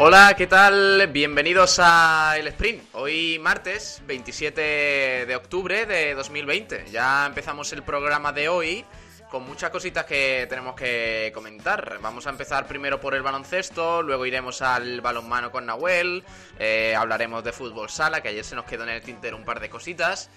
Hola, 0.00 0.34
¿qué 0.36 0.46
tal? 0.46 1.08
Bienvenidos 1.08 1.80
a 1.82 2.36
El 2.38 2.46
Sprint. 2.46 2.84
Hoy 2.92 3.40
martes 3.40 4.00
27 4.06 5.26
de 5.26 5.34
octubre 5.34 5.86
de 5.86 6.14
2020. 6.14 6.84
Ya 6.92 7.26
empezamos 7.26 7.72
el 7.72 7.82
programa 7.82 8.32
de 8.32 8.48
hoy 8.48 8.84
con 9.28 9.42
muchas 9.42 9.70
cositas 9.70 10.04
que 10.04 10.46
tenemos 10.48 10.76
que 10.76 11.32
comentar. 11.34 11.98
Vamos 12.00 12.28
a 12.28 12.30
empezar 12.30 12.68
primero 12.68 13.00
por 13.00 13.16
el 13.16 13.22
baloncesto, 13.22 14.00
luego 14.02 14.24
iremos 14.24 14.62
al 14.62 15.00
balonmano 15.00 15.50
con 15.50 15.66
Nahuel, 15.66 16.22
eh, 16.60 16.94
hablaremos 16.96 17.42
de 17.42 17.50
fútbol 17.50 17.90
sala, 17.90 18.20
que 18.20 18.28
ayer 18.28 18.44
se 18.44 18.54
nos 18.54 18.66
quedó 18.66 18.84
en 18.84 18.90
el 18.90 19.02
tintero 19.02 19.36
un 19.36 19.44
par 19.44 19.58
de 19.58 19.68
cositas. 19.68 20.30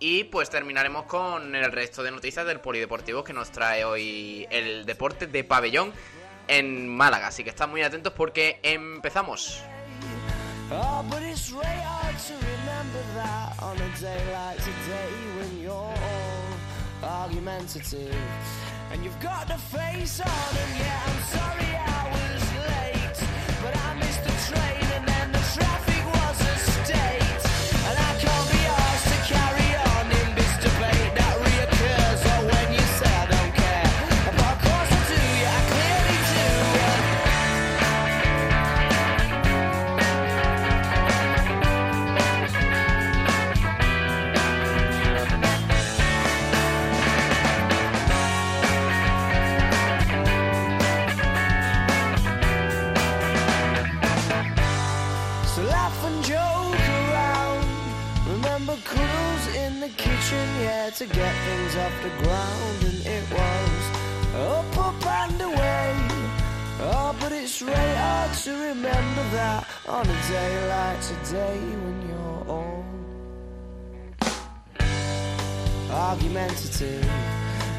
Y 0.00 0.24
pues 0.24 0.48
terminaremos 0.48 1.04
con 1.04 1.54
el 1.54 1.70
resto 1.70 2.02
de 2.02 2.10
noticias 2.12 2.46
del 2.46 2.60
polideportivo 2.60 3.22
que 3.22 3.34
nos 3.34 3.52
trae 3.52 3.84
hoy 3.84 4.46
el 4.50 4.86
deporte 4.86 5.26
de 5.26 5.44
pabellón 5.44 5.92
en 6.48 6.88
Málaga. 6.88 7.28
Así 7.28 7.44
que 7.44 7.50
están 7.50 7.70
muy 7.70 7.82
atentos 7.82 8.12
porque 8.12 8.60
empezamos. 8.62 9.62
Oh, 10.70 11.04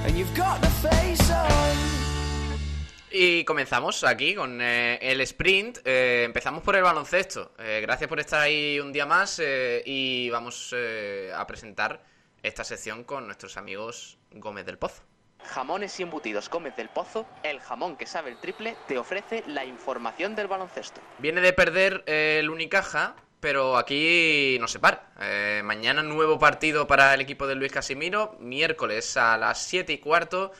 And 0.06 0.18
you've 0.18 0.36
got 0.38 0.62
the 0.62 0.70
face 0.70 1.32
on. 1.32 2.04
Y 3.12 3.44
comenzamos 3.44 4.04
aquí 4.04 4.34
con 4.34 4.60
eh, 4.62 4.98
el 5.02 5.22
sprint. 5.22 5.80
Eh, 5.86 6.24
empezamos 6.26 6.64
por 6.64 6.76
el 6.76 6.84
baloncesto. 6.84 7.54
Eh, 7.60 7.80
gracias 7.82 8.08
por 8.08 8.20
estar 8.20 8.42
ahí 8.42 8.80
un 8.80 8.92
día 8.92 9.06
más 9.06 9.42
y 9.86 10.30
vamos 10.30 10.76
a 11.36 11.46
presentar 11.48 12.13
esta 12.44 12.66
sección 12.66 13.06
con 13.06 13.26
nuestros 13.26 13.58
amigos 13.58 14.18
Gómez 14.32 14.66
del 14.66 14.78
Pozo. 14.78 15.02
Jamones 15.46 16.00
y 16.00 16.04
embutidos 16.04 16.50
Gómez 16.50 16.76
del 16.76 16.90
Pozo, 16.90 17.26
el 17.42 17.60
jamón 17.60 17.98
que 17.98 18.06
sabe 18.06 18.32
el 18.32 18.38
triple, 18.38 18.76
te 18.88 18.98
ofrece 18.98 19.44
la 19.48 19.66
información 19.66 20.36
del 20.36 20.48
baloncesto. 20.48 21.02
Viene 21.20 21.42
de 21.42 21.54
perder 21.54 22.04
eh, 22.06 22.38
el 22.40 22.50
Unicaja, 22.50 23.16
pero 23.40 23.78
aquí 23.78 24.58
no 24.60 24.68
se 24.68 24.80
para. 24.80 25.12
Eh, 25.20 25.62
mañana 25.64 26.04
nuevo 26.04 26.38
partido 26.38 26.86
para 26.86 27.14
el 27.14 27.22
equipo 27.22 27.48
de 27.48 27.56
Luis 27.56 27.72
Casimiro, 27.72 28.38
miércoles 28.40 29.18
a 29.18 29.38
las 29.38 29.62
7 29.64 29.94
y 29.94 29.98
cuarto 29.98 30.52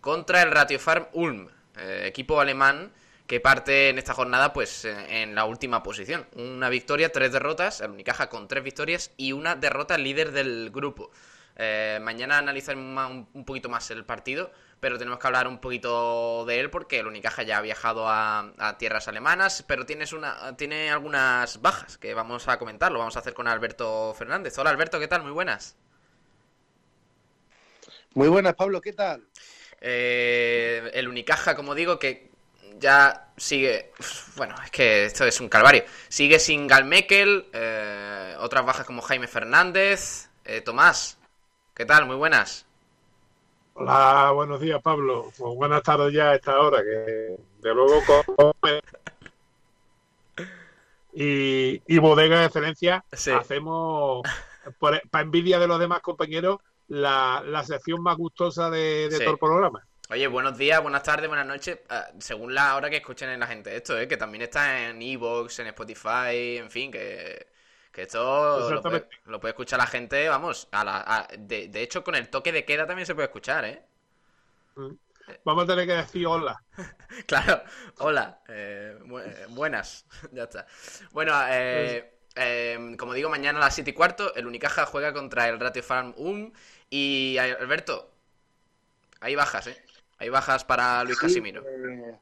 contra 0.00 0.42
el 0.42 0.50
Ratio 0.50 0.78
Farm 0.78 1.08
Ulm, 1.12 1.48
eh, 1.76 2.04
equipo 2.06 2.40
alemán 2.40 2.92
que 3.26 3.40
parte 3.40 3.88
en 3.88 3.98
esta 3.98 4.14
jornada 4.14 4.52
pues 4.52 4.84
eh, 4.84 5.22
en 5.22 5.34
la 5.34 5.44
última 5.44 5.82
posición. 5.82 6.26
Una 6.34 6.68
victoria, 6.68 7.10
tres 7.10 7.32
derrotas, 7.32 7.80
el 7.80 7.90
Unicaja 7.90 8.28
con 8.28 8.48
tres 8.48 8.62
victorias 8.62 9.12
y 9.16 9.32
una 9.32 9.56
derrota 9.56 9.96
líder 9.96 10.32
del 10.32 10.70
grupo. 10.70 11.10
Eh, 11.56 12.00
mañana 12.02 12.38
analizaremos 12.38 13.10
un, 13.10 13.28
un 13.32 13.44
poquito 13.44 13.68
más 13.68 13.90
el 13.90 14.04
partido, 14.04 14.50
pero 14.80 14.98
tenemos 14.98 15.20
que 15.20 15.26
hablar 15.26 15.46
un 15.46 15.60
poquito 15.60 16.44
de 16.44 16.60
él 16.60 16.68
porque 16.68 16.98
el 16.98 17.06
Unicaja 17.06 17.44
ya 17.44 17.58
ha 17.58 17.62
viajado 17.62 18.08
a, 18.08 18.52
a 18.58 18.76
tierras 18.76 19.08
alemanas, 19.08 19.64
pero 19.66 19.86
tienes 19.86 20.12
una, 20.12 20.56
tiene 20.56 20.90
algunas 20.90 21.62
bajas 21.62 21.96
que 21.96 22.12
vamos 22.12 22.48
a 22.48 22.58
comentar, 22.58 22.92
lo 22.92 22.98
vamos 22.98 23.16
a 23.16 23.20
hacer 23.20 23.34
con 23.34 23.48
Alberto 23.48 24.12
Fernández. 24.18 24.58
Hola 24.58 24.70
Alberto, 24.70 24.98
¿qué 24.98 25.08
tal? 25.08 25.22
Muy 25.22 25.32
buenas. 25.32 25.76
Muy 28.14 28.28
buenas, 28.28 28.54
Pablo, 28.54 28.80
¿qué 28.80 28.92
tal? 28.92 29.26
Eh, 29.80 30.90
el 30.94 31.08
Unicaja, 31.08 31.56
como 31.56 31.74
digo, 31.74 31.98
que 31.98 32.33
ya 32.78 33.28
sigue. 33.36 33.92
Bueno, 34.36 34.54
es 34.64 34.70
que 34.70 35.04
esto 35.06 35.24
es 35.24 35.40
un 35.40 35.48
calvario. 35.48 35.84
Sigue 36.08 36.38
sin 36.38 36.66
Galmekel, 36.66 37.46
eh, 37.52 38.34
otras 38.40 38.64
bajas 38.64 38.86
como 38.86 39.02
Jaime 39.02 39.26
Fernández. 39.28 40.28
Eh, 40.44 40.60
Tomás, 40.60 41.18
¿qué 41.74 41.84
tal? 41.84 42.06
Muy 42.06 42.16
buenas. 42.16 42.66
Hola, 43.74 44.30
buenos 44.32 44.60
días, 44.60 44.80
Pablo. 44.82 45.32
Pues 45.36 45.54
buenas 45.56 45.82
tardes 45.82 46.12
ya 46.12 46.30
a 46.30 46.34
esta 46.36 46.60
hora, 46.60 46.82
que 46.82 47.36
de 47.60 47.74
luego 47.74 48.00
come. 48.36 48.80
Y, 51.12 51.80
y 51.86 51.98
Bodega 51.98 52.40
de 52.40 52.46
Excelencia 52.46 53.04
Sí. 53.12 53.30
hacemos, 53.30 54.22
para 54.80 55.00
envidia 55.20 55.58
de 55.58 55.68
los 55.68 55.78
demás 55.78 56.00
compañeros, 56.00 56.58
la, 56.88 57.42
la 57.46 57.62
sección 57.64 58.02
más 58.02 58.16
gustosa 58.16 58.68
de, 58.70 59.08
de 59.08 59.16
Sí. 59.18 59.22
todo 59.24 59.32
el 59.34 59.38
programa. 59.38 59.86
Oye, 60.14 60.28
buenos 60.28 60.56
días, 60.56 60.80
buenas 60.82 61.02
tardes, 61.02 61.28
buenas 61.28 61.46
noches. 61.46 61.78
ah, 61.88 62.06
según 62.18 62.54
la 62.54 62.76
hora 62.76 62.88
que 62.88 62.96
escuchen 62.98 63.28
en 63.30 63.40
la 63.40 63.46
gente 63.48 63.74
esto, 63.76 63.98
¿eh? 63.98 64.06
que 64.08 64.16
también 64.16 64.42
está 64.42 64.88
en 64.88 65.02
Evox, 65.02 65.58
en 65.58 65.66
Spotify, 65.68 66.56
en 66.58 66.70
fin, 66.70 66.90
que, 66.92 67.48
que 67.92 68.02
esto 68.02 68.70
lo 68.72 68.86
puede, 68.86 69.06
Exactamente. 69.06 69.16
lo 69.26 69.40
puede 69.40 69.52
escuchar 69.52 69.78
la 69.80 69.86
gente, 69.86 70.28
vamos. 70.28 70.68
A 70.72 70.84
la, 70.84 71.00
a- 71.06 71.26
de, 71.36 71.68
de 71.68 71.82
hecho, 71.82 72.04
con 72.04 72.14
el 72.14 72.28
toque 72.30 72.52
de 72.52 72.64
queda 72.64 72.86
también 72.86 73.06
se 73.06 73.14
puede 73.14 73.26
escuchar, 73.26 73.64
¿eh? 73.64 73.82
Vamos 75.44 75.64
a 75.64 75.66
tener 75.68 75.86
que 75.86 75.92
decir 75.94 76.26
hola. 76.26 76.62
Claro, 77.26 77.62
hola, 77.98 78.40
eh, 78.48 78.98
bu- 79.04 79.22
eh, 79.24 79.46
buenas, 79.50 80.06
ya 80.32 80.44
está. 80.44 80.66
Bueno, 81.12 81.32
eh, 81.48 82.12
eh, 82.36 82.96
como 82.98 83.14
digo, 83.14 83.30
mañana 83.30 83.58
a 83.58 83.62
las 83.62 83.74
7 83.74 83.90
y 83.90 83.94
cuarto, 83.94 84.34
el 84.34 84.46
Unicaja 84.46 84.86
juega 84.86 85.12
contra 85.12 85.48
el 85.48 85.60
Ratio 85.60 85.82
Farm 85.82 86.14
UM. 86.16 86.52
Y 86.90 87.38
Alberto, 87.38 88.10
hay 89.20 89.34
bajas, 89.34 89.66
¿eh? 89.68 89.84
Hay 90.18 90.28
bajas 90.28 90.64
para 90.64 91.02
Luis 91.04 91.18
Sí, 91.18 91.26
Casimiro. 91.26 91.62
eh, 91.66 92.16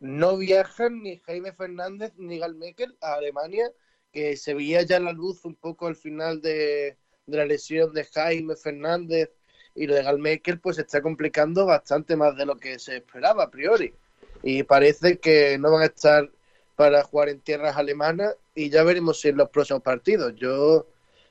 no 0.00 0.36
viajan 0.36 1.02
ni 1.02 1.18
Jaime 1.18 1.52
Fernández 1.52 2.12
ni 2.16 2.38
Galmekel 2.38 2.96
a 3.00 3.14
Alemania, 3.14 3.70
que 4.12 4.36
se 4.36 4.54
veía 4.54 4.82
ya 4.82 5.00
la 5.00 5.12
luz 5.12 5.44
un 5.44 5.54
poco 5.54 5.86
al 5.86 5.96
final 5.96 6.40
de, 6.40 6.96
de 7.26 7.36
la 7.36 7.46
lesión 7.46 7.92
de 7.92 8.04
Jaime 8.04 8.54
Fernández 8.56 9.30
y 9.74 9.86
lo 9.86 9.94
de 9.94 10.02
Galmekel 10.02 10.60
pues 10.60 10.76
se 10.76 10.82
está 10.82 11.02
complicando 11.02 11.66
bastante 11.66 12.16
más 12.16 12.36
de 12.36 12.46
lo 12.46 12.56
que 12.56 12.78
se 12.78 12.96
esperaba 12.98 13.44
a 13.44 13.50
priori. 13.50 13.94
Y 14.42 14.62
parece 14.62 15.18
que 15.18 15.58
no 15.58 15.72
van 15.72 15.82
a 15.82 15.86
estar 15.86 16.30
para 16.76 17.02
jugar 17.02 17.28
en 17.30 17.40
tierras 17.40 17.76
alemanas 17.76 18.36
y 18.54 18.68
ya 18.70 18.82
veremos 18.84 19.20
si 19.20 19.28
en 19.28 19.36
los 19.38 19.48
próximos 19.48 19.82
partidos. 19.82 20.34
Yo, 20.36 20.86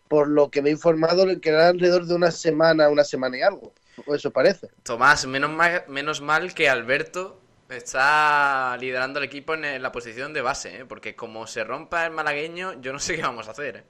por 0.08 0.28
lo 0.28 0.50
que 0.50 0.62
me 0.62 0.70
he 0.70 0.72
informado, 0.74 1.26
le 1.26 1.40
quedará 1.40 1.70
alrededor 1.70 2.06
de 2.06 2.16
una 2.16 2.32
semana, 2.32 2.90
una 2.90 3.04
semana 3.04 3.38
y 3.38 3.42
algo. 3.42 3.74
Eso 4.08 4.32
parece. 4.32 4.70
Tomás, 4.84 5.26
menos 5.26 5.52
mal, 5.52 5.86
menos 5.88 6.22
mal 6.22 6.54
que 6.54 6.70
Alberto 6.70 7.40
Está 7.70 8.78
liderando 8.78 9.20
el 9.20 9.26
equipo 9.26 9.56
en 9.56 9.82
la 9.82 9.92
posición 9.92 10.34
de 10.34 10.42
base, 10.42 10.82
¿eh? 10.82 10.86
porque 10.86 11.16
como 11.16 11.48
se 11.48 11.64
rompa 11.64 12.06
el 12.06 12.12
malagueño, 12.12 12.80
yo 12.82 12.94
no 12.94 13.00
sé 13.00 13.16
qué 13.16 13.24
vamos 13.24 13.48
a 13.48 13.52
hacer. 13.52 13.78
¿eh? 13.78 13.84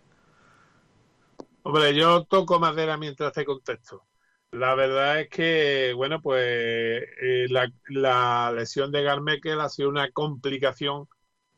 Hombre, 1.63 1.93
yo 1.93 2.23
toco 2.25 2.59
madera 2.59 2.97
mientras 2.97 3.33
te 3.33 3.45
contesto. 3.45 4.05
La 4.51 4.75
verdad 4.75 5.19
es 5.19 5.29
que, 5.29 5.93
bueno, 5.95 6.21
pues 6.21 6.43
eh, 6.45 7.47
la, 7.89 8.51
lesión 8.53 8.91
de 8.91 9.03
Garmekel 9.03 9.59
ha 9.59 9.69
sido 9.69 9.89
una 9.89 10.11
complicación 10.11 11.07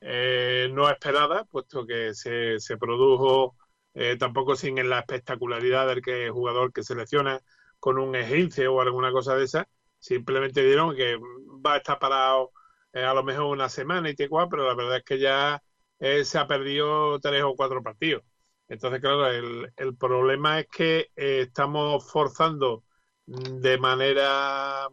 eh, 0.02 0.70
no 0.72 0.90
esperada, 0.90 1.44
puesto 1.46 1.86
que 1.86 2.14
se, 2.14 2.60
se 2.60 2.78
produjo 2.78 3.56
eh, 3.94 4.16
tampoco 4.18 4.56
sin 4.56 4.76
la 4.90 5.00
espectacularidad 5.00 5.88
del 5.88 6.02
que 6.02 6.30
jugador 6.30 6.72
que 6.74 6.84
selecciona 6.84 7.42
con 7.86 8.00
un 8.00 8.16
esguince 8.16 8.68
o 8.68 8.82
alguna 8.82 9.12
cosa 9.12 9.36
de 9.36 9.44
esa. 9.44 9.70
Simplemente 10.00 10.64
dieron 10.64 10.96
que 10.96 11.20
va 11.64 11.76
a 11.76 11.78
estar 11.78 12.00
parado 12.00 12.52
a 12.92 13.14
lo 13.14 13.24
mejor 13.24 13.46
una 13.46 13.70
semana 13.70 14.10
y 14.10 14.16
te 14.16 14.28
pero 14.28 14.66
la 14.66 14.74
verdad 14.74 14.98
es 14.98 15.04
que 15.04 15.20
ya 15.20 15.62
se 16.00 16.40
ha 16.40 16.48
perdido 16.48 17.20
tres 17.20 17.44
o 17.44 17.54
cuatro 17.56 17.84
partidos. 17.84 18.24
Entonces, 18.68 19.00
claro, 19.02 19.28
el, 19.28 19.72
el 19.78 19.96
problema 19.98 20.60
es 20.62 20.68
que 20.68 21.12
eh, 21.16 21.42
estamos 21.42 22.12
forzando 22.12 22.86
de 23.28 23.78
manera 23.78 24.88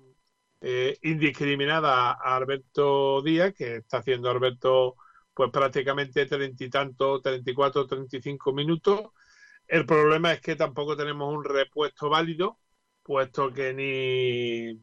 eh, 0.61 0.99
indiscriminada 1.01 2.11
a 2.13 2.37
Alberto 2.37 3.23
Díaz, 3.23 3.55
que 3.55 3.77
está 3.77 3.99
haciendo 3.99 4.29
Alberto 4.29 4.97
pues 5.33 5.51
prácticamente 5.51 6.27
treinta 6.27 6.63
y 6.63 6.69
tanto, 6.69 7.23
treinta 7.23 7.51
y 7.51 7.55
cuatro, 7.55 7.87
treinta 7.87 8.19
y 8.19 8.21
cinco 8.21 8.53
minutos. 8.53 9.13
El 9.67 9.87
problema 9.87 10.35
es 10.35 10.43
que 10.43 10.57
tampoco 10.57 10.95
tenemos 10.95 11.35
un 11.35 11.43
repuesto 11.43 12.11
válido, 12.11 12.59
puesto 13.03 13.53
que 13.53 13.73
ni 13.75 14.81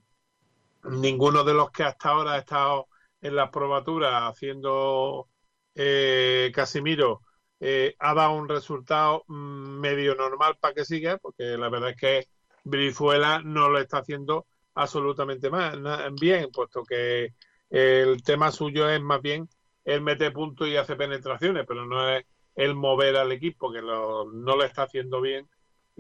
ninguno 0.98 1.44
de 1.44 1.54
los 1.54 1.72
que 1.72 1.84
hasta 1.84 2.10
ahora 2.10 2.34
ha 2.34 2.38
estado 2.40 2.88
en 3.22 3.36
las 3.36 3.50
probaturas 3.50 4.24
haciendo 4.24 5.28
eh, 5.76 6.52
Casimiro 6.54 7.22
eh, 7.60 7.96
ha 8.00 8.14
dado 8.14 8.34
un 8.34 8.48
resultado 8.48 9.24
mm, 9.28 9.80
medio 9.80 10.16
normal 10.16 10.58
para 10.60 10.74
que 10.74 10.86
siga, 10.86 11.18
porque 11.18 11.44
la 11.58 11.70
verdad 11.70 11.92
es 11.92 11.98
que 11.98 12.28
Brizuela 12.64 13.42
no 13.44 13.70
lo 13.70 13.80
está 13.80 14.00
haciendo 14.00 14.48
absolutamente 14.76 15.50
mal, 15.50 15.84
bien, 16.20 16.50
puesto 16.52 16.84
que 16.84 17.34
el 17.70 18.24
tema 18.24 18.52
suyo 18.52 18.90
es 18.90 19.02
más 19.02 19.22
bien 19.22 19.50
el 19.84 20.02
mete 20.02 20.32
puntos 20.32 20.68
y 20.68 20.78
hace 20.78 20.96
penetraciones, 20.96 21.66
pero 21.68 21.86
no 21.86 22.10
es 22.10 22.26
el 22.56 22.76
mover 22.76 23.18
al 23.18 23.32
equipo, 23.32 23.72
que 23.72 23.82
no 23.82 24.26
lo 24.26 24.64
está 24.64 24.84
haciendo 24.84 25.22
bien. 25.22 25.50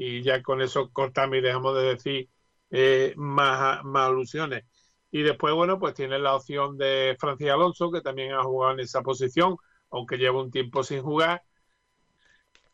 Y 0.02 0.24
ya 0.24 0.42
con 0.42 0.62
eso 0.62 0.90
cortamos 0.94 1.36
y 1.38 1.42
dejamos 1.42 1.76
de 1.76 1.84
decir 1.84 2.30
eh, 2.72 3.14
más, 3.18 3.84
más 3.84 4.08
alusiones. 4.08 4.64
Y 5.12 5.24
después, 5.24 5.54
bueno, 5.54 5.78
pues 5.78 5.94
tiene 5.94 6.18
la 6.20 6.36
opción 6.36 6.78
de 6.78 7.18
Francis 7.20 7.50
Alonso, 7.50 7.92
que 7.92 8.00
también 8.00 8.34
ha 8.34 8.44
jugado 8.44 8.74
en 8.76 8.80
esa 8.80 9.02
posición, 9.02 9.58
aunque 9.92 10.18
lleva 10.18 10.42
un 10.42 10.52
tiempo 10.52 10.84
sin 10.84 11.02
jugar. 11.02 11.44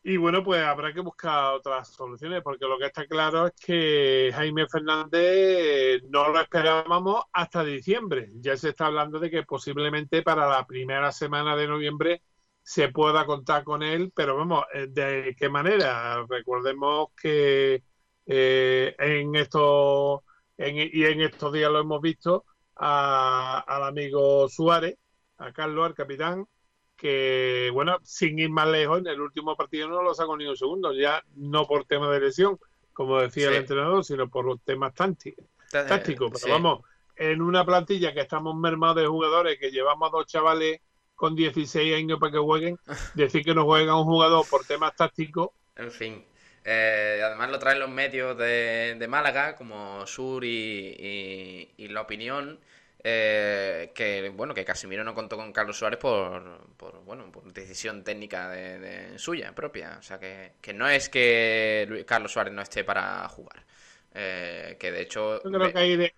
Y 0.04 0.18
bueno, 0.18 0.44
pues 0.44 0.62
habrá 0.63 0.94
que 0.94 1.00
buscar 1.00 1.56
otras 1.56 1.92
soluciones, 1.92 2.44
porque 2.44 2.66
lo 2.68 2.77
que 2.77 2.86
está 2.86 3.07
claro 3.07 3.48
es 3.48 3.54
que 3.54 4.31
Jaime 4.36 4.68
Fernández 4.68 6.04
no 6.10 6.30
lo 6.30 6.39
esperábamos 6.39 7.24
hasta 7.33 7.63
diciembre. 7.63 8.30
Ya 8.36 8.56
se 8.56 8.69
está 8.69 8.86
hablando 8.86 9.19
de 9.19 9.31
que 9.31 9.42
posiblemente 9.42 10.22
para 10.22 10.48
la 10.48 10.68
primera 10.68 11.12
semana 11.12 11.56
de 11.56 11.68
noviembre 11.68 12.22
se 12.67 12.89
pueda 12.89 13.27
contar 13.27 13.63
con 13.63 13.83
él, 13.83 14.12
pero 14.15 14.35
vamos, 14.35 14.65
eh, 14.73 14.88
¿de 14.89 15.35
qué 15.38 15.50
manera? 15.50 16.25
Recordemos 16.27 17.09
que 17.15 17.83
eh, 18.25 18.95
en 18.97 19.35
estos 19.35 20.21
y 20.57 21.03
en 21.03 21.21
estos 21.21 21.53
días 21.53 21.71
lo 21.71 21.79
hemos 21.79 22.01
visto 22.01 22.44
al 22.73 23.83
amigo 23.83 24.50
Suárez, 24.50 24.97
a 25.38 25.53
Carlos, 25.53 25.85
al 25.85 25.94
capitán, 25.94 26.47
que, 26.95 27.69
bueno, 27.71 28.00
sin 28.01 28.39
ir 28.39 28.50
más 28.50 28.67
lejos, 28.67 28.97
en 28.97 29.07
el 29.07 29.21
último 29.21 29.56
partido 29.56 29.88
no 29.88 30.01
lo 30.01 30.15
sacó 30.15 30.35
ni 30.35 30.47
un 30.47 30.57
segundo, 30.57 30.91
ya 30.91 31.23
no 31.35 31.67
por 31.67 31.85
tema 31.85 32.09
de 32.09 32.19
lesión, 32.19 32.57
como 32.94 33.21
decía 33.21 33.50
el 33.50 33.57
entrenador, 33.57 34.03
sino 34.03 34.27
por 34.27 34.44
los 34.44 34.59
temas 34.63 34.95
tácticos. 34.95 35.45
Táctico, 35.69 36.31
pero 36.31 36.53
vamos, 36.53 36.79
en 37.15 37.44
una 37.44 37.63
plantilla 37.63 38.12
que 38.12 38.21
estamos 38.21 38.56
mermados 38.56 39.03
de 39.03 39.07
jugadores, 39.07 39.59
que 39.59 39.69
llevamos 39.69 40.09
a 40.09 40.17
dos 40.17 40.25
chavales 40.25 40.81
con 41.15 41.35
16 41.35 41.95
años 41.95 42.19
para 42.19 42.33
que 42.33 42.38
jueguen, 42.38 42.77
decir 43.15 43.44
que 43.44 43.56
no 43.56 43.65
juega 43.65 43.97
un 43.97 44.06
jugador 44.06 44.45
por 44.50 44.65
temas 44.65 44.95
tácticos. 44.95 45.50
En 45.75 45.91
fin. 45.91 46.23
Eh, 46.63 47.21
además 47.23 47.51
lo 47.51 47.59
traen 47.59 47.79
los 47.79 47.89
medios 47.89 48.38
de, 48.38 48.95
de 48.97 49.07
Málaga, 49.07 49.56
como 49.56 50.06
Sur 50.07 50.44
y, 50.44 51.69
y 51.77 51.88
La 51.89 52.01
Opinión, 52.01 52.59
eh, 53.07 53.91
que 53.94 54.29
bueno 54.29 54.56
que 54.56 54.65
Casimiro 54.65 55.03
no 55.03 55.13
contó 55.13 55.38
con 55.38 55.53
Carlos 55.53 55.77
Suárez 55.77 56.00
por, 56.00 56.65
por 56.75 57.03
bueno 57.03 57.31
por 57.31 57.53
decisión 57.53 58.03
técnica 58.03 58.50
de, 58.50 59.19
suya 59.19 59.53
propia 59.53 59.97
o 60.00 60.01
sea 60.01 60.17
que, 60.17 60.53
que, 60.59 60.73
no 60.73 60.89
es 60.89 61.07
que 61.09 62.03
Carlos 62.07 62.31
Suárez 62.31 62.51
no 62.51 62.63
esté 62.63 62.83
para 62.83 63.29
jugar 63.29 63.63
eh, 64.12 64.75
que 64.79 64.91
de 64.91 65.01
hecho 65.03 65.44
yo 65.44 65.51
creo 65.51 65.71
que 65.71 65.77
ahí, 65.77 66.12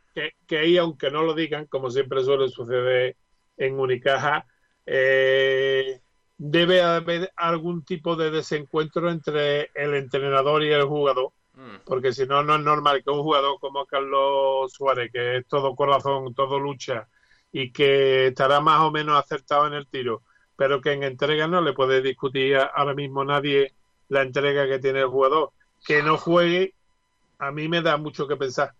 que, 0.47 0.57
ahí 0.57 0.77
aunque 0.77 1.11
no 1.11 1.23
lo 1.23 1.33
digan 1.33 1.65
como 1.65 1.91
siempre 1.91 2.23
suele 2.23 2.47
suceder 2.47 3.17
en 3.57 3.77
Unicaja 3.77 4.45
eh, 4.87 6.01
debe 6.39 6.81
haber 6.81 7.31
algún 7.35 7.85
tipo 7.85 8.15
de 8.15 8.31
desencuentro 8.31 9.11
entre 9.11 9.69
el 9.75 9.93
entrenador 9.93 10.63
y 10.63 10.71
el 10.71 10.83
jugador 10.85 11.33
Mm. 11.57 11.81
Porque 11.85 12.13
si 12.13 12.25
no, 12.27 12.43
no 12.43 12.55
es 12.55 12.61
normal 12.61 13.03
que 13.03 13.09
un 13.09 13.23
jugador 13.23 13.59
como 13.59 13.85
Carlos 13.87 14.71
Suárez, 14.71 15.11
que 15.11 15.37
es 15.37 15.47
todo 15.47 15.75
corazón, 15.75 16.33
todo 16.35 16.59
lucha 16.59 17.07
y 17.51 17.71
que 17.71 18.27
estará 18.27 18.61
más 18.61 18.81
o 18.81 18.91
menos 18.91 19.17
acertado 19.17 19.65
en 19.65 19.73
el 19.73 19.87
tiro, 19.87 20.21
pero 20.55 20.81
que 20.81 20.91
en 20.91 21.03
entrega 21.03 21.47
no 21.47 21.61
le 21.61 21.73
puede 21.73 22.01
discutir 22.01 22.57
ahora 22.57 22.93
mismo 22.93 23.23
nadie 23.25 23.73
la 24.09 24.21
entrega 24.21 24.67
que 24.67 24.79
tiene 24.79 24.99
el 24.99 25.07
jugador. 25.07 25.51
Que 25.85 26.03
no 26.03 26.17
juegue, 26.17 26.75
a 27.39 27.51
mí 27.51 27.67
me 27.67 27.81
da 27.81 27.97
mucho 27.97 28.27
que 28.27 28.35
pensar. 28.35 28.73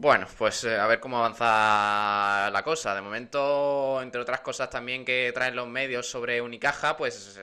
Bueno, 0.00 0.28
pues 0.38 0.62
eh, 0.62 0.76
a 0.78 0.86
ver 0.86 1.00
cómo 1.00 1.18
avanza 1.18 2.50
la 2.52 2.62
cosa. 2.62 2.94
De 2.94 3.00
momento, 3.00 4.00
entre 4.00 4.20
otras 4.20 4.40
cosas 4.42 4.70
también 4.70 5.04
que 5.04 5.32
traen 5.34 5.56
los 5.56 5.66
medios 5.66 6.08
sobre 6.08 6.40
Unicaja, 6.40 6.96
pues 6.96 7.36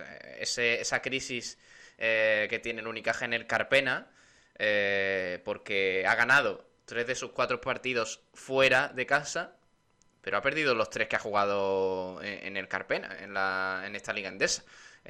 eh, 0.57 0.77
esa 0.79 1.01
crisis 1.01 1.57
eh, 1.97 2.47
que 2.49 2.59
tiene 2.59 2.79
el 2.79 2.87
Unicaja 2.87 3.25
en 3.25 3.33
el 3.33 3.45
Carpena, 3.45 4.07
porque 5.43 6.05
ha 6.07 6.15
ganado 6.15 6.65
tres 6.85 7.07
de 7.07 7.15
sus 7.15 7.31
cuatro 7.31 7.59
partidos 7.59 8.21
fuera 8.33 8.87
de 8.87 9.05
casa, 9.05 9.57
pero 10.21 10.37
ha 10.37 10.41
perdido 10.41 10.75
los 10.75 10.89
tres 10.89 11.09
que 11.09 11.17
ha 11.17 11.19
jugado 11.19 12.21
en, 12.23 12.55
el 12.55 12.69
Carpena, 12.69 13.17
en, 13.19 13.33
la, 13.33 13.83
en 13.85 13.95
esta 13.97 14.13
liga 14.13 14.29
endesa. 14.29 14.63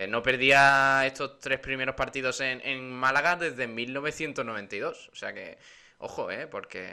No 0.10 0.24
perdía 0.24 1.04
estos 1.06 1.40
tres 1.40 1.60
primeros 1.60 1.96
partidos 1.96 2.42
en, 2.42 2.60
en, 2.62 2.92
Málaga 2.92 3.36
desde 3.36 3.68
1992. 3.68 5.10
O 5.12 5.16
sea 5.16 5.34
que, 5.34 5.58
ojo, 6.00 6.32
¿eh? 6.32 6.48
Porque, 6.48 6.90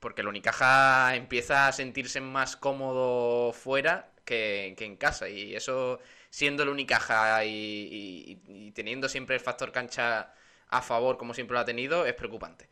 porque 0.00 0.22
el 0.22 0.28
Unicaja 0.28 1.14
empieza 1.16 1.68
a 1.68 1.72
sentirse 1.72 2.20
más 2.20 2.56
cómodo 2.56 3.52
fuera 3.52 4.10
que, 4.24 4.74
en 4.78 4.96
casa. 4.96 5.28
Y 5.28 5.54
eso 5.56 6.00
siendo 6.30 6.62
el 6.62 6.68
Unicaja 6.70 7.44
y, 7.44 8.40
y, 8.46 8.72
teniendo 8.72 9.08
siempre 9.08 9.36
el 9.36 9.40
factor 9.40 9.72
cancha 9.72 10.32
a 10.68 10.82
favor, 10.82 11.16
como 11.18 11.34
siempre 11.34 11.54
lo 11.54 11.60
ha 11.60 11.64
tenido, 11.64 12.06
es 12.06 12.14
preocupante. 12.14 12.68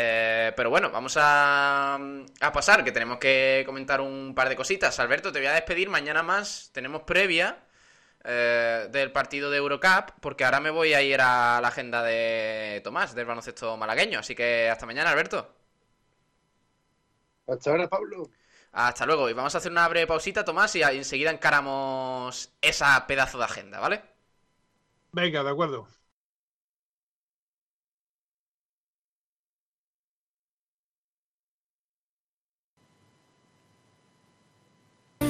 Eh, 0.00 0.52
pero 0.56 0.70
bueno, 0.70 0.90
vamos 0.90 1.16
a, 1.18 1.98
pasar, 2.52 2.84
que 2.84 2.92
tenemos 2.92 3.18
que 3.18 3.64
comentar 3.66 4.00
un 4.00 4.32
par 4.34 4.48
de 4.48 4.56
cositas. 4.56 4.98
Alberto, 5.00 5.32
te 5.32 5.40
voy 5.40 5.48
a 5.48 5.54
despedir. 5.54 5.88
Mañana 5.88 6.22
más 6.22 6.70
tenemos 6.72 7.02
previa 7.02 7.58
eh, 8.24 8.86
del 8.92 9.10
partido 9.12 9.50
de 9.50 9.58
Eurocup, 9.58 10.12
porque 10.20 10.44
ahora 10.44 10.60
me 10.60 10.70
voy 10.70 10.94
a 10.94 11.02
ir 11.02 11.20
a 11.20 11.60
la 11.60 11.68
agenda 11.68 12.02
de 12.04 12.80
Tomás, 12.84 13.14
del 13.14 13.26
baloncesto 13.26 13.76
malagueño. 13.76 14.20
Así 14.20 14.34
que 14.36 14.68
hasta 14.70 14.86
mañana, 14.86 15.10
Alberto. 15.10 15.52
Hasta 17.48 17.70
ahora, 17.70 17.88
Pablo. 17.88 18.30
Hasta 18.72 19.04
luego. 19.06 19.28
Y 19.28 19.32
vamos 19.34 19.54
a 19.54 19.58
hacer 19.58 19.70
una 19.72 19.86
breve 19.88 20.06
pausita, 20.06 20.44
Tomás, 20.44 20.74
y 20.76 20.82
enseguida 20.82 21.30
encaramos 21.30 22.50
esa 22.62 23.06
pedazo 23.06 23.38
de 23.38 23.44
agenda, 23.44 23.80
¿vale? 23.80 24.02
Venga, 25.12 25.42
de 25.44 25.50
acuerdo. 25.50 25.86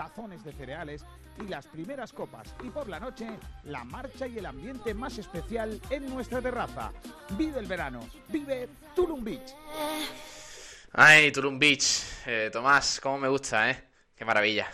tazones 0.00 0.42
de 0.42 0.52
cereales 0.52 1.04
y 1.38 1.46
las 1.46 1.66
primeras 1.66 2.10
copas. 2.14 2.54
Y 2.64 2.70
por 2.70 2.88
la 2.88 2.98
noche, 2.98 3.28
la 3.64 3.84
marcha 3.84 4.26
y 4.26 4.38
el 4.38 4.46
ambiente 4.46 4.94
más 4.94 5.18
especial 5.18 5.78
en 5.90 6.08
nuestra 6.08 6.40
terraza. 6.40 6.90
Vive 7.36 7.60
el 7.60 7.66
verano. 7.66 8.00
Vive 8.28 8.66
Tulum 8.96 9.22
Beach. 9.22 9.54
Ay, 10.92 11.30
Tulum 11.30 11.58
Beach. 11.58 12.02
Eh, 12.24 12.48
Tomás, 12.50 12.98
cómo 12.98 13.18
me 13.18 13.28
gusta, 13.28 13.70
¿eh? 13.70 13.88
Qué 14.16 14.24
maravilla. 14.24 14.70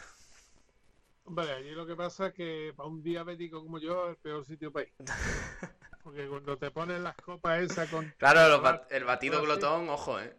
Hombre, 1.25 1.54
allí 1.54 1.73
lo 1.73 1.85
que 1.85 1.97
pasa 1.97 2.28
es 2.28 2.35
que 2.35 2.73
para 2.76 2.88
un 2.88 3.02
diabético 3.02 3.64
como 3.64 3.80
yo 3.80 4.04
es 4.04 4.11
el 4.11 4.16
peor 4.18 4.45
sitio 4.45 4.71
para 4.71 4.85
ir. 4.85 4.92
Porque 6.04 6.28
cuando 6.28 6.56
te 6.56 6.71
ponen 6.71 7.02
las 7.02 7.16
copas 7.16 7.62
esas 7.62 7.90
con... 7.90 8.14
Claro, 8.16 8.62
el 8.90 9.02
batido 9.02 9.42
glotón, 9.42 9.88
ojo, 9.88 10.21
¿eh? 10.21 10.37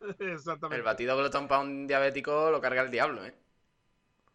Exactamente. 0.18 0.78
El 0.78 0.82
batido 0.82 1.16
glotón 1.16 1.46
para 1.46 1.60
un 1.60 1.86
diabético 1.86 2.50
lo 2.50 2.60
carga 2.60 2.82
el 2.82 2.90
diablo, 2.90 3.24
¿eh? 3.24 3.45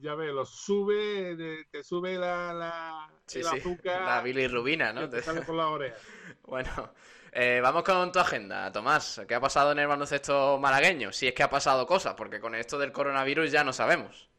Ya 0.01 0.15
ves, 0.15 0.33
lo 0.33 0.45
sube, 0.45 1.65
te 1.69 1.83
sube 1.83 2.17
la, 2.17 2.53
la, 2.53 3.07
Sí, 3.27 3.39
el 3.39 3.45
sí. 3.45 3.57
azúcar 3.57 4.01
La 4.01 4.21
bilirrubina, 4.21 4.91
¿no? 4.93 5.07
te 5.09 5.21
sale 5.21 5.41
por 5.43 5.55
la 5.55 5.69
oreja. 5.69 5.97
Bueno, 6.43 6.93
eh, 7.31 7.59
vamos 7.61 7.83
con 7.83 8.11
tu 8.11 8.19
agenda, 8.19 8.71
Tomás. 8.71 9.21
¿Qué 9.27 9.35
ha 9.35 9.39
pasado 9.39 9.71
en 9.71 9.79
el 9.79 9.87
baloncesto 9.87 10.57
malagueño? 10.59 11.11
Si 11.13 11.27
es 11.27 11.33
que 11.33 11.43
ha 11.43 11.49
pasado 11.49 11.85
cosas, 11.85 12.15
porque 12.15 12.39
con 12.39 12.55
esto 12.55 12.77
del 12.79 12.91
coronavirus 12.91 13.51
ya 13.51 13.63
no 13.63 13.73
sabemos. 13.73 14.29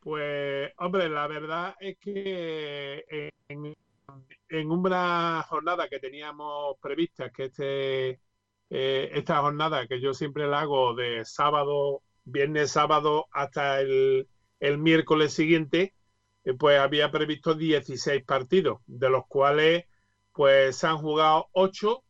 Pues, 0.00 0.72
hombre, 0.78 1.08
la 1.08 1.26
verdad 1.26 1.74
es 1.80 1.98
que 1.98 3.04
en, 3.48 3.74
en 4.48 4.70
una 4.70 5.42
jornada 5.48 5.88
que 5.88 5.98
teníamos 6.00 6.76
prevista, 6.80 7.30
que 7.30 7.44
este, 7.46 8.10
eh, 8.70 9.10
esta 9.12 9.40
jornada 9.40 9.86
que 9.86 10.00
yo 10.00 10.14
siempre 10.14 10.46
la 10.46 10.60
hago 10.60 10.94
de 10.94 11.24
sábado, 11.24 12.02
viernes, 12.24 12.72
sábado 12.72 13.26
hasta 13.32 13.80
el, 13.80 14.28
el 14.60 14.78
miércoles 14.78 15.32
siguiente, 15.32 15.94
eh, 16.44 16.54
pues 16.54 16.78
había 16.78 17.10
previsto 17.10 17.54
16 17.54 18.24
partidos, 18.24 18.80
de 18.86 19.10
los 19.10 19.26
cuales 19.26 19.84
pues 20.32 20.76
se 20.76 20.86
han 20.86 20.98
jugado 20.98 21.48
8, 21.52 22.04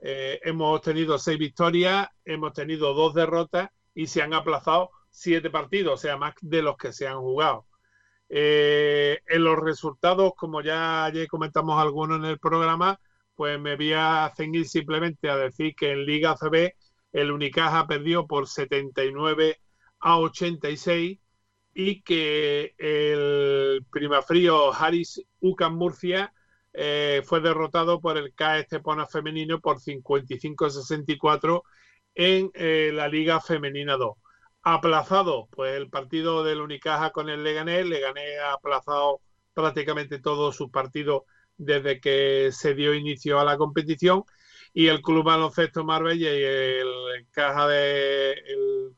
hemos 0.00 0.80
tenido 0.80 1.18
6 1.18 1.38
victorias, 1.38 2.08
hemos 2.24 2.52
tenido 2.52 2.94
2 2.94 3.14
derrotas 3.14 3.70
y 3.94 4.06
se 4.06 4.22
han 4.22 4.34
aplazado 4.34 4.90
siete 5.10 5.50
partidos, 5.50 5.94
o 5.94 5.96
sea, 5.96 6.16
más 6.16 6.34
de 6.40 6.62
los 6.62 6.76
que 6.76 6.92
se 6.92 7.06
han 7.06 7.20
jugado. 7.20 7.66
Eh, 8.28 9.18
en 9.26 9.44
los 9.44 9.58
resultados, 9.58 10.32
como 10.36 10.62
ya 10.62 11.04
ayer 11.04 11.26
comentamos 11.28 11.80
algunos 11.80 12.18
en 12.18 12.26
el 12.26 12.38
programa, 12.38 13.00
pues 13.34 13.58
me 13.60 13.76
voy 13.76 13.92
a 13.92 14.32
ceñir 14.36 14.68
simplemente 14.68 15.28
a 15.28 15.36
decir 15.36 15.74
que 15.74 15.92
en 15.92 16.06
Liga 16.06 16.36
CB 16.36 16.74
el 17.12 17.32
Unicaja 17.32 17.86
perdió 17.86 18.26
por 18.26 18.46
79 18.48 19.60
a 19.98 20.18
86 20.18 21.18
y 21.74 22.02
que 22.02 22.74
el 22.78 23.84
Primafrío 23.90 24.72
Harris 24.72 25.22
UCAM 25.40 25.76
Murcia 25.76 26.32
eh, 26.72 27.22
fue 27.24 27.40
derrotado 27.40 28.00
por 28.00 28.16
el 28.16 28.34
CAE 28.34 28.60
Estepona 28.60 29.06
femenino 29.06 29.60
por 29.60 29.80
55 29.80 30.66
a 30.66 30.70
64 30.70 31.62
en 32.14 32.50
eh, 32.54 32.90
la 32.92 33.08
Liga 33.08 33.40
Femenina 33.40 33.96
2 33.96 34.16
aplazado 34.62 35.48
pues 35.50 35.76
el 35.76 35.88
partido 35.88 36.44
del 36.44 36.60
Unicaja 36.60 37.10
con 37.10 37.28
el 37.28 37.42
Leganés. 37.42 37.86
Leganés 37.86 38.38
ha 38.40 38.52
aplazado 38.52 39.20
prácticamente 39.54 40.18
todos 40.18 40.56
sus 40.56 40.70
partidos 40.70 41.22
desde 41.56 42.00
que 42.00 42.50
se 42.52 42.74
dio 42.74 42.94
inicio 42.94 43.38
a 43.38 43.44
la 43.44 43.56
competición 43.56 44.24
y 44.72 44.86
el 44.88 45.02
Club 45.02 45.24
Baloncesto 45.24 45.84
Marbella 45.84 46.32
y 46.32 46.42
el 46.42 47.26
Caja 47.30 47.68
de 47.68 48.36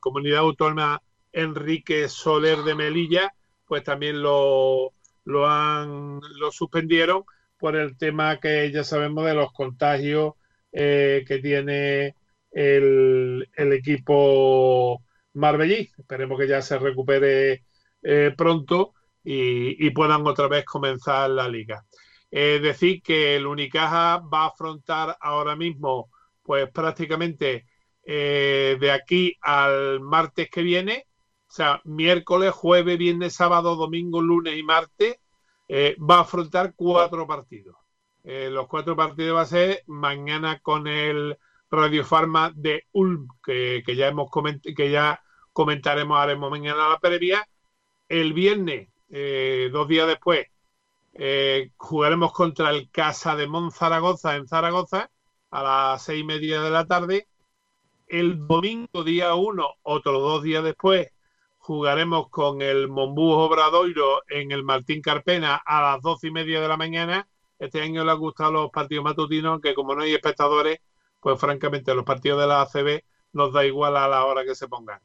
Comunidad 0.00 0.41
Autónoma 0.41 1.02
Enrique 1.33 2.09
Soler 2.09 2.59
de 2.59 2.75
Melilla 2.75 3.33
pues 3.67 3.85
también 3.85 4.23
lo, 4.23 4.93
lo 5.25 5.47
han 5.49 6.21
lo 6.39 6.53
suspendieron 6.53 7.25
por 7.59 7.77
el 7.77 7.97
tema 7.97 8.39
que 8.39 8.71
ya 8.71 8.85
sabemos 8.85 9.25
de 9.25 9.35
los 9.35 9.53
contagios 9.53 10.35
eh, 10.73 11.25
que 11.27 11.39
tiene 11.39 12.17
el, 12.51 13.49
el 13.55 13.73
equipo 13.73 15.03
Marbellí. 15.35 15.91
Esperemos 15.97 16.39
que 16.39 16.49
ya 16.49 16.61
se 16.61 16.79
recupere 16.79 17.65
eh, 18.03 18.35
pronto 18.37 18.95
y, 19.25 19.91
puedan 19.91 20.27
otra 20.27 20.49
vez 20.49 20.65
comenzar 20.65 21.31
la 21.31 21.49
liga. 21.49 21.85
Es 22.31 22.61
decir, 22.62 23.03
que 23.03 23.37
el 23.37 23.47
Unicaja 23.47 24.19
va 24.19 24.45
a 24.45 24.49
afrontar 24.49 25.17
ahora 25.21 25.55
mismo, 25.55 26.11
pues 26.43 26.71
prácticamente 26.71 27.67
eh, 28.05 28.77
de 28.81 28.91
aquí 28.91 29.37
al 29.41 30.01
martes 30.01 30.51
que 30.51 30.62
viene, 30.62 31.07
o 31.52 31.54
sea, 31.54 31.82
miércoles, 31.85 32.52
jueves, 32.52 32.97
viernes, 32.97 33.35
sábado, 33.35 33.76
domingo, 33.76 34.23
lunes 34.23 34.56
y 34.56 34.62
martes, 34.62 35.16
eh, 35.68 35.97
va 35.99 36.16
a 36.16 36.21
afrontar 36.23 36.73
cuatro 36.75 37.26
partidos. 37.26 37.76
los 38.25 38.68
cuatro 38.68 38.97
partidos 38.97 39.37
va 39.37 39.42
a 39.42 39.47
ser 39.47 39.82
mañana 39.87 40.61
con 40.61 40.87
el 40.87 41.37
Radio 41.71 42.04
Farma 42.04 42.52
de 42.54 42.85
Ulm, 42.92 43.28
que, 43.44 43.82
que 43.85 43.97
ya 43.97 44.09
hemos 44.09 44.30
comentado, 44.30 44.75
que 44.75 44.90
ya 44.90 45.21
comentaremos, 45.52 46.18
haremos 46.18 46.50
mañana 46.50 46.88
la 46.88 46.99
previa. 46.99 47.47
El 48.09 48.32
viernes, 48.32 48.88
eh, 49.11 49.68
dos 49.73 49.88
días 49.88 50.06
después, 50.06 50.47
eh, 51.14 51.71
jugaremos 51.76 52.32
contra 52.32 52.71
el 52.71 52.90
Casa 52.90 53.37
de 53.37 53.47
Mon 53.47 53.71
Zaragoza 53.71 54.37
en 54.37 54.49
Zaragoza 54.49 55.11
a 55.50 55.62
las 55.62 56.02
seis 56.02 56.23
y 56.23 56.25
media 56.25 56.62
de 56.62 56.71
la 56.71 56.87
tarde. 56.87 57.28
El 58.06 58.47
domingo, 58.47 59.04
día 59.04 59.35
uno, 59.35 59.75
otros 59.82 60.23
dos 60.23 60.42
días 60.42 60.64
después, 60.64 61.09
jugaremos 61.62 62.28
con 62.28 62.61
el 62.61 62.88
Monbús 62.88 63.37
Obradoiro 63.37 64.23
en 64.28 64.50
el 64.50 64.64
Martín 64.64 65.00
Carpena 65.00 65.62
a 65.64 65.81
las 65.81 66.02
doce 66.02 66.26
y 66.26 66.31
media 66.33 66.61
de 66.61 66.66
la 66.66 66.76
mañana. 66.76 67.28
Este 67.57 67.81
año 67.81 68.04
le 68.04 68.11
han 68.11 68.19
gustado 68.19 68.50
los 68.50 68.71
partidos 68.73 69.04
matutinos, 69.04 69.61
que 69.61 69.73
como 69.73 69.95
no 69.95 70.02
hay 70.02 70.12
espectadores, 70.12 70.81
pues 71.21 71.38
francamente 71.38 71.95
los 71.95 72.04
partidos 72.04 72.40
de 72.40 72.49
la 72.49 72.62
ACB 72.62 73.04
nos 73.35 73.52
da 73.52 73.64
igual 73.64 73.97
a 73.97 74.09
la 74.09 74.25
hora 74.25 74.45
que 74.45 74.57
se 74.57 74.66
pongan. 74.66 75.00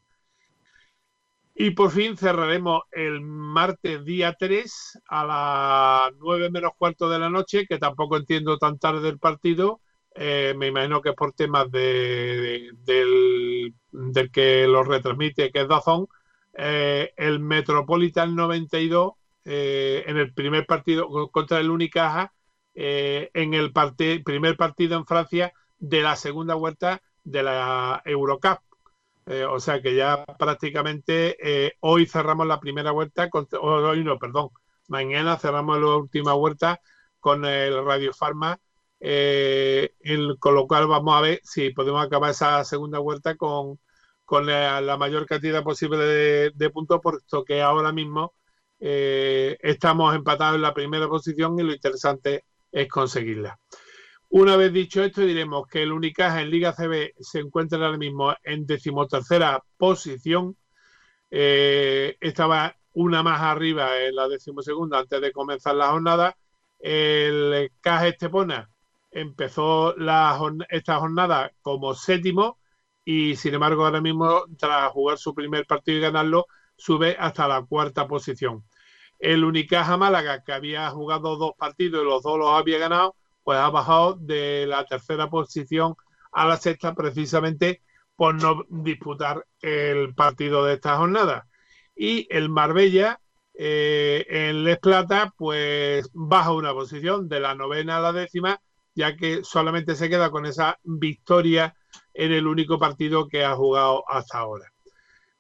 Y 1.54 1.72
por 1.72 1.92
fin 1.92 2.18
cerraremos 2.18 2.84
el 2.92 3.22
martes 3.22 4.04
día 4.04 4.36
3 4.38 5.00
a 5.10 5.26
las 5.26 6.18
9 6.20 6.50
menos 6.50 6.72
cuarto 6.76 7.08
de 7.08 7.20
la 7.20 7.30
noche, 7.30 7.68
que 7.68 7.78
tampoco 7.78 8.18
entiendo 8.18 8.58
tan 8.58 8.80
tarde 8.80 9.10
el 9.10 9.20
partido. 9.20 9.82
Eh, 10.16 10.56
me 10.58 10.68
imagino 10.68 11.02
que 11.02 11.10
es 11.10 11.16
por 11.16 11.34
temas 11.34 11.70
de, 11.70 12.72
del, 12.80 13.76
del, 13.92 14.32
que 14.32 14.66
lo 14.66 14.82
retransmite, 14.84 15.52
que 15.52 15.62
es 15.62 15.68
Dazón. 15.68 16.08
Eh, 16.58 17.14
el 17.18 17.40
Metropolitan 17.40 18.36
92 18.36 19.14
eh, 19.50 20.04
en 20.08 20.18
el 20.18 20.34
primer 20.34 20.66
partido 20.66 21.08
contra 21.32 21.60
el 21.62 21.72
Unicaja, 21.72 22.34
eh, 22.76 23.32
en 23.34 23.54
el 23.54 23.72
primer 23.72 24.58
partido 24.58 24.98
en 24.98 25.06
Francia 25.06 25.54
de 25.80 26.02
la 26.02 26.18
segunda 26.18 26.56
vuelta 26.56 27.02
de 27.24 27.44
la 27.44 28.02
Eurocup. 28.04 28.60
Eh, 29.26 29.46
o 29.46 29.62
sea 29.62 29.82
que 29.82 29.96
ya 29.96 30.26
prácticamente 30.38 31.78
hoy 31.80 32.08
cerramos 32.08 32.46
la 32.46 32.60
primera 32.60 32.92
vuelta, 32.92 33.30
con, 33.30 33.48
hoy 33.62 34.04
no, 34.04 34.20
perdón, 34.20 34.50
mañana 34.90 35.38
cerramos 35.38 35.80
la 35.80 35.96
última 35.96 36.34
vuelta 36.34 36.82
con 37.22 37.46
el 37.46 37.86
Radio 37.86 38.12
el, 39.00 40.38
con 40.40 40.56
lo 40.56 40.68
cual 40.68 40.88
vamos 40.88 41.16
a 41.16 41.22
ver 41.22 41.40
si 41.44 41.70
podemos 41.70 42.06
acabar 42.06 42.32
esa 42.32 42.66
segunda 42.66 43.00
vuelta 43.00 43.36
con, 43.38 43.80
con 44.28 44.46
la, 44.46 44.98
mayor 45.00 45.26
cantidad 45.26 45.64
posible 45.64 46.00
de, 46.00 46.52
de, 46.54 46.70
puntos, 46.70 47.00
puesto 47.02 47.46
que 47.46 47.62
ahora 47.62 47.94
mismo 47.94 48.34
eh, 48.78 49.58
estamos 49.62 50.14
empatados 50.14 50.58
en 50.58 50.64
la 50.64 50.74
primera 50.74 51.08
posición 51.08 51.58
y 51.58 51.64
lo 51.64 51.72
interesante 51.72 52.44
es 52.70 52.90
conseguirla. 52.90 53.58
Una 54.28 54.58
vez 54.58 54.74
dicho 54.74 55.02
esto, 55.02 55.22
diremos 55.22 55.66
que 55.68 55.82
el 55.82 55.94
Unicaja 55.94 56.42
en 56.42 56.50
Liga 56.50 56.74
CB 56.74 57.14
se 57.18 57.40
encuentra 57.40 57.86
ahora 57.86 57.98
mismo 57.98 58.36
en 58.44 58.66
decimotercera 58.66 59.64
posición. 59.78 60.58
Eh, 61.32 62.18
estaba 62.20 62.76
una 62.92 63.24
más 63.24 63.42
arriba 63.42 63.98
en 64.02 64.14
la 64.14 64.28
decimosegunda 64.28 65.00
antes 65.00 65.22
de 65.22 65.32
comenzar 65.32 65.76
la 65.76 65.92
jornada. 65.92 66.36
El 66.80 67.72
Caja 67.80 68.10
Estepona 68.10 68.70
empezó 69.10 69.96
esta 70.68 71.00
jornada 71.00 71.54
como 71.62 71.94
séptimo 71.94 72.60
y 73.10 73.38
sin 73.38 73.54
embargo 73.54 73.86
ahora 73.86 74.02
mismo 74.02 74.44
tras 74.58 74.92
jugar 74.92 75.18
su 75.18 75.34
primer 75.34 75.66
partido 75.66 75.98
y 75.98 76.02
ganarlo 76.02 76.46
sube 76.76 77.16
hasta 77.18 77.48
la 77.48 77.64
cuarta 77.64 78.06
posición. 78.06 78.66
El 79.18 79.46
Unicaja 79.46 79.96
Málaga, 79.96 80.44
que 80.44 80.52
había 80.52 80.90
jugado 80.90 81.38
dos 81.38 81.54
partidos 81.58 82.02
y 82.02 82.06
los 82.06 82.22
dos 82.22 82.38
los 82.38 82.50
había 82.50 82.80
ganado, 82.80 83.16
pues 83.46 83.60
ha 83.60 83.70
bajado 83.70 84.16
de 84.20 84.66
la 84.68 84.84
tercera 84.84 85.30
posición 85.30 85.96
a 86.34 86.48
la 86.48 86.58
sexta 86.58 86.94
precisamente 86.96 87.82
por 88.18 88.36
no 88.42 88.66
disputar 88.68 89.46
el 89.62 90.14
partido 90.14 90.66
de 90.66 90.74
esta 90.74 90.98
jornada. 90.98 91.48
Y 91.96 92.28
el 92.30 92.50
Marbella, 92.50 93.22
eh, 93.54 94.26
en 94.28 94.66
Les 94.66 94.80
Plata, 94.80 95.34
pues 95.38 96.10
baja 96.12 96.52
una 96.52 96.74
posición 96.74 97.30
de 97.30 97.40
la 97.40 97.56
novena 97.56 97.98
a 97.98 98.02
la 98.02 98.12
décima, 98.12 98.60
ya 98.94 99.16
que 99.16 99.46
solamente 99.46 99.96
se 99.96 100.10
queda 100.10 100.30
con 100.30 100.46
esa 100.46 100.78
victoria 100.84 101.74
en 102.14 102.32
el 102.32 102.48
único 102.48 102.80
partido 102.80 103.28
que 103.28 103.44
ha 103.44 103.56
jugado 103.56 104.04
hasta 104.08 104.40
ahora. 104.40 104.72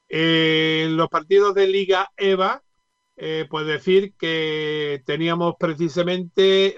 En 0.09 0.95
los 0.95 1.09
partidos 1.09 1.53
de 1.53 1.67
Liga 1.67 2.09
EVA, 2.15 2.63
eh, 3.17 3.47
pues 3.49 3.65
decir 3.65 4.13
que 4.17 5.01
teníamos 5.05 5.55
precisamente 5.59 6.77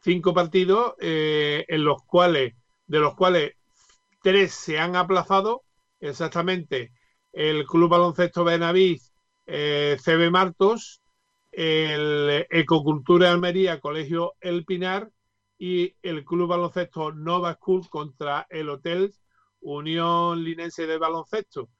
cinco 0.00 0.34
partidos 0.34 0.94
eh, 1.00 1.64
en 1.68 1.84
los 1.84 2.02
cuales, 2.04 2.54
de 2.86 2.98
los 3.00 3.14
cuales 3.14 3.54
tres 4.22 4.52
se 4.52 4.78
han 4.78 4.96
aplazado, 4.96 5.62
exactamente 5.98 6.92
el 7.32 7.66
Club 7.66 7.90
Baloncesto 7.90 8.44
Benavís, 8.44 9.12
eh, 9.46 9.96
CB 10.02 10.30
Martos, 10.30 11.00
el 11.52 12.46
Ecocultura 12.50 13.30
Almería, 13.30 13.80
Colegio 13.80 14.34
El 14.40 14.64
Pinar 14.64 15.10
y 15.58 15.94
el 16.02 16.24
Club 16.24 16.48
Baloncesto 16.48 17.12
Nova 17.12 17.54
School 17.54 17.88
contra 17.88 18.46
el 18.50 18.68
Hotel 18.68 19.14
Unión 19.60 20.44
Linense 20.44 20.86
de 20.86 20.98
Baloncesto. 20.98 21.70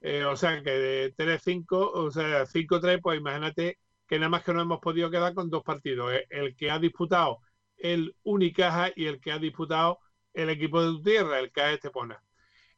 Eh, 0.00 0.24
o 0.24 0.36
sea 0.36 0.62
que 0.62 0.70
de 0.70 1.14
3-5, 1.16 1.90
o 1.92 2.10
sea, 2.10 2.46
5-3, 2.46 3.00
pues 3.02 3.18
imagínate 3.18 3.78
que 4.06 4.18
nada 4.18 4.28
más 4.28 4.44
que 4.44 4.52
no 4.52 4.62
hemos 4.62 4.80
podido 4.80 5.10
quedar 5.10 5.34
con 5.34 5.50
dos 5.50 5.62
partidos. 5.62 6.12
Eh, 6.12 6.26
el 6.30 6.56
que 6.56 6.70
ha 6.70 6.78
disputado 6.78 7.40
el 7.76 8.14
Unicaja 8.22 8.90
y 8.94 9.06
el 9.06 9.20
que 9.20 9.32
ha 9.32 9.38
disputado 9.38 9.98
el 10.32 10.50
equipo 10.50 10.82
de 10.82 10.88
tu 10.88 11.02
tierra, 11.02 11.38
el 11.38 11.50
CAE 11.50 11.74
Estepona. 11.74 12.22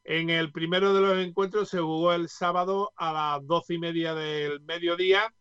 En 0.03 0.29
el 0.29 0.51
primero 0.51 0.93
de 0.93 1.01
los 1.01 1.17
encuentros 1.19 1.69
se 1.69 1.79
jugó 1.79 2.13
el 2.13 2.29
sábado 2.29 2.91
a 2.95 3.13
las 3.13 3.45
doce 3.45 3.75
y 3.75 3.79
media 3.79 4.15
del 4.15 4.61
mediodía 4.61 5.33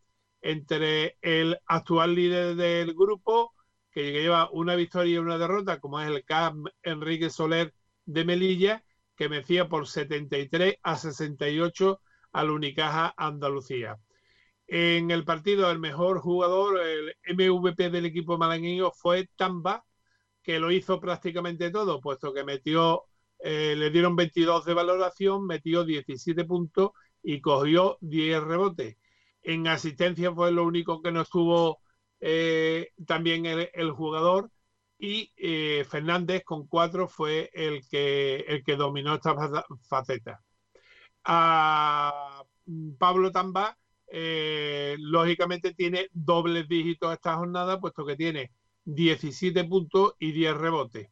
entre 0.42 1.16
el 1.22 1.58
actual 1.66 2.14
líder 2.14 2.54
del 2.56 2.94
grupo, 2.94 3.54
que 3.98 4.12
lleva 4.12 4.48
una 4.52 4.76
victoria 4.76 5.14
y 5.14 5.18
una 5.18 5.38
derrota, 5.38 5.80
como 5.80 6.00
es 6.00 6.08
el 6.08 6.24
CAP 6.24 6.54
Enrique 6.84 7.30
Soler 7.30 7.74
de 8.04 8.24
Melilla, 8.24 8.84
que 9.16 9.26
vencía 9.26 9.68
por 9.68 9.88
73 9.88 10.76
a 10.84 10.96
68 10.96 12.00
al 12.30 12.50
Unicaja 12.50 13.12
Andalucía. 13.16 13.98
En 14.68 15.10
el 15.10 15.24
partido, 15.24 15.68
el 15.68 15.80
mejor 15.80 16.20
jugador, 16.20 16.80
el 16.80 17.16
MVP 17.34 17.90
del 17.90 18.06
equipo 18.06 18.38
malagueño 18.38 18.92
fue 18.92 19.28
Tamba, 19.34 19.84
que 20.42 20.60
lo 20.60 20.70
hizo 20.70 21.00
prácticamente 21.00 21.72
todo, 21.72 22.00
puesto 22.00 22.32
que 22.32 22.44
metió, 22.44 23.02
eh, 23.40 23.74
le 23.76 23.90
dieron 23.90 24.14
22 24.14 24.64
de 24.64 24.74
valoración, 24.74 25.44
metió 25.44 25.84
17 25.84 26.44
puntos 26.44 26.90
y 27.20 27.40
cogió 27.40 27.98
10 28.00 28.44
rebotes. 28.44 28.96
En 29.42 29.66
asistencia 29.66 30.32
fue 30.32 30.52
lo 30.52 30.64
único 30.64 31.02
que 31.02 31.10
no 31.10 31.22
estuvo 31.22 31.80
eh, 32.20 32.90
también 33.06 33.46
el, 33.46 33.90
jugador 33.92 34.50
y 34.98 35.32
eh, 35.36 35.84
Fernández 35.88 36.42
con 36.44 36.66
cuatro 36.66 37.08
fue 37.08 37.50
el 37.52 37.86
que, 37.88 38.44
el 38.48 38.64
que 38.64 38.76
dominó 38.76 39.14
esta 39.14 39.34
faceta. 39.88 40.42
A 41.24 42.44
Pablo 42.98 43.30
Tamba, 43.30 43.78
eh, 44.10 44.96
lógicamente, 44.98 45.74
tiene 45.74 46.08
dobles 46.12 46.68
dígitos 46.68 47.12
esta 47.12 47.36
jornada, 47.36 47.80
puesto 47.80 48.04
que 48.06 48.16
tiene 48.16 48.52
17 48.84 49.64
puntos 49.64 50.14
y 50.18 50.32
10 50.32 50.56
rebotes. 50.56 51.08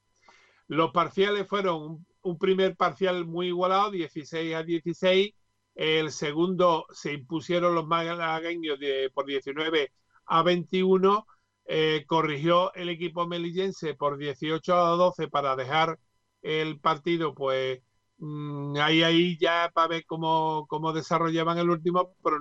Los 0.69 0.91
parciales 0.93 1.47
fueron 1.47 2.07
un, 2.23 2.39
primer 2.39 2.77
parcial 2.77 3.27
muy 3.27 3.49
igualado, 3.49 3.91
16 3.91 4.55
a 4.55 4.63
16. 4.63 5.33
El 5.75 6.11
segundo 6.11 6.87
se 6.93 7.13
impusieron 7.13 7.75
los 7.75 7.87
malagueños 7.87 8.79
por 9.15 9.27
19 9.27 9.93
a 10.27 10.43
21 10.43 11.27
eh, 11.67 12.05
corrigió 12.07 12.73
el 12.75 12.89
equipo 12.89 13.27
melillense 13.27 13.95
por 13.95 14.19
18 14.19 14.75
a 14.75 14.91
12 14.97 15.29
para 15.29 15.57
dejar 15.57 15.99
el 16.43 16.79
partido, 16.79 17.35
pues 17.35 17.81
mm, 18.19 18.77
ahí, 18.77 19.03
ahí 19.03 19.37
ya 19.39 19.71
para 19.75 19.89
ver 19.89 20.05
cómo, 20.07 20.67
cómo 20.69 20.93
desarrollaban 20.93 21.59
el 21.59 21.71
último, 21.71 22.15
pero 22.23 22.39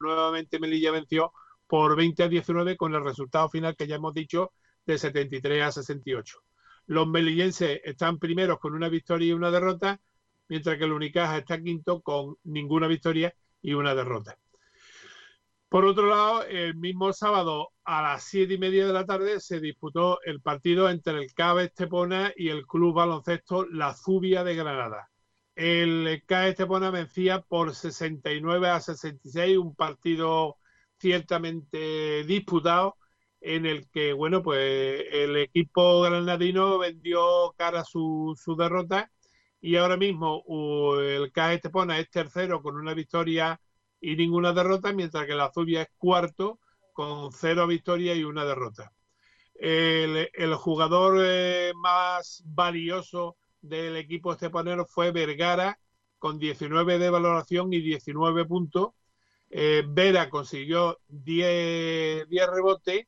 nuevamente 0.00 0.58
Melilla 0.58 0.90
venció 0.90 1.32
por 1.66 1.96
20 1.96 2.24
a 2.24 2.28
19 2.28 2.76
con 2.76 2.94
el 2.94 3.04
resultado 3.04 3.48
final 3.48 3.76
que 3.76 3.86
ya 3.86 3.96
hemos 3.96 4.12
dicho 4.14 4.52
de 4.84 4.98
73 4.98 5.62
a 5.62 5.72
68. 5.72 6.38
Los 6.86 7.06
melillenses 7.08 7.80
están 7.84 8.18
primeros 8.18 8.58
con 8.58 8.74
una 8.74 8.88
victoria 8.88 9.28
y 9.28 9.32
una 9.32 9.50
derrota, 9.50 10.00
mientras 10.48 10.76
que 10.76 10.84
el 10.84 10.92
Unicaja 10.92 11.38
está 11.38 11.60
quinto 11.62 12.02
con 12.02 12.36
ninguna 12.44 12.88
victoria 12.88 13.34
y 13.62 13.74
una 13.74 13.94
derrota. 13.94 14.36
Por 15.72 15.86
otro 15.86 16.06
lado, 16.06 16.44
el 16.44 16.74
mismo 16.74 17.14
sábado 17.14 17.70
a 17.84 18.02
las 18.02 18.24
siete 18.24 18.54
y 18.54 18.58
media 18.58 18.86
de 18.86 18.92
la 18.92 19.06
tarde 19.06 19.40
se 19.40 19.58
disputó 19.58 20.20
el 20.22 20.42
partido 20.42 20.90
entre 20.90 21.14
el 21.18 21.32
CABE 21.32 21.64
Estepona 21.64 22.30
y 22.36 22.50
el 22.50 22.66
Club 22.66 22.94
Baloncesto 22.94 23.64
La 23.64 23.94
Zubia 23.94 24.44
de 24.44 24.54
Granada. 24.54 25.08
El 25.54 26.22
CABE 26.26 26.50
Estepona 26.50 26.90
vencía 26.90 27.40
por 27.40 27.74
69 27.74 28.68
a 28.68 28.80
66, 28.80 29.56
un 29.56 29.74
partido 29.74 30.58
ciertamente 30.98 32.24
disputado 32.24 32.96
en 33.40 33.64
el 33.64 33.88
que, 33.88 34.12
bueno, 34.12 34.42
pues 34.42 35.06
el 35.10 35.38
equipo 35.38 36.02
granadino 36.02 36.78
vendió 36.78 37.54
cara 37.56 37.82
su, 37.84 38.38
su 38.38 38.56
derrota 38.56 39.10
y 39.62 39.76
ahora 39.76 39.96
mismo 39.96 40.44
el 41.00 41.32
CAE 41.32 41.54
Estepona 41.54 41.98
es 41.98 42.10
tercero 42.10 42.60
con 42.60 42.76
una 42.76 42.92
victoria 42.92 43.58
y 44.02 44.16
ninguna 44.16 44.52
derrota, 44.52 44.92
mientras 44.92 45.26
que 45.26 45.34
la 45.34 45.52
Zubia 45.52 45.82
es 45.82 45.88
cuarto 45.96 46.58
con 46.92 47.32
cero 47.32 47.66
victorias 47.66 48.18
y 48.18 48.24
una 48.24 48.44
derrota. 48.44 48.92
El, 49.54 50.28
jugador 50.56 51.18
eh, 51.24 51.72
más 51.76 52.42
valioso 52.44 53.36
del 53.62 53.96
equipo 53.96 54.32
estepanero 54.32 54.84
fue 54.86 55.12
Vergara, 55.12 55.78
con 56.18 56.38
19 56.38 56.98
de 56.98 57.10
valoración 57.10 57.72
y 57.72 57.80
19 57.80 58.44
puntos. 58.44 58.90
Eh, 59.50 59.84
Vera 59.86 60.28
consiguió 60.30 60.98
10, 61.08 62.28
10 62.28 62.46
rebotes 62.48 63.06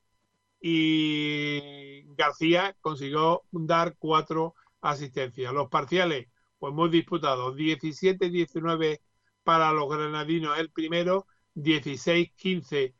y 0.60 2.04
García 2.14 2.76
consiguió 2.80 3.42
dar 3.50 3.96
4 3.98 4.54
asistencias. 4.80 5.52
Los 5.52 5.68
parciales, 5.68 6.28
pues 6.60 6.72
muy 6.72 6.88
disputados, 6.88 7.56
17-19 7.56 9.00
para 9.44 9.72
los 9.72 9.88
granadinos. 9.88 10.58
El 10.58 10.70
primero, 10.70 11.26
16-15 11.54 12.94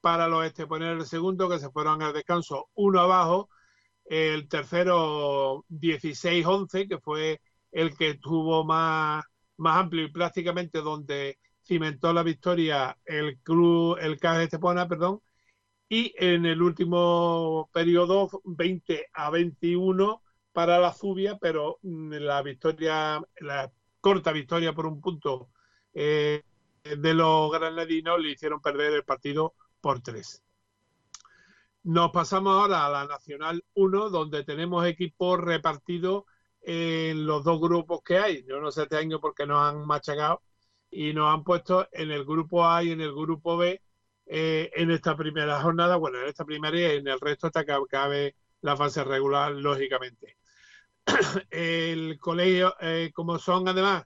para 0.00 0.28
los 0.28 0.44
esteponeros 0.46 1.02
el 1.04 1.08
segundo, 1.08 1.48
que 1.48 1.58
se 1.58 1.70
fueron 1.70 2.02
al 2.02 2.12
descanso 2.12 2.68
uno 2.74 3.00
abajo, 3.00 3.50
el 4.06 4.48
tercero 4.48 5.64
16-11, 5.68 6.88
que 6.88 6.98
fue 6.98 7.40
el 7.72 7.96
que 7.96 8.14
tuvo 8.14 8.64
más, 8.64 9.24
más 9.56 9.78
amplio 9.78 10.04
y 10.04 10.12
prácticamente 10.12 10.80
donde 10.80 11.38
cimentó 11.64 12.12
la 12.12 12.22
victoria 12.22 12.96
el 13.04 13.38
club, 13.40 13.98
el 14.00 14.18
CAG 14.18 14.42
Estepona, 14.42 14.88
perdón, 14.88 15.20
y 15.88 16.14
en 16.18 16.46
el 16.46 16.62
último 16.62 17.68
periodo 17.72 18.30
20 18.44 19.08
a 19.12 19.30
21 19.30 20.22
para 20.52 20.78
la 20.78 20.92
Zubia, 20.92 21.38
pero 21.40 21.78
mm, 21.82 22.12
la 22.14 22.42
victoria, 22.42 23.20
la 23.40 23.70
corta 24.00 24.32
victoria 24.32 24.72
por 24.72 24.86
un 24.86 25.00
punto 25.00 25.50
eh, 25.94 26.42
de 26.84 27.14
los 27.14 27.50
granadinos 27.52 28.20
le 28.20 28.30
hicieron 28.30 28.60
perder 28.60 28.92
el 28.94 29.04
partido 29.04 29.54
por 29.80 30.00
tres. 30.00 30.42
Nos 31.82 32.10
pasamos 32.10 32.60
ahora 32.60 32.86
a 32.86 32.90
la 32.90 33.06
Nacional 33.06 33.64
1, 33.74 34.10
donde 34.10 34.44
tenemos 34.44 34.86
equipos 34.86 35.40
repartidos 35.40 36.24
en 36.62 37.26
los 37.26 37.42
dos 37.42 37.60
grupos 37.60 38.02
que 38.02 38.18
hay. 38.18 38.44
Yo 38.46 38.60
no 38.60 38.70
sé 38.70 38.82
este 38.82 38.96
año 38.96 39.20
porque 39.20 39.46
nos 39.46 39.62
han 39.62 39.86
machacado 39.86 40.42
y 40.90 41.14
nos 41.14 41.32
han 41.32 41.44
puesto 41.44 41.88
en 41.92 42.10
el 42.10 42.24
grupo 42.24 42.66
A 42.66 42.82
y 42.84 42.90
en 42.90 43.00
el 43.00 43.12
grupo 43.12 43.56
B 43.56 43.80
eh, 44.26 44.70
en 44.74 44.90
esta 44.90 45.16
primera 45.16 45.60
jornada, 45.60 45.96
bueno, 45.96 46.20
en 46.20 46.28
esta 46.28 46.44
primera 46.44 46.78
y 46.78 46.84
en 46.84 47.08
el 47.08 47.18
resto 47.20 47.46
hasta 47.46 47.64
que 47.64 47.72
acabe 47.72 48.36
la 48.60 48.76
fase 48.76 49.02
regular, 49.02 49.52
lógicamente. 49.52 50.36
el 51.50 52.18
colegio, 52.18 52.74
eh, 52.80 53.10
como 53.14 53.38
son 53.38 53.66
además 53.68 54.04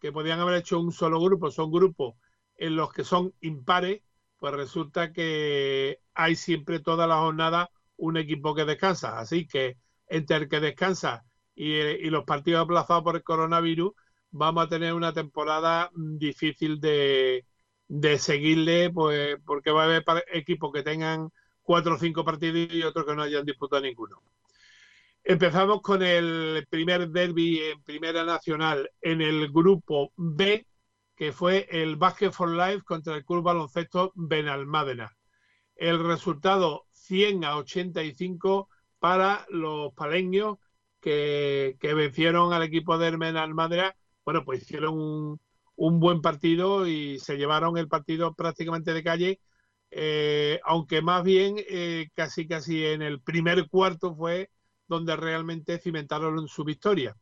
que 0.00 0.12
podían 0.12 0.40
haber 0.40 0.56
hecho 0.56 0.80
un 0.80 0.92
solo 0.92 1.20
grupo, 1.20 1.50
son 1.50 1.70
grupos 1.70 2.14
en 2.56 2.76
los 2.76 2.92
que 2.92 3.04
son 3.04 3.34
impares, 3.40 4.02
pues 4.38 4.54
resulta 4.54 5.12
que 5.12 6.00
hay 6.14 6.36
siempre 6.36 6.80
toda 6.80 7.06
la 7.06 7.18
jornada 7.18 7.70
un 7.96 8.16
equipo 8.16 8.54
que 8.54 8.64
descansa. 8.64 9.18
Así 9.18 9.46
que 9.46 9.76
entre 10.08 10.36
el 10.36 10.48
que 10.48 10.60
descansa 10.60 11.24
y, 11.54 12.10
los 12.10 12.24
partidos 12.24 12.62
aplazados 12.62 13.02
por 13.02 13.16
el 13.16 13.22
coronavirus, 13.22 13.92
vamos 14.30 14.66
a 14.66 14.68
tener 14.68 14.92
una 14.92 15.12
temporada 15.12 15.90
difícil 15.94 16.80
de, 16.80 17.46
de 17.88 18.18
seguirle, 18.18 18.90
pues 18.90 19.38
porque 19.44 19.70
va 19.70 19.82
a 19.82 19.84
haber 19.86 20.04
equipos 20.32 20.72
que 20.72 20.82
tengan 20.82 21.30
cuatro 21.62 21.94
o 21.94 21.98
cinco 21.98 22.24
partidos 22.24 22.72
y 22.74 22.82
otros 22.82 23.06
que 23.06 23.14
no 23.14 23.22
hayan 23.22 23.44
disputado 23.44 23.82
ninguno. 23.82 24.22
Empezamos 25.28 25.82
con 25.82 26.04
el 26.04 26.64
primer 26.70 27.08
derby 27.08 27.58
en 27.58 27.82
Primera 27.82 28.22
Nacional 28.22 28.88
en 29.00 29.20
el 29.20 29.50
grupo 29.50 30.12
B, 30.14 30.64
que 31.16 31.32
fue 31.32 31.66
el 31.68 31.96
Basket 31.96 32.30
for 32.30 32.48
Life 32.48 32.82
contra 32.84 33.16
el 33.16 33.24
Club 33.24 33.42
Baloncesto 33.42 34.12
Benalmádena. 34.14 35.16
El 35.74 36.06
resultado 36.06 36.86
100 36.92 37.44
a 37.44 37.56
85 37.56 38.68
para 39.00 39.44
los 39.50 39.92
paleños 39.94 40.58
que, 41.00 41.76
vencieron 41.82 42.52
al 42.52 42.62
equipo 42.62 42.96
de 42.96 43.16
Benalmádena. 43.16 43.96
Bueno, 44.24 44.44
pues 44.44 44.62
hicieron 44.62 44.96
un, 44.96 45.40
un 45.74 45.98
buen 45.98 46.20
partido 46.22 46.86
y 46.86 47.18
se 47.18 47.36
llevaron 47.36 47.76
el 47.78 47.88
partido 47.88 48.32
prácticamente 48.34 48.94
de 48.94 49.02
calle, 49.02 49.40
eh, 49.90 50.60
aunque 50.64 51.02
más 51.02 51.24
bien 51.24 51.56
eh, 51.68 52.10
casi 52.14 52.46
casi 52.46 52.86
en 52.86 53.02
el 53.02 53.20
primer 53.20 53.68
cuarto 53.68 54.14
fue 54.14 54.50
donde 54.88 55.16
realmente 55.16 55.78
cimentaron 55.78 56.46
su 56.48 56.64
victoria. 56.64 57.16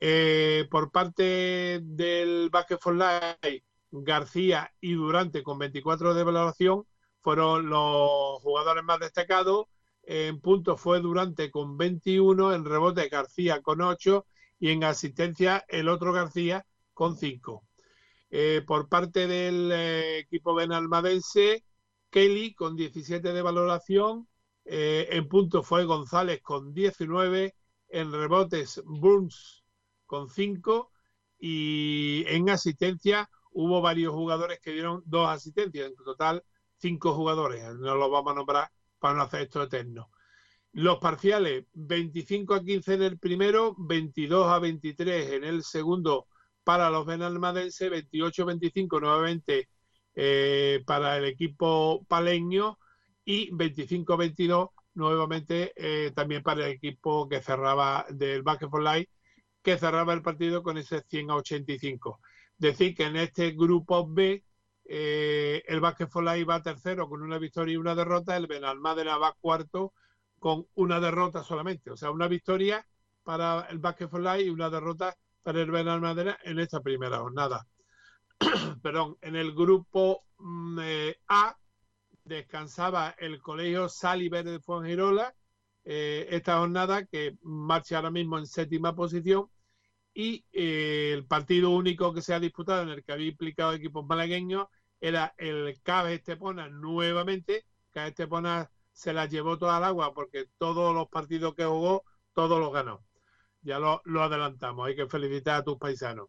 Eh, 0.00 0.66
por 0.70 0.90
parte 0.90 1.80
del 1.82 2.50
Basket 2.50 2.78
for 2.78 2.94
Life, 2.94 3.64
García 3.90 4.72
y 4.80 4.94
Durante 4.94 5.42
con 5.42 5.58
24 5.58 6.14
de 6.14 6.24
valoración 6.24 6.84
fueron 7.20 7.68
los 7.68 8.40
jugadores 8.40 8.82
más 8.84 8.98
destacados. 9.00 9.66
En 10.02 10.40
puntos 10.40 10.80
fue 10.80 11.00
Durante 11.00 11.50
con 11.50 11.76
21, 11.76 12.52
en 12.52 12.64
rebote 12.64 13.08
García 13.08 13.62
con 13.62 13.80
8 13.80 14.26
y 14.58 14.70
en 14.70 14.82
asistencia 14.82 15.64
el 15.68 15.88
otro 15.88 16.12
García 16.12 16.66
con 16.94 17.16
5. 17.16 17.62
Eh, 18.30 18.62
por 18.66 18.88
parte 18.88 19.26
del 19.26 19.70
eh, 19.70 20.18
equipo 20.18 20.54
benalmadense, 20.54 21.64
Kelly 22.10 22.54
con 22.54 22.76
17 22.76 23.32
de 23.32 23.42
valoración, 23.42 24.26
en 24.64 25.28
puntos 25.28 25.66
fue 25.66 25.84
González 25.84 26.40
con 26.42 26.72
19, 26.72 27.54
en 27.88 28.12
rebotes 28.12 28.82
Burns 28.84 29.62
con 30.06 30.28
cinco 30.28 30.90
y 31.38 32.24
en 32.26 32.48
asistencia 32.50 33.28
hubo 33.52 33.80
varios 33.80 34.14
jugadores 34.14 34.60
que 34.60 34.72
dieron 34.72 35.02
dos 35.06 35.28
asistencias, 35.28 35.88
en 35.88 35.96
total 35.96 36.42
cinco 36.76 37.14
jugadores, 37.14 37.62
no 37.76 37.94
los 37.94 38.10
vamos 38.10 38.32
a 38.32 38.34
nombrar 38.36 38.70
para 38.98 39.14
no 39.14 39.22
hacer 39.22 39.42
esto 39.42 39.62
eterno. 39.62 40.10
Los 40.72 40.98
parciales, 40.98 41.66
25 41.74 42.54
a 42.54 42.62
15 42.64 42.94
en 42.94 43.02
el 43.02 43.18
primero, 43.18 43.74
22 43.78 44.48
a 44.48 44.58
23 44.58 45.32
en 45.32 45.44
el 45.44 45.62
segundo 45.62 46.26
para 46.64 46.90
los 46.90 47.04
benalmadenses, 47.04 47.90
28 47.90 48.42
a 48.42 48.46
25 48.46 49.00
nuevamente 49.00 49.68
eh, 50.14 50.82
para 50.86 51.18
el 51.18 51.26
equipo 51.26 52.04
paleño 52.08 52.78
y 53.24 53.54
25 53.54 54.12
a 54.12 54.16
22 54.16 54.68
nuevamente 54.94 55.72
eh, 55.76 56.12
también 56.14 56.42
para 56.42 56.66
el 56.66 56.72
equipo 56.72 57.28
que 57.28 57.40
cerraba 57.40 58.04
del 58.10 58.42
Basketball 58.42 58.84
Light 58.84 59.08
que 59.62 59.78
cerraba 59.78 60.12
el 60.12 60.22
partido 60.22 60.62
con 60.62 60.76
ese 60.76 61.02
100 61.02 61.30
a 61.30 61.36
85. 61.36 62.20
Decir 62.58 62.94
que 62.94 63.04
en 63.04 63.16
este 63.16 63.52
grupo 63.52 64.06
B 64.06 64.44
eh, 64.84 65.62
el 65.66 65.80
Vázquez 65.80 66.10
Folay 66.10 66.44
va 66.44 66.62
tercero 66.62 67.08
con 67.08 67.22
una 67.22 67.38
victoria 67.38 67.74
y 67.74 67.76
una 67.76 67.94
derrota, 67.94 68.36
el 68.36 68.46
Benalmádena 68.46 69.16
va 69.18 69.36
cuarto 69.40 69.94
con 70.38 70.66
una 70.74 70.98
derrota 70.98 71.44
solamente, 71.44 71.90
o 71.90 71.96
sea, 71.96 72.10
una 72.10 72.26
victoria 72.26 72.84
para 73.22 73.66
el 73.70 73.78
Vázquez 73.78 74.10
Folay 74.10 74.46
y 74.46 74.50
una 74.50 74.68
derrota 74.68 75.16
para 75.42 75.60
el 75.60 75.70
Benalmádena 75.70 76.38
en 76.42 76.58
esta 76.58 76.80
primera 76.80 77.18
jornada. 77.18 77.66
Perdón, 78.82 79.16
en 79.20 79.36
el 79.36 79.54
grupo 79.54 80.24
mm, 80.38 80.78
eh, 80.82 81.16
A 81.28 81.56
descansaba 82.24 83.14
el 83.18 83.40
Colegio 83.40 83.88
Saliver 83.88 84.44
de 84.44 84.60
Fuengirola, 84.60 85.34
eh, 85.84 86.28
esta 86.30 86.58
jornada 86.58 87.04
que 87.06 87.36
marcha 87.42 87.96
ahora 87.96 88.10
mismo 88.10 88.38
en 88.38 88.46
séptima 88.46 88.94
posición 88.94 89.50
y 90.14 90.44
eh, 90.52 91.12
el 91.14 91.26
partido 91.26 91.70
único 91.70 92.12
que 92.12 92.22
se 92.22 92.34
ha 92.34 92.40
disputado 92.40 92.82
en 92.82 92.90
el 92.90 93.02
que 93.02 93.12
había 93.12 93.28
implicado 93.28 93.72
equipos 93.72 94.06
malagueños 94.06 94.66
era 95.00 95.34
el 95.38 95.80
CABE 95.82 96.14
Estepona 96.14 96.68
nuevamente. 96.68 97.64
CABE 97.90 98.08
Estepona 98.10 98.70
se 98.92 99.12
la 99.12 99.26
llevó 99.26 99.58
toda 99.58 99.78
el 99.78 99.84
agua 99.84 100.14
porque 100.14 100.46
todos 100.58 100.94
los 100.94 101.08
partidos 101.08 101.54
que 101.54 101.64
jugó, 101.64 102.04
todos 102.34 102.60
los 102.60 102.72
ganó. 102.72 103.04
Ya 103.62 103.78
lo, 103.78 104.02
adelantamos, 104.22 104.86
hay 104.86 104.96
que 104.96 105.06
felicitar 105.06 105.56
a 105.60 105.64
tus 105.64 105.78
paisanos. 105.78 106.28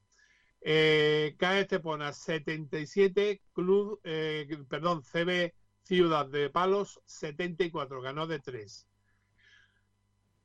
Eh, 0.61 1.35
CAE 1.37 1.61
Estepona 1.61 2.13
77, 2.13 3.41
Club, 3.53 3.99
eh, 4.03 4.47
perdón, 4.69 5.01
CB 5.03 5.53
Ciudad 5.83 6.25
de 6.25 6.49
Palos 6.49 7.01
74, 7.05 8.01
ganó 8.01 8.25
de 8.25 8.39
3. 8.39 8.87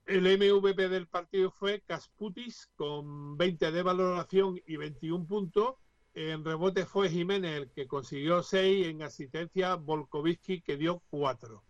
El 0.07 0.23
MVP 0.23 0.89
del 0.89 1.07
partido 1.07 1.51
fue 1.51 1.81
Casputis 1.83 2.71
con 2.75 3.37
20 3.37 3.71
de 3.71 3.83
valoración 3.83 4.61
y 4.67 4.77
21 4.77 5.27
puntos. 5.27 5.77
En 6.15 6.45
rebote 6.45 6.87
fue 6.87 7.09
Jiménez 7.09 7.57
el 7.57 7.71
que 7.71 7.87
consiguió 7.87 8.43
6. 8.43 8.89
En 8.89 9.03
asistencia 9.03 9.77
Volkovitsky 9.77 10.61
que 10.63 10.77
dio 10.77 11.03
4. 11.11 11.63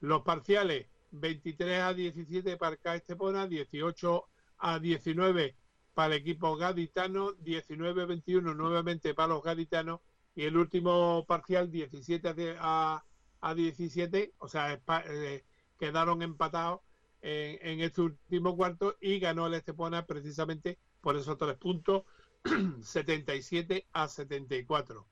Los 0.00 0.22
parciales 0.22 0.88
23 1.12 1.80
a 1.80 1.94
17 1.94 2.56
para 2.58 2.76
K 2.76 2.96
Estepona, 2.96 3.46
18 3.46 4.24
a 4.58 4.78
19 4.78 5.56
para 5.94 6.14
el 6.14 6.20
equipo 6.20 6.54
gaditano, 6.56 7.32
19 7.32 8.02
a 8.02 8.06
21 8.06 8.52
nuevamente 8.52 9.14
para 9.14 9.28
los 9.28 9.42
gaditanos 9.42 10.00
y 10.36 10.44
el 10.44 10.56
último 10.56 11.24
parcial 11.26 11.70
17 11.70 12.56
a, 12.60 13.02
17, 13.54 14.34
o 14.38 14.48
sea, 14.48 14.80
eh, 15.08 15.44
quedaron 15.78 16.22
empatados 16.22 16.80
en, 17.22 17.80
este 17.80 18.02
último 18.02 18.56
cuarto 18.56 18.96
y 19.00 19.18
ganó 19.18 19.46
el 19.46 19.54
Estepona 19.54 20.04
precisamente 20.04 20.78
por 21.00 21.16
esos 21.16 21.38
tres 21.38 21.56
puntos, 21.56 22.02
77 22.82 23.86
a 23.92 24.08
74. 24.08 25.06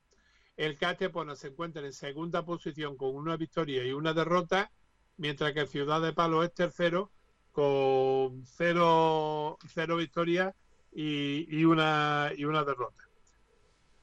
El 0.57 0.77
K 0.77 0.93
Estepona 0.93 1.37
se 1.37 1.49
encuentra 1.49 1.83
en 1.85 1.93
segunda 1.93 2.45
posición 2.45 2.97
con 2.97 3.17
una 3.17 3.37
victoria 3.37 3.85
y 3.85 3.93
una 3.93 4.13
derrota, 4.13 4.71
mientras 5.17 5.53
que 5.55 5.67
Ciudad 5.67 6.03
de 6.03 6.13
Palo 6.13 6.45
es 6.45 6.53
tercero 6.53 7.11
con 7.51 8.45
cero, 8.45 9.59
cero 9.69 9.97
victorias 9.97 10.55
y, 10.93 11.65
una, 11.65 12.31
y 12.37 12.45
una 12.45 12.63
derrota. 12.65 13.04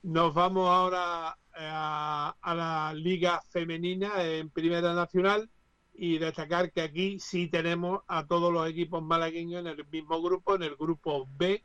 Nos 0.03 0.33
vamos 0.33 0.67
ahora 0.67 1.37
a, 1.53 2.35
a 2.41 2.55
la 2.55 2.93
Liga 2.93 3.41
Femenina 3.49 4.23
en 4.23 4.49
Primera 4.49 4.93
Nacional 4.93 5.49
y 5.93 6.17
destacar 6.17 6.71
que 6.71 6.81
aquí 6.81 7.19
sí 7.19 7.47
tenemos 7.47 8.01
a 8.07 8.25
todos 8.25 8.51
los 8.51 8.67
equipos 8.67 9.03
malagueños 9.03 9.61
en 9.61 9.67
el 9.67 9.87
mismo 9.87 10.21
grupo, 10.21 10.55
en 10.55 10.63
el 10.63 10.75
grupo 10.75 11.27
B, 11.37 11.63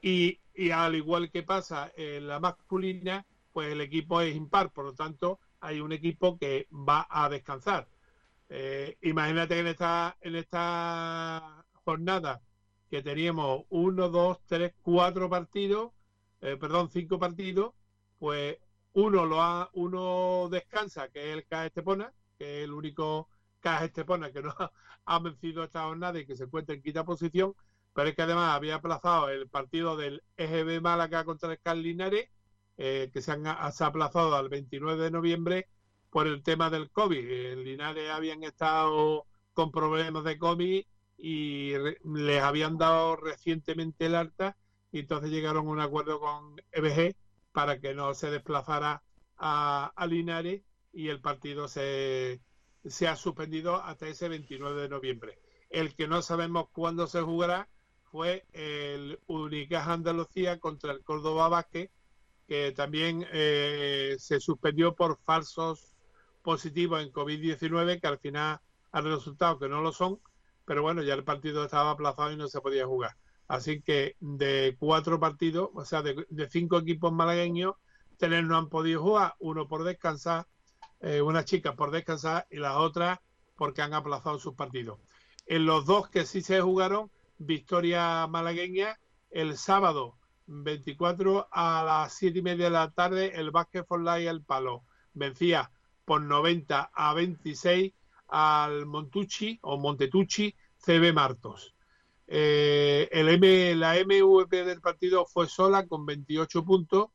y, 0.00 0.38
al 0.70 0.94
igual 0.94 1.32
que 1.32 1.42
pasa 1.42 1.90
en 1.96 2.28
la 2.28 2.38
masculina, 2.38 3.26
pues 3.52 3.72
el 3.72 3.80
equipo 3.80 4.20
es 4.20 4.36
impar, 4.36 4.70
por 4.70 4.84
lo 4.84 4.94
tanto 4.94 5.40
hay 5.60 5.80
un 5.80 5.90
equipo 5.90 6.38
que 6.38 6.68
va 6.70 7.06
a 7.10 7.28
descansar. 7.28 7.88
Eh, 8.48 8.96
imagínate 9.02 9.54
que 9.54 9.60
en 9.60 9.66
esta, 9.66 10.16
en 10.20 10.36
esta 10.36 11.64
jornada 11.84 12.40
que 12.88 13.02
teníamos 13.02 13.64
uno, 13.70 14.08
dos, 14.08 14.38
tres, 14.46 14.74
cuatro 14.82 15.28
partidos, 15.28 15.90
eh, 16.46 16.56
perdón, 16.56 16.88
cinco 16.90 17.18
partidos, 17.18 17.74
pues 18.20 18.58
uno 18.92 19.26
lo 19.26 19.42
ha, 19.42 19.68
uno 19.74 20.48
descansa, 20.48 21.08
que 21.08 21.30
es 21.30 21.36
el 21.36 21.46
K 21.46 21.66
Estepona, 21.66 22.12
que 22.38 22.58
es 22.58 22.64
el 22.64 22.72
único 22.72 23.28
Caja 23.58 23.86
Estepona, 23.86 24.30
que 24.30 24.42
no 24.42 24.54
ha, 25.06 25.18
vencido 25.18 25.64
esta 25.64 25.84
jornada 25.84 26.20
y 26.20 26.26
que 26.26 26.36
se 26.36 26.44
encuentra 26.44 26.76
en 26.76 26.82
quinta 26.82 27.04
posición, 27.04 27.54
pero 27.92 28.08
es 28.08 28.14
que 28.14 28.22
además 28.22 28.54
había 28.54 28.76
aplazado 28.76 29.28
el 29.28 29.48
partido 29.48 29.96
del 29.96 30.22
EGB 30.36 30.80
Málaga 30.80 31.24
contra 31.24 31.50
el 31.50 31.58
Carlinares, 31.58 32.28
eh, 32.76 33.10
que 33.12 33.22
se, 33.22 33.32
han, 33.32 33.46
ha 33.48 33.72
aplazado 33.80 34.36
al 34.36 34.48
29 34.48 35.02
de 35.02 35.10
noviembre 35.10 35.68
por 36.10 36.28
el 36.28 36.44
tema 36.44 36.70
del 36.70 36.90
COVID. 36.90 37.28
El 37.28 37.64
Linares 37.64 38.10
habían 38.10 38.44
estado 38.44 39.26
con 39.52 39.72
problemas 39.72 40.22
de 40.22 40.38
COVID 40.38 40.84
y 41.18 41.72
les 42.04 42.42
habían 42.42 42.78
dado 42.78 43.16
recientemente 43.16 44.06
el 44.06 44.14
alta 44.14 44.56
y 44.96 45.00
entonces 45.00 45.30
llegaron 45.30 45.66
a 45.66 45.70
un 45.70 45.80
acuerdo 45.80 46.18
con 46.18 46.56
EBG 46.72 47.14
para 47.52 47.80
que 47.80 47.92
no 47.92 48.14
se 48.14 48.30
desplazara 48.30 49.02
a 49.36 50.06
Linares 50.08 50.62
y 50.90 51.10
el 51.10 51.20
partido 51.20 51.68
se, 51.68 52.40
se 52.86 53.06
ha 53.06 53.14
suspendido 53.14 53.76
hasta 53.76 54.08
ese 54.08 54.30
29 54.30 54.80
de 54.80 54.88
noviembre. 54.88 55.38
El 55.68 55.94
que 55.94 56.08
no 56.08 56.22
sabemos 56.22 56.70
cuándo 56.72 57.06
se 57.06 57.20
jugará 57.20 57.68
fue 58.10 58.46
el 58.54 59.20
Unicaja 59.26 59.92
Andalucía 59.92 60.58
contra 60.58 60.92
el 60.92 61.04
Córdoba 61.04 61.50
Vázquez, 61.50 61.90
que 62.48 62.72
también 62.72 63.26
eh, 63.34 64.16
se 64.18 64.40
suspendió 64.40 64.94
por 64.94 65.18
falsos 65.18 65.94
positivos 66.40 67.02
en 67.02 67.12
COVID-19, 67.12 68.00
que 68.00 68.06
al 68.06 68.18
final 68.18 68.60
ha 68.92 69.00
resultado 69.02 69.58
que 69.58 69.68
no 69.68 69.82
lo 69.82 69.92
son, 69.92 70.20
pero 70.64 70.80
bueno, 70.80 71.02
ya 71.02 71.12
el 71.12 71.24
partido 71.24 71.64
estaba 71.64 71.90
aplazado 71.90 72.32
y 72.32 72.38
no 72.38 72.48
se 72.48 72.62
podía 72.62 72.86
jugar. 72.86 73.14
Así 73.48 73.80
que 73.80 74.16
de 74.20 74.76
cuatro 74.78 75.20
partidos, 75.20 75.70
o 75.74 75.84
sea, 75.84 76.02
de, 76.02 76.26
cinco 76.50 76.78
equipos 76.78 77.12
malagueños, 77.12 77.74
tres 78.16 78.44
no 78.44 78.56
han 78.56 78.68
podido 78.68 79.02
jugar, 79.02 79.34
uno 79.38 79.68
por 79.68 79.84
descansar, 79.84 80.46
eh, 81.00 81.22
una 81.22 81.44
chica 81.44 81.76
por 81.76 81.90
descansar 81.90 82.46
y 82.50 82.56
las 82.56 82.76
otras 82.76 83.18
porque 83.56 83.82
han 83.82 83.94
aplazado 83.94 84.38
sus 84.38 84.54
partidos. 84.54 84.98
En 85.46 85.66
los 85.66 85.86
dos 85.86 86.08
que 86.08 86.26
sí 86.26 86.42
se 86.42 86.60
jugaron, 86.60 87.10
victoria 87.38 88.26
malagueña 88.26 88.98
el 89.30 89.56
sábado 89.56 90.16
24 90.46 91.48
a 91.50 91.84
las 91.84 92.14
7 92.14 92.38
y 92.38 92.42
media 92.42 92.64
de 92.66 92.70
la 92.70 92.90
tarde, 92.90 93.32
el 93.34 93.50
Basket 93.50 93.84
for 93.84 94.00
Life 94.00 94.28
el 94.28 94.42
Palo 94.42 94.84
vencía 95.14 95.70
por 96.04 96.22
90 96.22 96.90
a 96.92 97.14
26 97.14 97.92
al 98.28 98.86
Montucci 98.86 99.58
o 99.62 99.76
Montetucci 99.78 100.54
CB 100.78 101.12
Martos. 101.12 101.75
Eh, 102.28 103.08
el 103.12 103.28
M, 103.28 103.74
la 103.76 103.94
MVP 103.94 104.64
del 104.64 104.80
partido 104.80 105.26
fue 105.26 105.48
sola 105.48 105.86
con 105.86 106.04
28 106.04 106.64
puntos, 106.64 107.08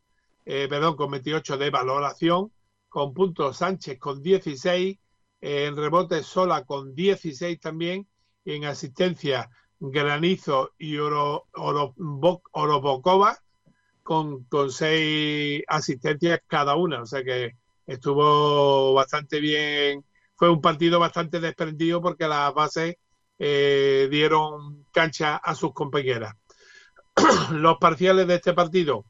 eh, 0.45 0.67
perdón, 0.69 0.95
con 0.95 1.11
28 1.11 1.57
de 1.57 1.69
valoración, 1.69 2.51
con 2.87 3.13
puntos 3.13 3.57
Sánchez 3.57 3.99
con 3.99 4.21
16, 4.21 4.97
eh, 5.41 5.65
en 5.65 5.75
rebote 5.75 6.23
sola 6.23 6.63
con 6.63 6.95
16 6.95 7.59
también, 7.59 8.07
y 8.45 8.55
en 8.55 8.65
asistencia 8.65 9.49
Granizo 9.79 10.73
y 10.77 10.97
Oro, 10.97 11.47
Orobokova 11.53 13.37
con, 14.03 14.43
con 14.45 14.71
seis 14.71 15.63
asistencias 15.67 16.39
cada 16.47 16.75
una, 16.75 17.01
o 17.01 17.05
sea 17.05 17.23
que 17.23 17.55
estuvo 17.87 18.93
bastante 18.93 19.39
bien. 19.39 20.05
Fue 20.35 20.49
un 20.49 20.61
partido 20.61 20.99
bastante 20.99 21.39
desprendido 21.39 22.01
porque 22.01 22.27
las 22.27 22.53
bases 22.53 22.95
eh, 23.43 24.07
dieron 24.11 24.85
cancha 24.91 25.35
a 25.37 25.55
sus 25.55 25.73
compañeras. 25.73 26.35
Los 27.51 27.79
parciales 27.79 28.27
de 28.27 28.35
este 28.35 28.53
partido, 28.53 29.05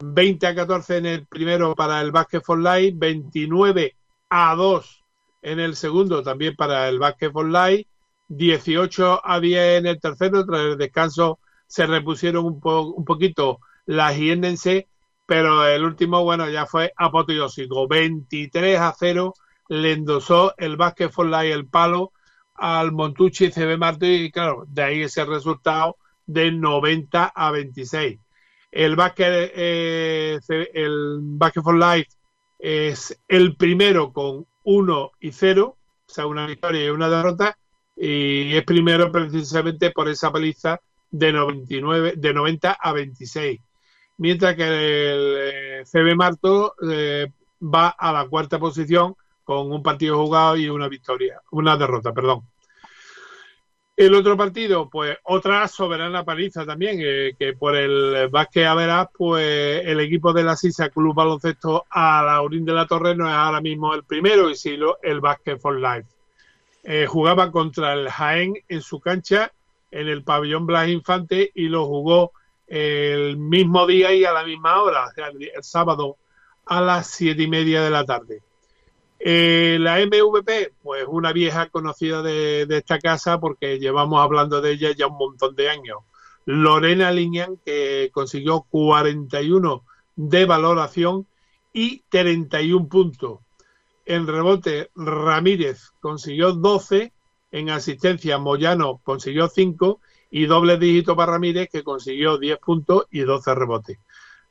20 0.00 0.46
a 0.46 0.54
14 0.54 0.98
en 0.98 1.06
el 1.06 1.26
primero 1.26 1.74
para 1.74 2.02
el 2.02 2.12
Basket 2.12 2.42
for 2.42 2.58
Life, 2.58 2.92
29 2.96 3.96
a 4.28 4.54
2 4.54 5.04
en 5.40 5.60
el 5.60 5.76
segundo 5.76 6.22
también 6.22 6.56
para 6.56 6.90
el 6.90 6.98
Basket 6.98 7.32
for 7.32 7.48
Life, 7.48 7.88
18 8.28 9.22
a 9.24 9.40
10 9.40 9.78
en 9.78 9.86
el 9.86 9.98
tercero, 9.98 10.44
tras 10.44 10.60
el 10.60 10.76
descanso 10.76 11.38
se 11.66 11.86
repusieron 11.86 12.44
un, 12.44 12.60
un 12.62 13.04
poquito 13.06 13.60
las 13.86 14.14
hiéndense, 14.14 14.88
pero 15.24 15.66
el 15.66 15.84
último, 15.84 16.22
bueno, 16.22 16.50
ya 16.50 16.66
fue 16.66 16.92
apoteósico, 16.98 17.88
23 17.88 18.78
a 18.78 18.94
0 18.94 19.32
le 19.68 19.92
endosó 19.92 20.52
el 20.58 20.76
Basket 20.76 21.08
for 21.08 21.24
Life 21.24 21.50
el 21.50 21.66
palo 21.66 22.12
al 22.60 22.92
Montucci 22.92 23.50
CB 23.50 23.78
Marto 23.78 24.06
y 24.06 24.30
claro, 24.30 24.64
de 24.68 24.82
ahí 24.82 25.02
ese 25.02 25.24
resultado 25.24 25.96
de 26.26 26.52
90 26.52 27.32
a 27.34 27.50
26. 27.50 28.20
El 28.70 28.94
Basket, 28.94 29.50
eh, 29.54 30.38
el 30.74 31.18
Basket 31.22 31.62
for 31.62 31.76
Life 31.76 32.10
es 32.58 33.18
el 33.26 33.56
primero 33.56 34.12
con 34.12 34.46
1 34.62 35.10
y 35.20 35.32
0, 35.32 35.76
o 35.76 36.12
sea, 36.12 36.26
una 36.26 36.46
victoria 36.46 36.84
y 36.84 36.90
una 36.90 37.08
derrota, 37.08 37.58
y 37.96 38.54
es 38.54 38.64
primero 38.64 39.10
precisamente 39.10 39.90
por 39.90 40.08
esa 40.08 40.30
paliza 40.30 40.80
de 41.10 41.32
99 41.32 42.14
de 42.16 42.34
90 42.34 42.72
a 42.72 42.92
26 42.92 43.60
mientras 44.20 44.54
que 44.54 44.64
el 44.64 45.34
eh, 45.38 45.82
CB 45.90 46.14
Marto 46.14 46.74
eh, 46.88 47.32
va 47.62 47.88
a 47.88 48.12
la 48.12 48.28
cuarta 48.28 48.58
posición 48.58 49.16
con 49.44 49.72
un 49.72 49.82
partido 49.82 50.22
jugado 50.22 50.56
y 50.56 50.68
una 50.68 50.88
victoria, 50.88 51.40
una 51.50 51.76
derrota, 51.76 52.12
perdón. 52.12 52.42
El 54.00 54.14
otro 54.14 54.34
partido, 54.34 54.88
pues 54.88 55.18
otra 55.24 55.68
soberana 55.68 56.24
paliza 56.24 56.64
también, 56.64 57.00
eh, 57.02 57.34
que 57.38 57.52
por 57.52 57.76
el 57.76 58.28
básquet 58.28 58.64
a 58.64 58.74
verás, 58.74 59.08
pues 59.12 59.84
el 59.84 60.00
equipo 60.00 60.32
de 60.32 60.42
la 60.42 60.56
Sisa 60.56 60.88
Club 60.88 61.14
Baloncesto 61.14 61.84
a 61.90 62.22
la 62.22 62.40
Orín 62.40 62.64
de 62.64 62.72
la 62.72 62.86
Torre 62.86 63.14
no 63.14 63.28
es 63.28 63.34
ahora 63.34 63.60
mismo 63.60 63.92
el 63.92 64.04
primero 64.04 64.48
y 64.48 64.56
sí 64.56 64.78
el 65.02 65.20
Basket 65.20 65.58
for 65.58 65.78
Life. 65.78 66.08
Eh, 66.82 67.04
jugaba 67.06 67.52
contra 67.52 67.92
el 67.92 68.08
Jaén 68.08 68.54
en 68.68 68.80
su 68.80 69.00
cancha 69.00 69.52
en 69.90 70.08
el 70.08 70.24
pabellón 70.24 70.64
Blas 70.64 70.88
Infante 70.88 71.52
y 71.54 71.68
lo 71.68 71.84
jugó 71.84 72.32
el 72.68 73.36
mismo 73.36 73.86
día 73.86 74.14
y 74.14 74.24
a 74.24 74.32
la 74.32 74.44
misma 74.44 74.80
hora, 74.82 75.08
o 75.08 75.12
sea, 75.12 75.26
el, 75.26 75.50
sábado 75.60 76.16
a 76.64 76.80
las 76.80 77.06
siete 77.06 77.42
y 77.42 77.48
media 77.48 77.82
de 77.82 77.90
la 77.90 78.06
tarde. 78.06 78.40
Eh, 79.22 79.76
la 79.78 79.98
MVP, 79.98 80.72
pues 80.82 81.04
una 81.06 81.34
vieja 81.34 81.68
conocida 81.68 82.22
de, 82.22 82.66
esta 82.70 82.98
casa 82.98 83.38
porque 83.38 83.78
llevamos 83.78 84.18
hablando 84.22 84.62
de 84.62 84.72
ella 84.72 84.92
ya 84.96 85.08
un 85.08 85.18
montón 85.18 85.54
de 85.54 85.68
años. 85.68 85.98
Lorena 86.46 87.12
Liñán, 87.12 87.58
que 87.64 88.10
consiguió 88.14 88.62
41 88.70 89.84
de 90.16 90.44
valoración 90.46 91.26
y 91.74 92.02
31 92.08 92.88
puntos. 92.88 93.40
En 94.06 94.26
rebote, 94.26 94.90
Ramírez 94.96 95.90
consiguió 96.00 96.52
12. 96.52 97.12
En 97.52 97.68
asistencia, 97.68 98.38
Moyano 98.38 99.00
consiguió 99.04 99.48
5. 99.48 100.00
Y 100.30 100.46
doble 100.46 100.78
dígito 100.78 101.14
para 101.14 101.32
Ramírez, 101.32 101.68
que 101.70 101.84
consiguió 101.84 102.38
10 102.38 102.58
puntos 102.58 103.04
y 103.10 103.20
12 103.20 103.54
rebotes. 103.54 103.98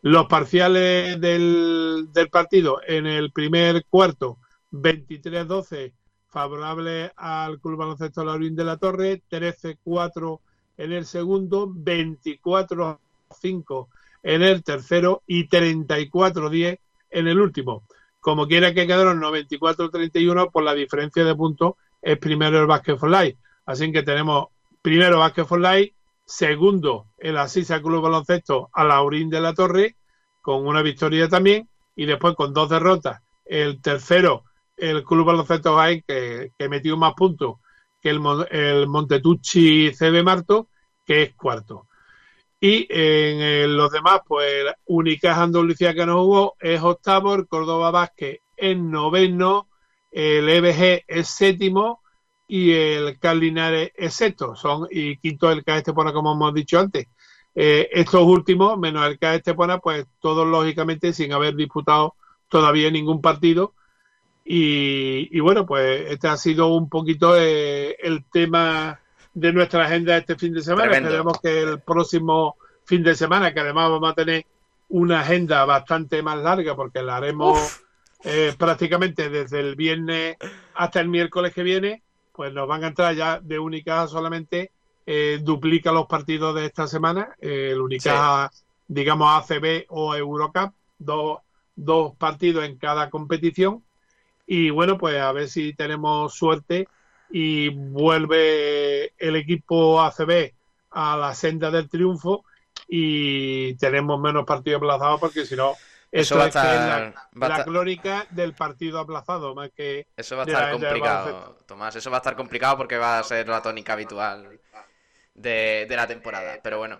Los 0.01 0.27
parciales 0.27 1.19
del, 1.19 2.09
del 2.13 2.29
partido 2.29 2.81
en 2.85 3.07
el 3.07 3.31
primer 3.31 3.83
cuarto, 3.85 4.37
23-12 4.71 5.93
favorable 6.29 7.11
al 7.15 7.59
Club 7.59 7.77
Baloncesto 7.77 8.23
Laurín 8.23 8.55
de 8.55 8.63
la 8.63 8.77
Torre, 8.77 9.21
13-4 9.29 10.39
en 10.77 10.93
el 10.93 11.05
segundo, 11.05 11.67
24-5 11.67 13.87
en 14.23 14.41
el 14.41 14.63
tercero 14.63 15.23
y 15.27 15.47
34-10 15.47 16.79
en 17.09 17.27
el 17.27 17.39
último. 17.39 17.83
Como 18.19 18.47
quiera 18.47 18.73
que 18.73 18.85
quedaron 18.85 19.21
94-31, 19.21 20.51
por 20.51 20.63
la 20.63 20.73
diferencia 20.73 21.23
de 21.23 21.35
puntos 21.35 21.73
es 22.01 22.17
primero 22.17 22.59
el 22.59 22.67
Basket 22.67 22.97
for. 22.97 23.11
Así 23.65 23.91
que 23.91 24.03
tenemos 24.03 24.47
primero 24.81 25.19
Basket 25.19 25.45
for 25.45 25.61
segundo 26.25 27.07
el 27.17 27.37
Asisa 27.37 27.81
Club 27.81 28.03
Baloncesto 28.03 28.69
a 28.73 28.83
Laurín 28.83 29.29
de 29.29 29.41
la 29.41 29.53
Torre, 29.53 29.95
con 30.41 30.67
una 30.67 30.81
victoria 30.81 31.27
también, 31.27 31.67
y 31.95 32.05
después 32.05 32.35
con 32.35 32.53
dos 32.53 32.69
derrotas. 32.69 33.21
El 33.45 33.81
tercero 33.81 34.43
el 34.79 35.03
Club 35.03 35.25
Baloncesto 35.25 35.75
Jaén, 35.75 36.03
que, 36.07 36.51
que 36.57 36.69
metió 36.69 36.97
más 36.97 37.13
puntos 37.13 37.57
que 38.01 38.09
el, 38.09 38.21
el 38.51 38.87
Montetucci 38.87 39.91
CB 39.91 40.23
Marto, 40.23 40.69
que 41.05 41.23
es 41.23 41.35
cuarto. 41.35 41.87
Y 42.61 42.87
en 42.89 43.77
los 43.77 43.91
demás, 43.91 44.21
pues 44.27 44.65
Unicaja 44.85 45.43
Andalucía 45.43 45.93
que 45.93 46.05
no 46.05 46.23
jugó 46.23 46.55
es 46.59 46.81
octavo, 46.81 47.35
el 47.35 47.47
Córdoba 47.47 47.91
Vázquez 47.91 48.41
es 48.57 48.77
noveno, 48.77 49.69
el 50.11 50.49
EBG 50.49 51.05
es 51.07 51.27
séptimo 51.29 52.01
y 52.47 52.71
el 52.71 53.17
Carlinares 53.19 53.91
es 53.95 54.13
sexto, 54.13 54.55
son, 54.55 54.87
y 54.91 55.17
quinto 55.17 55.51
el 55.51 55.63
CAE 55.63 55.83
como 55.83 56.33
hemos 56.33 56.53
dicho 56.53 56.79
antes. 56.79 57.07
Eh, 57.55 57.89
estos 57.93 58.23
últimos, 58.23 58.77
menos 58.77 59.07
el 59.07 59.19
CAE 59.19 59.37
Estepona, 59.37 59.79
pues 59.79 60.05
todos 60.19 60.47
lógicamente 60.47 61.13
sin 61.13 61.31
haber 61.31 61.55
disputado 61.55 62.15
todavía 62.49 62.91
ningún 62.91 63.21
partido, 63.21 63.73
y, 64.51 65.39
bueno, 65.41 65.63
pues 65.63 66.09
este 66.09 66.27
ha 66.27 66.35
sido 66.35 66.73
un 66.73 66.89
poquito 66.89 67.37
eh, 67.37 67.95
el 67.99 68.25
tema 68.25 68.99
de 69.31 69.53
nuestra 69.53 69.85
agenda 69.85 70.17
este 70.17 70.37
fin 70.37 70.55
de 70.55 70.63
semana. 70.63 70.91
Esperemos 70.91 71.39
que 71.39 71.61
el 71.61 71.79
próximo 71.81 72.55
fin 72.83 73.03
de 73.03 73.13
semana, 73.13 73.53
que 73.53 73.59
además 73.59 73.91
vamos 73.91 74.11
a 74.11 74.15
tener 74.15 74.47
una 74.87 75.19
agenda 75.19 75.63
bastante 75.65 76.23
más 76.23 76.39
larga 76.39 76.75
porque 76.75 77.03
la 77.03 77.17
haremos 77.17 77.81
eh, 78.23 78.55
prácticamente 78.57 79.29
desde 79.29 79.59
el 79.59 79.75
viernes 79.75 80.37
hasta 80.73 80.99
el 80.99 81.09
miércoles 81.09 81.53
que 81.53 81.61
viene, 81.61 82.01
pues 82.33 82.51
nos 82.51 82.67
van 82.67 82.83
a 82.83 82.87
entrar 82.87 83.13
ya 83.13 83.39
de 83.39 83.59
única 83.59 84.07
solamente 84.07 84.71
eh, 85.05 85.37
duplica 85.43 85.91
los 85.91 86.07
partidos 86.07 86.55
de 86.55 86.65
esta 86.65 86.87
semana, 86.87 87.35
el 87.39 87.79
única 87.79 88.49
digamos 88.87 89.29
ACB 89.29 89.85
o 89.89 90.15
Eurocup, 90.15 90.73
dos, 90.97 91.37
dos 91.75 92.15
partidos 92.15 92.65
en 92.65 92.77
cada 92.77 93.11
competición 93.11 93.83
y 94.51 94.71
bueno, 94.71 94.97
pues 94.97 95.21
a 95.21 95.31
ver 95.31 95.47
si 95.47 95.73
tenemos 95.73 96.33
suerte 96.33 96.87
y 97.29 97.69
vuelve 97.69 99.13
el 99.19 99.35
equipo 99.35 100.01
ACB 100.01 100.53
a 100.89 101.15
la 101.15 101.35
senda 101.35 101.69
del 101.69 101.87
triunfo 101.87 102.45
y 102.87 103.75
tenemos 103.75 104.19
menos 104.19 104.45
partidos 104.45 104.79
aplazados 104.79 105.19
porque 105.19 105.45
si 105.45 105.55
no 105.55 105.75
eso 106.11 106.35
va 106.35 106.45
a 106.45 106.47
estar, 106.47 107.13
la, 107.35 107.63
crónica 107.63 108.25
del 108.31 108.55
partido 108.55 108.97
aplazado 108.97 109.53
más 109.53 109.69
que 109.69 110.07
eso 110.17 110.35
va 110.35 110.41
a 110.41 110.45
estar 110.47 110.71
complicado 110.71 111.57
Tomás 111.67 111.95
eso 111.95 112.09
va 112.09 112.17
a 112.17 112.21
estar 112.21 112.35
complicado 112.35 112.75
porque 112.75 112.97
va 112.97 113.19
a 113.19 113.23
ser 113.23 113.47
la 113.47 113.61
tónica 113.61 113.93
habitual 113.93 114.59
de, 115.35 115.85
de 115.87 115.95
la 115.95 116.07
temporada 116.07 116.57
pero 116.63 116.79
bueno 116.79 116.99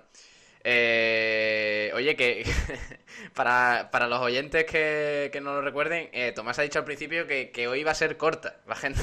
eh, 0.71 1.91
oye, 1.95 2.15
que 2.15 2.43
para, 3.33 4.07
los 4.07 4.19
oyentes 4.19 4.65
que, 4.65 5.39
no 5.41 5.55
lo 5.55 5.61
recuerden, 5.61 6.09
eh, 6.13 6.31
Tomás 6.31 6.59
ha 6.59 6.61
dicho 6.61 6.77
al 6.77 6.85
principio 6.85 7.25
que, 7.25 7.67
hoy 7.67 7.83
va 7.83 7.91
a 7.91 7.95
ser 7.95 8.17
corta 8.17 8.57
la 8.67 8.73
agenda. 8.73 9.01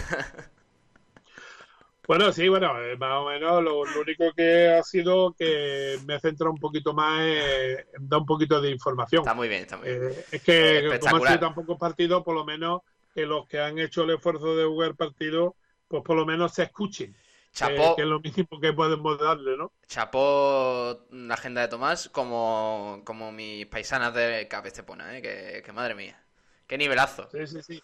Bueno, 2.07 2.31
sí, 2.31 2.49
bueno, 2.49 2.81
eh, 2.81 2.97
más 2.97 3.15
o 3.21 3.29
menos 3.29 3.65
lo, 3.65 3.81
único 3.81 4.33
que 4.33 4.69
ha 4.69 4.83
sido 4.85 5.35
que 5.37 5.99
me 6.07 6.15
he 6.15 6.21
centrado 6.21 6.53
un 6.53 6.61
poquito 6.61 6.95
más 6.95 7.21
en, 7.21 8.09
dar 8.09 8.21
un 8.21 8.27
poquito 8.27 8.61
de 8.61 8.71
información. 8.71 9.23
Está 9.23 9.35
muy 9.35 9.49
bien, 9.49 9.63
está 9.63 9.77
muy 9.77 9.89
bien. 9.89 10.03
Eh, 10.05 10.25
es 10.31 10.43
que 10.45 11.01
como 11.01 11.17
ha 11.17 11.27
sido 11.27 11.41
tan 11.41 11.55
pocos 11.55 11.77
partidos, 11.77 12.23
por 12.23 12.37
lo 12.37 12.45
menos 12.45 12.83
que 13.13 13.27
los 13.27 13.49
que 13.49 13.59
han 13.59 13.81
hecho 13.81 14.05
el 14.05 14.11
esfuerzo 14.11 14.55
de 14.55 14.65
jugar 14.65 14.95
partido, 14.95 15.57
pues 15.89 16.05
por 16.05 16.17
lo 16.17 16.25
menos 16.25 16.55
se 16.55 16.63
escuchen. 16.63 17.17
Chapó, 17.57 17.97
que, 17.97 18.03
es 18.03 18.09
lo 18.09 18.21
mismo 18.21 18.61
que 18.61 18.73
podemos 18.73 19.19
darle, 19.19 19.57
¿no? 19.57 19.73
Chapó 19.87 21.07
la 21.11 21.35
agenda 21.35 21.63
de 21.63 21.69
Tomás 21.69 22.09
como, 22.11 23.01
como 23.05 23.33
mis 23.33 23.65
paisanas 23.67 24.13
de 24.13 24.47
Capestepona, 24.47 25.17
¿eh? 25.17 25.23
Que, 25.23 25.63
que 25.65 25.73
madre 25.73 25.95
mía. 25.95 26.23
Qué 26.67 26.77
nivelazo. 26.77 27.29
Sí, 27.33 27.47
sí, 27.47 27.63
sí 27.63 27.83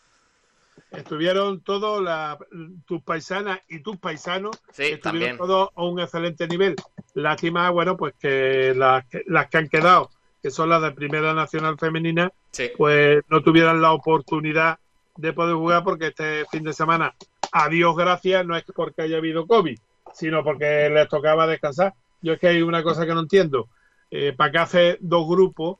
estuvieron 0.91 1.61
todos 1.61 2.07
tus 2.87 3.03
paisanas 3.03 3.61
y 3.69 3.81
tus 3.81 3.97
paisanos 3.97 4.63
estuvieron 4.77 5.39
todos 5.39 5.71
a 5.75 5.85
un 5.85 6.01
excelente 6.01 6.47
nivel. 6.47 6.77
Lástima, 7.15 7.71
bueno, 7.71 7.97
pues 7.97 8.15
que 8.19 8.75
las, 8.75 9.05
que 9.07 9.59
han 9.59 9.69
quedado, 9.69 10.11
que 10.43 10.51
son 10.51 10.69
las 10.69 10.83
de 10.83 10.93
Primera 10.93 11.35
Nacional 11.35 11.79
Femenina, 11.79 12.31
pues 12.77 13.23
no 13.29 13.43
tuvieran 13.43 13.81
la 13.81 13.93
oportunidad 13.93 14.79
de 15.17 15.33
poder 15.33 15.55
jugar 15.55 15.85
porque 15.85 16.09
este 16.09 16.45
fin 16.51 16.65
de 16.65 16.73
semana, 16.73 17.15
a 17.53 17.69
Dios 17.69 17.95
gracias, 17.97 18.45
no 18.47 18.57
es 18.57 18.65
porque 18.75 19.03
haya 19.03 19.19
habido 19.19 19.47
COVID, 19.47 19.79
sino 20.15 20.43
porque 20.43 20.91
les 20.91 21.09
tocaba 21.09 21.47
descansar. 21.47 21.95
Yo 22.21 22.33
es 22.33 22.41
que 22.41 22.49
hay 22.49 22.63
una 22.63 22.83
cosa 22.83 23.07
que 23.07 23.15
no 23.15 23.21
entiendo. 23.21 23.69
Eh, 24.11 24.33
¿Para 24.37 24.51
qué 24.51 24.59
hace 24.59 24.99
dos 25.01 25.29
grupos 25.29 25.79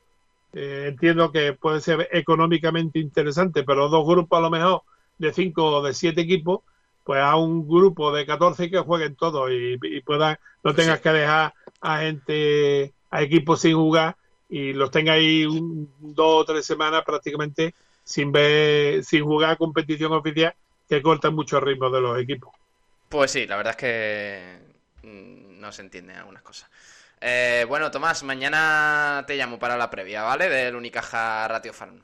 eh, 0.53 0.85
entiendo 0.89 1.31
que 1.31 1.53
puede 1.53 1.81
ser 1.81 2.07
económicamente 2.11 2.99
interesante, 2.99 3.63
pero 3.63 3.89
dos 3.89 4.07
grupos 4.07 4.37
a 4.37 4.41
lo 4.41 4.51
mejor 4.51 4.83
de 5.17 5.33
cinco 5.33 5.65
o 5.65 5.81
de 5.81 5.95
siete 5.95 6.21
equipos, 6.21 6.61
pues 7.03 7.21
a 7.21 7.35
un 7.35 7.67
grupo 7.67 8.11
de 8.13 8.25
14 8.25 8.69
que 8.69 8.79
jueguen 8.79 9.15
todos 9.15 9.49
y, 9.51 10.01
puedan, 10.01 10.37
no 10.63 10.75
tengas 10.75 11.01
que 11.01 11.09
dejar 11.09 11.53
a 11.81 11.99
gente, 11.99 12.93
a 13.09 13.23
equipos 13.23 13.61
sin 13.61 13.75
jugar 13.75 14.15
y 14.47 14.73
los 14.73 14.91
tenga 14.91 15.13
ahí 15.13 15.45
un, 15.45 15.91
dos 15.99 16.41
o 16.41 16.45
tres 16.45 16.65
semanas 16.65 17.03
prácticamente 17.03 17.73
sin 18.03 18.31
ver, 18.31 19.03
sin 19.03 19.23
jugar 19.23 19.57
competición 19.57 20.13
oficial 20.13 20.53
que 20.93 21.01
cortan 21.01 21.33
mucho 21.33 21.57
el 21.57 21.65
ritmo 21.65 21.89
de 21.89 22.01
los 22.01 22.19
equipos. 22.19 22.53
Pues 23.09 23.31
sí, 23.31 23.47
la 23.47 23.57
verdad 23.57 23.71
es 23.71 23.77
que 23.77 24.59
mm, 25.07 25.59
no 25.59 25.71
se 25.71 25.81
entienden 25.81 26.17
algunas 26.17 26.43
cosas. 26.43 26.69
Eh, 27.19 27.65
bueno, 27.67 27.89
Tomás, 27.89 28.21
mañana 28.23 29.23
te 29.25 29.35
llamo 29.35 29.57
para 29.57 29.75
la 29.75 29.89
previa, 29.89 30.21
¿vale? 30.21 30.49
Del 30.49 30.75
Unicaja 30.75 31.47
Ratio 31.47 31.73
Farm. 31.73 32.03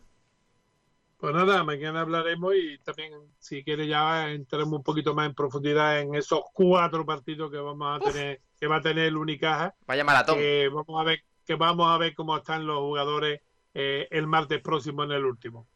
Pues 1.17 1.35
nada, 1.35 1.63
mañana 1.63 2.01
hablaremos 2.01 2.55
y 2.55 2.77
también, 2.79 3.13
si 3.37 3.63
quieres, 3.63 3.87
ya 3.87 4.29
entremos 4.31 4.73
un 4.73 4.83
poquito 4.83 5.13
más 5.13 5.27
en 5.27 5.35
profundidad 5.35 5.99
en 5.99 6.15
esos 6.15 6.41
cuatro 6.53 7.05
partidos 7.05 7.51
que 7.51 7.57
vamos 7.57 8.01
a 8.01 8.11
tener, 8.11 8.41
que 8.59 8.67
va 8.67 8.77
a 8.77 8.81
tener 8.81 9.05
el 9.05 9.17
Unicaja. 9.17 9.75
Vaya 9.85 10.03
maratón. 10.03 10.37
Que 10.37 10.69
vamos 10.73 10.99
a 10.99 11.03
ver, 11.03 11.23
que 11.45 11.55
vamos 11.55 11.91
a 11.91 11.97
ver 11.97 12.15
cómo 12.15 12.37
están 12.37 12.65
los 12.65 12.79
jugadores 12.79 13.41
eh, 13.73 14.07
el 14.09 14.25
martes 14.25 14.61
próximo 14.61 15.03
en 15.03 15.11
el 15.11 15.25
último. 15.25 15.67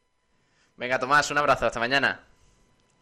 Venga, 0.78 0.98
Tomás, 0.98 1.30
un 1.30 1.38
abrazo, 1.38 1.68
hasta 1.68 1.80
mañana. 1.80 2.33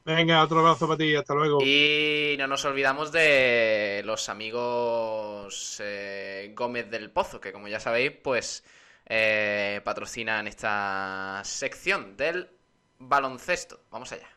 Venga, 0.04 0.44
otro 0.44 0.60
abrazo 0.60 0.88
para 0.88 0.98
ti, 0.98 1.16
hasta 1.16 1.36
luego. 1.36 1.60
Y 1.62 2.36
no 2.40 2.48
nos 2.48 2.66
olvidamos 2.66 3.12
de 3.12 4.02
los 4.04 4.30
amigos 4.30 5.78
eh, 5.84 6.52
Gómez 6.56 6.90
del 6.90 7.12
Pozo, 7.12 7.40
que 7.40 7.52
como 7.52 7.68
ya 7.68 7.80
sabéis, 7.80 8.12
pues 8.24 8.64
eh, 9.06 9.82
patrocinan 9.84 10.48
esta 10.48 11.42
sección 11.44 12.18
del 12.18 12.50
baloncesto. 12.98 13.82
Vamos 13.92 14.12
allá. 14.12 14.28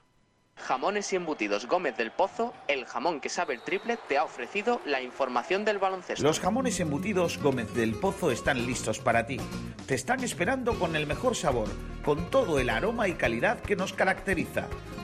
Jamones 0.57 1.13
y 1.13 1.17
embutidos 1.17 1.67
Gómez 1.67 1.97
del 1.97 2.13
Pozo, 2.13 2.55
el 2.69 2.85
jamón 2.85 3.21
que 3.21 3.29
sabe 3.29 3.55
el 3.55 3.63
triple, 3.63 3.99
te 4.09 4.19
ha 4.19 4.25
ofrecido 4.25 4.81
la 4.85 5.03
información 5.03 5.65
del 5.65 5.79
baloncesto. 5.79 6.23
Los 6.23 6.41
jamones 6.41 6.79
embutidos 6.79 7.39
Gómez 7.39 7.75
del 7.75 7.95
Pozo 7.95 8.31
están 8.31 8.65
listos 8.65 9.01
para 9.01 9.27
ti. 9.27 9.39
Te 9.87 9.95
están 9.95 10.23
esperando 10.23 10.79
con 10.79 10.95
el 10.95 11.07
mejor 11.07 11.35
sabor, 11.35 11.69
con 12.05 12.31
todo 12.31 12.61
el 12.61 12.71
aroma 12.71 13.09
y 13.09 13.15
calidad 13.15 13.61
que 13.61 13.75
nos 13.75 13.93
caracteriza 13.93 14.69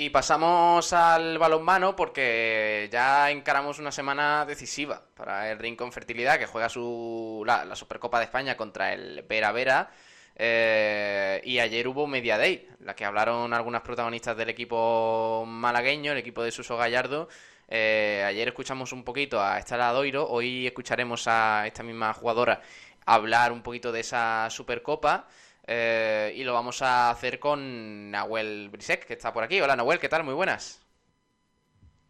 Y 0.00 0.08
pasamos 0.08 0.94
al 0.94 1.36
balonmano 1.36 1.94
porque 1.94 2.88
ya 2.90 3.30
encaramos 3.30 3.78
una 3.78 3.92
semana 3.92 4.46
decisiva 4.46 5.02
para 5.14 5.50
el 5.50 5.58
Rincón 5.58 5.92
Fertilidad 5.92 6.38
que 6.38 6.46
juega 6.46 6.70
su, 6.70 7.42
la, 7.44 7.76
Supercopa 7.76 8.18
de 8.18 8.24
España 8.24 8.56
contra 8.56 8.94
el 8.94 9.20
Vera 9.28 9.52
Vera. 9.52 9.90
Eh, 10.36 11.42
y 11.44 11.58
ayer 11.58 11.86
hubo 11.86 12.06
Media 12.06 12.38
Day, 12.38 12.66
la 12.78 12.96
que 12.96 13.04
hablaron 13.04 13.52
algunas 13.52 13.82
protagonistas 13.82 14.34
del 14.38 14.48
equipo 14.48 15.44
malagueño, 15.46 16.12
el 16.12 16.18
equipo 16.18 16.42
de 16.42 16.50
Suso 16.50 16.78
Gallardo. 16.78 17.28
Eh, 17.68 18.24
ayer 18.26 18.48
escuchamos 18.48 18.94
un 18.94 19.04
poquito 19.04 19.38
a 19.38 19.58
Estela 19.58 19.92
Doiro, 19.92 20.26
hoy 20.26 20.66
escucharemos 20.66 21.28
a 21.28 21.66
esta 21.66 21.82
misma 21.82 22.14
jugadora 22.14 22.62
hablar 23.04 23.52
un 23.52 23.62
poquito 23.62 23.92
de 23.92 24.00
esa 24.00 24.48
Supercopa. 24.48 25.26
Eh, 25.72 26.32
y 26.34 26.42
lo 26.42 26.52
vamos 26.52 26.82
a 26.82 27.10
hacer 27.10 27.38
con 27.38 28.10
Nahuel 28.10 28.70
Brisek, 28.70 29.06
que 29.06 29.12
está 29.12 29.32
por 29.32 29.44
aquí. 29.44 29.60
Hola 29.60 29.76
Nahuel, 29.76 30.00
¿qué 30.00 30.08
tal? 30.08 30.24
Muy 30.24 30.34
buenas. 30.34 30.80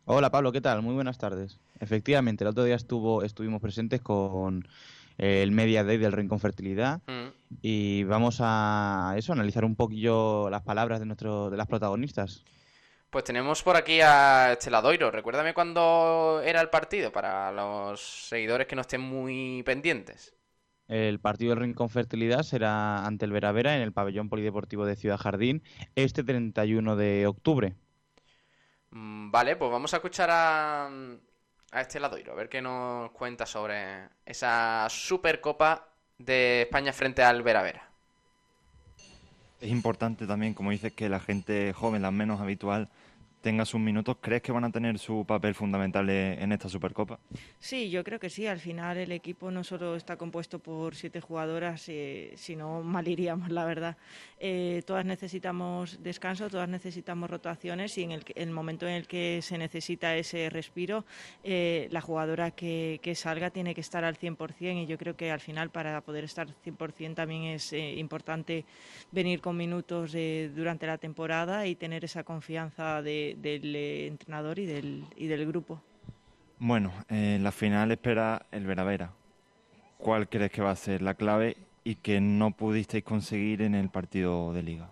Hola 0.07 0.31
Pablo, 0.31 0.51
¿qué 0.51 0.63
tal? 0.63 0.81
Muy 0.81 0.95
buenas 0.95 1.19
tardes. 1.19 1.61
Efectivamente, 1.79 2.43
el 2.43 2.49
otro 2.49 2.65
día 2.65 2.77
estuvo, 2.77 3.23
estuvimos 3.23 3.61
presentes 3.61 4.01
con 4.01 4.67
el 5.19 5.53
Media 5.53 5.85
Day 5.85 5.99
del 5.99 6.13
Rincón 6.13 6.41
Fertilidad 6.41 7.03
mm. 7.07 7.59
y 7.61 8.05
vamos 8.05 8.39
a 8.41 9.13
eso, 9.19 9.35
analizar 9.35 9.67
un 9.67 9.77
poquillo 9.77 10.49
las 10.49 10.63
palabras 10.63 10.99
de, 10.99 11.05
nuestro, 11.05 11.51
de 11.51 11.59
las 11.59 11.67
protagonistas. 11.67 12.43
Pues 13.11 13.25
tenemos 13.25 13.63
por 13.63 13.77
aquí 13.77 14.01
a 14.01 14.53
Estela 14.53 14.81
Doiro. 14.81 15.11
Recuérdame 15.11 15.53
cuándo 15.53 16.41
era 16.43 16.63
el 16.63 16.71
partido 16.71 17.13
para 17.13 17.53
los 17.53 18.01
seguidores 18.01 18.67
que 18.67 18.75
no 18.75 18.81
estén 18.81 19.03
muy 19.03 19.63
pendientes. 19.65 20.33
El 20.91 21.21
partido 21.21 21.51
del 21.51 21.61
Rincón 21.61 21.89
Fertilidad 21.89 22.43
será 22.43 23.07
ante 23.07 23.25
el 23.25 23.31
Veravera 23.31 23.77
en 23.77 23.83
el 23.83 23.93
pabellón 23.93 24.29
polideportivo 24.29 24.85
de 24.85 24.97
Ciudad 24.97 25.19
Jardín 25.19 25.63
este 25.95 26.25
31 26.25 26.97
de 26.97 27.29
octubre. 27.29 27.77
Mm, 28.91 29.31
vale, 29.31 29.55
pues 29.55 29.71
vamos 29.71 29.95
a 29.95 29.99
escuchar 29.99 30.31
a, 30.33 30.91
a 31.71 31.81
este 31.81 32.01
Ladoiro, 32.01 32.33
a 32.33 32.35
ver 32.35 32.49
qué 32.49 32.61
nos 32.61 33.13
cuenta 33.13 33.47
sobre 33.47 34.09
esa 34.27 34.89
Supercopa 34.91 35.87
de 36.19 36.63
España 36.63 36.93
frente 36.93 37.23
al 37.23 37.45
Veravera. 37.45 37.89
Es 39.61 39.71
importante 39.71 40.27
también, 40.27 40.55
como 40.55 40.73
dices, 40.73 40.93
que 40.93 41.09
la 41.09 41.21
gente 41.21 41.73
joven, 41.73 42.03
la 42.03 42.11
menos 42.11 42.41
habitual, 42.41 42.89
tenga 43.41 43.65
sus 43.65 43.81
minutos, 43.81 44.17
¿crees 44.21 44.43
que 44.43 44.53
van 44.53 44.65
a 44.65 44.71
tener 44.71 44.99
su 44.99 45.25
papel 45.25 45.55
fundamental 45.55 46.09
en 46.11 46.53
esta 46.53 46.69
Supercopa? 46.69 47.19
Sí, 47.59 47.91
yo 47.91 48.05
creo 48.05 48.19
que 48.19 48.31
sí. 48.31 48.47
Al 48.47 48.61
final 48.61 48.99
el 48.99 49.13
equipo 49.13 49.51
no 49.51 49.65
solo 49.65 49.97
está 49.97 50.17
compuesto 50.17 50.59
por 50.59 50.95
siete 50.95 51.21
jugadoras, 51.21 51.89
eh, 51.89 52.33
sino 52.37 52.83
mal 52.83 53.09
iríamos, 53.09 53.51
la 53.51 53.65
verdad. 53.65 53.97
Eh, 54.39 54.83
todas 54.87 55.05
necesitamos 55.05 56.03
descanso, 56.03 56.51
todas 56.51 56.69
necesitamos 56.69 57.31
rotaciones 57.31 57.97
y 57.99 58.03
en 58.03 58.13
el, 58.13 58.51
momento 58.51 58.87
en 58.87 58.95
el 58.95 59.07
que 59.07 59.41
se 59.43 59.59
necesita 59.59 60.17
ese 60.17 60.51
respiro, 60.51 61.05
eh, 61.43 61.89
la 61.91 62.01
jugadora 62.01 62.51
que, 62.51 63.01
salga 63.15 63.51
tiene 63.51 63.75
que 63.75 63.81
estar 63.81 64.05
al 64.05 64.17
100% 64.17 64.85
y 64.85 64.87
yo 64.87 64.97
creo 64.97 65.17
que 65.17 65.33
al 65.33 65.41
final 65.41 65.71
para 65.71 66.01
poder 66.01 66.25
estar 66.25 66.47
100% 66.65 67.15
también 67.15 67.43
es 67.43 67.73
importante 67.73 68.65
venir 69.11 69.41
con 69.41 69.57
minutos 69.57 70.13
durante 70.55 70.87
la 70.87 70.97
temporada 70.97 71.67
y 71.67 71.75
tener 71.75 72.05
esa 72.05 72.23
confianza 72.23 73.03
de 73.03 73.30
del 73.35 73.77
eh, 73.77 74.07
entrenador 74.07 74.59
y 74.59 74.67
del, 74.67 75.05
y 75.17 75.27
del 75.27 75.47
grupo. 75.47 75.81
Bueno, 76.59 76.93
en 77.09 77.43
la 77.43 77.53
final 77.53 77.91
espera 77.91 78.47
el 78.53 78.67
Veravera. 78.67 79.13
¿Cuál 79.99 80.29
crees 80.29 80.51
que 80.51 80.63
va 80.63 80.71
a 80.71 80.77
ser 80.77 81.03
la 81.03 81.15
clave 81.15 81.57
y 81.85 81.97
que 81.97 82.21
no 82.21 82.51
pudisteis 82.51 83.05
conseguir 83.05 83.63
en 83.63 83.75
el 83.75 83.89
partido 83.89 84.53
de 84.53 84.63
liga? 84.63 84.91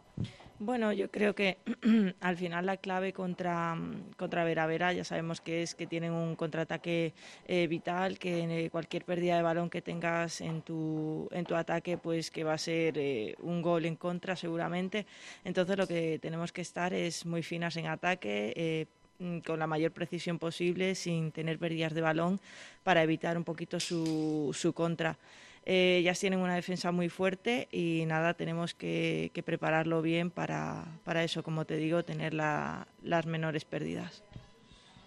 Bueno, 0.60 0.92
yo 0.92 1.08
creo 1.08 1.36
que 1.36 1.58
al 2.20 2.36
final 2.36 2.66
la 2.66 2.78
clave 2.78 3.12
contra, 3.12 3.78
contra 4.16 4.42
Vera 4.42 4.66
Vera 4.66 4.92
ya 4.92 5.04
sabemos 5.04 5.40
que 5.40 5.62
es 5.62 5.76
que 5.76 5.86
tienen 5.86 6.10
un 6.10 6.34
contraataque 6.34 7.14
eh, 7.46 7.68
vital, 7.68 8.18
que 8.18 8.64
eh, 8.64 8.68
cualquier 8.68 9.04
pérdida 9.04 9.36
de 9.36 9.42
balón 9.42 9.70
que 9.70 9.82
tengas 9.82 10.40
en 10.40 10.62
tu, 10.62 11.28
en 11.30 11.44
tu 11.44 11.54
ataque, 11.54 11.96
pues 11.96 12.32
que 12.32 12.42
va 12.42 12.54
a 12.54 12.58
ser 12.58 12.98
eh, 12.98 13.36
un 13.40 13.62
gol 13.62 13.86
en 13.86 13.94
contra 13.94 14.34
seguramente. 14.34 15.06
Entonces 15.44 15.78
lo 15.78 15.86
que 15.86 16.18
tenemos 16.20 16.50
que 16.50 16.62
estar 16.62 16.92
es 16.92 17.24
muy 17.24 17.44
finas 17.44 17.76
en 17.76 17.86
ataque, 17.86 18.88
mm, 19.20 19.38
con 19.40 19.60
la 19.60 19.68
mayor 19.68 19.92
precisión 19.92 20.40
posible, 20.40 20.96
sin 20.96 21.30
tener 21.30 21.60
pérdidas 21.60 21.94
de 21.94 22.00
balón, 22.00 22.40
para 22.82 23.04
evitar 23.04 23.36
un 23.36 23.44
poquito 23.44 23.78
su, 23.78 24.50
su 24.52 24.72
contra. 24.72 25.16
Eh, 25.64 25.98
ellas 26.00 26.18
tienen 26.18 26.40
una 26.40 26.54
defensa 26.54 26.92
muy 26.92 27.08
fuerte 27.08 27.68
y 27.70 28.04
nada, 28.06 28.34
tenemos 28.34 28.74
que, 28.74 29.30
prepararlo 29.44 30.02
bien 30.02 30.30
para, 30.30 30.86
eso, 31.22 31.42
como 31.42 31.64
te 31.64 31.76
digo, 31.76 32.04
tener 32.04 32.34
las 32.34 33.26
menores 33.26 33.64
pérdidas. 33.64 34.22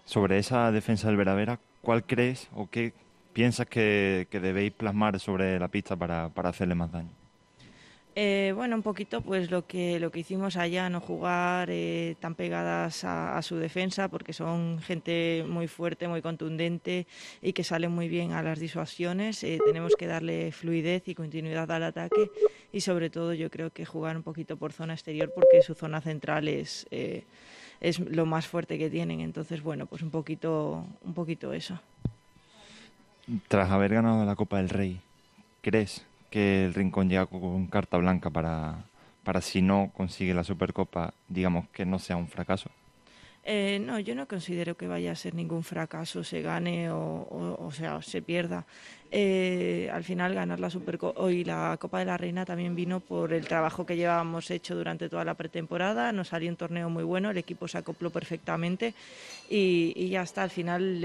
Sobre 0.06 0.38
esa 0.38 0.72
defensa 0.72 1.08
del 1.08 1.18
Veravera, 1.18 1.60
¿cuál 1.82 2.06
crees 2.06 2.50
o 2.54 2.70
qué 2.70 2.94
piensas 3.34 3.68
que, 3.68 4.28
debéis 4.32 4.74
plasmar 4.74 5.20
sobre 5.20 5.60
la 5.60 5.68
pista 5.68 5.96
para 5.96 6.32
hacerle 6.50 6.76
más 6.76 6.92
daño? 6.92 7.21
Eh, 8.14 8.52
bueno, 8.54 8.76
un 8.76 8.82
poquito 8.82 9.22
pues 9.22 9.52
lo 9.52 9.66
que 9.66 9.98
lo 9.98 10.12
que 10.12 10.20
hicimos 10.20 10.58
allá, 10.58 10.90
no 10.90 11.00
jugar 11.00 11.70
eh, 11.72 12.18
tan 12.20 12.36
pegadas 12.36 13.06
a, 13.06 13.42
su 13.42 13.56
defensa, 13.56 14.10
porque 14.10 14.34
son 14.34 14.80
gente 14.80 15.46
muy 15.48 15.68
fuerte, 15.68 16.10
muy 16.10 16.22
contundente 16.22 17.08
y 17.42 17.54
que 17.54 17.64
salen 17.64 17.92
muy 17.92 18.10
bien 18.10 18.34
a 18.34 18.44
las 18.44 18.60
disuasiones. 18.60 19.44
Eh, 19.46 19.60
tenemos 19.66 19.96
que 19.96 20.08
darle 20.08 20.52
fluidez 20.52 21.08
y 21.08 21.16
continuidad 21.16 21.72
al 21.72 21.84
ataque 21.84 22.30
y 22.74 22.82
sobre 22.82 23.10
todo 23.10 23.34
yo 23.34 23.50
creo 23.50 23.70
que 23.70 23.86
jugar 23.86 24.18
un 24.18 24.24
poquito 24.24 24.58
por 24.58 24.74
zona 24.74 24.94
exterior, 24.94 25.32
porque 25.34 25.62
su 25.62 25.74
zona 25.74 26.02
central 26.02 26.50
es 26.50 26.88
es 27.80 28.00
lo 28.00 28.26
más 28.26 28.46
fuerte 28.46 28.78
que 28.78 28.90
tienen. 28.90 29.22
Entonces 29.22 29.64
bueno, 29.64 29.86
pues 29.86 30.02
un 30.02 30.12
poquito 30.12 30.86
un 31.02 31.14
poquito 31.14 31.54
eso. 31.54 31.80
Tras 33.48 33.72
haber 33.72 33.94
ganado 33.94 34.26
la 34.26 34.36
Copa 34.36 34.58
del 34.58 34.68
Rey, 34.68 35.00
¿crees 35.62 36.06
que 36.32 36.66
el 36.66 36.74
Rincón 36.74 37.10
llega 37.10 37.28
con 37.28 37.68
carta 37.68 37.98
blanca 37.98 38.32
para, 38.32 38.86
para 39.24 39.42
si 39.42 39.62
no 39.62 39.92
consigue 39.94 40.34
la 40.34 40.44
Supercopa, 40.44 41.14
digamos 41.28 41.70
que 41.70 41.86
no 41.86 42.00
sea 42.00 42.18
un 42.18 42.28
fracaso? 42.28 42.72
Eh, 43.44 43.80
no, 43.80 44.00
yo 44.00 44.14
no 44.14 44.28
considero 44.28 44.78
que 44.78 44.88
vaya 44.88 45.12
a 45.12 45.16
ser 45.16 45.34
ningún 45.34 45.64
fracaso, 45.64 46.24
se 46.24 46.42
gane 46.42 46.92
o, 46.92 47.58
o 47.60 47.72
sea, 47.72 48.02
se 48.02 48.22
pierda. 48.22 48.66
Eh, 49.14 49.90
al 49.92 50.06
final 50.06 50.34
ganar 50.34 50.62
la 50.62 50.70
Supercopa 50.70 51.30
y 51.30 51.44
la 51.44 51.76
Copa 51.78 52.00
de 52.00 52.06
la 52.06 52.16
Reina 52.16 52.46
también 52.46 52.78
vino 52.78 53.02
por 53.02 53.34
el 53.34 53.46
trabajo 53.46 53.86
que 53.86 53.98
llevábamos 53.98 54.50
hecho 54.52 54.74
durante 54.74 55.10
toda 55.10 55.26
la 55.26 55.34
pretemporada. 55.34 56.14
Nos 56.14 56.30
salió 56.30 56.50
un 56.50 56.56
torneo 56.56 56.90
muy 56.90 57.04
bueno, 57.04 57.30
el 57.30 57.38
equipo 57.38 57.68
se 57.68 57.78
acopló 57.78 58.10
perfectamente 58.10 58.94
y, 59.50 60.08
ya 60.08 60.22
está. 60.22 60.44
Al 60.44 60.50
final 60.50 61.02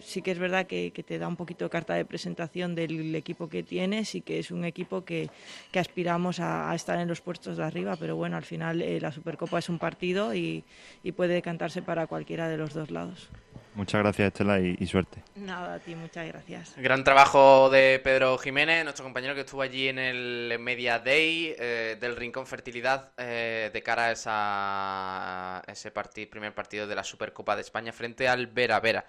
sí 0.00 0.22
que 0.22 0.30
es 0.30 0.38
verdad 0.38 0.66
que, 0.66 0.90
te 0.90 1.18
da 1.18 1.28
un 1.28 1.36
poquito 1.36 1.66
de 1.66 1.70
carta 1.70 1.92
de 1.94 2.06
presentación 2.06 2.74
del 2.74 3.14
equipo 3.14 3.48
que 3.50 3.62
tienes 3.62 4.14
y 4.14 4.22
que 4.22 4.38
es 4.38 4.50
un 4.50 4.64
equipo 4.64 5.04
que, 5.04 5.28
aspiramos 5.74 6.40
a, 6.40 6.74
estar 6.74 6.98
en 6.98 7.08
los 7.08 7.20
puestos 7.20 7.58
de 7.58 7.64
arriba, 7.64 7.96
pero 8.00 8.16
bueno, 8.16 8.38
al 8.38 8.44
final 8.44 8.80
eh, 8.80 9.00
la 9.00 9.12
Supercopa 9.12 9.58
es 9.58 9.68
un 9.68 9.78
partido 9.78 10.34
y, 10.34 10.64
y 11.02 11.12
puede 11.12 11.42
decantarse 11.48 11.80
para 11.80 12.06
cualquiera 12.06 12.46
de 12.46 12.58
los 12.58 12.74
dos 12.74 12.90
lados. 12.90 13.30
Muchas 13.74 14.02
gracias, 14.02 14.26
Estela, 14.28 14.60
y, 14.60 14.86
suerte. 14.86 15.22
Nada, 15.34 15.74
a 15.74 15.78
ti, 15.78 15.94
muchas 15.94 16.26
gracias. 16.26 16.74
Gran 16.76 17.04
trabajo 17.04 17.70
de 17.70 17.98
Pedro 18.04 18.36
Jiménez, 18.36 18.84
nuestro 18.84 19.04
compañero 19.04 19.34
que 19.34 19.42
estuvo 19.42 19.62
allí 19.62 19.88
en 19.88 19.98
el 19.98 20.58
Media 20.58 20.98
Day 20.98 21.54
eh, 21.58 21.96
del 21.98 22.16
Rincón 22.16 22.46
Fertilidad 22.46 23.12
eh, 23.16 23.70
de 23.72 23.82
cara 23.82 24.12
a, 24.26 25.62
ese 25.68 25.90
primer 25.90 26.54
partido 26.54 26.86
de 26.86 26.94
la 26.94 27.04
Supercopa 27.04 27.54
de 27.56 27.62
España 27.62 27.92
frente 27.92 28.28
al 28.28 28.48
Vera 28.48 28.78
Vera. 28.80 29.06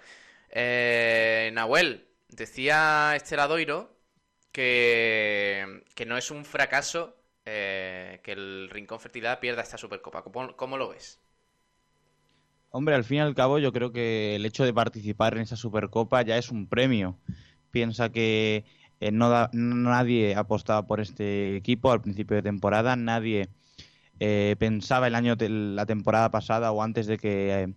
Eh, 0.48 1.50
Nahuel, 1.52 2.06
decía 2.28 3.12
Estela 3.16 3.48
Doiro 3.48 3.94
que, 4.50 5.82
que 5.94 6.06
no 6.06 6.16
es 6.16 6.30
un 6.30 6.46
fracaso 6.46 7.16
que 7.44 8.20
el 8.24 8.70
Rincón 8.70 9.00
Fertilidad 9.00 9.40
pierda 9.40 9.62
esta 9.62 9.76
Supercopa. 9.76 10.22
cómo 10.22 10.78
lo 10.78 10.88
ves? 10.88 11.20
Hombre, 12.72 12.94
al 12.94 13.04
fin 13.04 13.18
y 13.18 13.20
al 13.20 13.34
cabo 13.34 13.58
yo 13.58 13.72
creo 13.72 13.90
que 13.92 14.36
el 14.36 14.46
hecho 14.46 14.64
de 14.64 14.72
participar 14.72 15.34
en 15.34 15.42
esa 15.42 15.56
Supercopa 15.56 16.22
ya 16.22 16.38
es 16.38 16.50
un 16.50 16.68
premio. 16.68 17.18
Piensa 17.72 18.10
que 18.12 18.64
eh, 19.00 19.10
no 19.10 19.48
nadie 19.52 20.36
apostaba 20.36 20.86
por 20.86 21.00
este 21.00 21.56
equipo 21.56 21.90
al 21.90 22.00
principio 22.00 22.36
de 22.36 22.42
temporada, 22.42 22.94
nadie 22.94 23.48
eh, 24.20 24.54
pensaba 24.58 25.08
el 25.08 25.16
año 25.16 25.36
la 25.38 25.86
temporada 25.86 26.30
pasada 26.30 26.70
o 26.72 26.82
antes 26.82 27.06
de 27.06 27.18
que, 27.18 27.74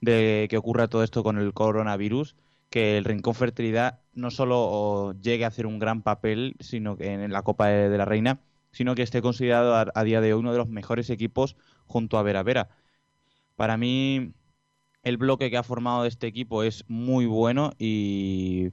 de 0.00 0.46
que 0.50 0.56
ocurra 0.58 0.88
todo 0.88 1.04
esto 1.04 1.22
con 1.22 1.38
el 1.38 1.54
coronavirus, 1.54 2.36
que 2.68 2.98
el 2.98 3.04
Rincón 3.04 3.34
Fertilidad 3.34 4.00
no 4.12 4.30
solo 4.30 5.14
llegue 5.22 5.44
a 5.44 5.48
hacer 5.48 5.66
un 5.66 5.78
gran 5.78 6.02
papel 6.02 6.56
sino 6.60 6.96
que 6.98 7.12
en 7.12 7.32
la 7.32 7.42
Copa 7.42 7.68
de, 7.68 7.96
la 7.96 8.04
Reina, 8.04 8.40
sino 8.72 8.94
que 8.94 9.02
esté 9.02 9.22
considerado 9.22 9.74
a, 9.74 9.86
a, 9.94 10.04
día 10.04 10.20
de 10.20 10.34
hoy 10.34 10.40
uno 10.40 10.52
de 10.52 10.58
los 10.58 10.68
mejores 10.68 11.08
equipos 11.10 11.56
junto 11.86 12.18
a 12.18 12.22
Vera 12.22 12.42
Vera. 12.42 12.68
Para 13.56 13.76
mí, 13.76 14.32
el 15.02 15.16
bloque 15.16 15.50
que 15.50 15.56
ha 15.56 15.62
formado 15.62 16.04
este 16.04 16.26
equipo 16.26 16.62
es 16.62 16.84
muy 16.88 17.26
bueno 17.26 17.72
y 17.78 18.70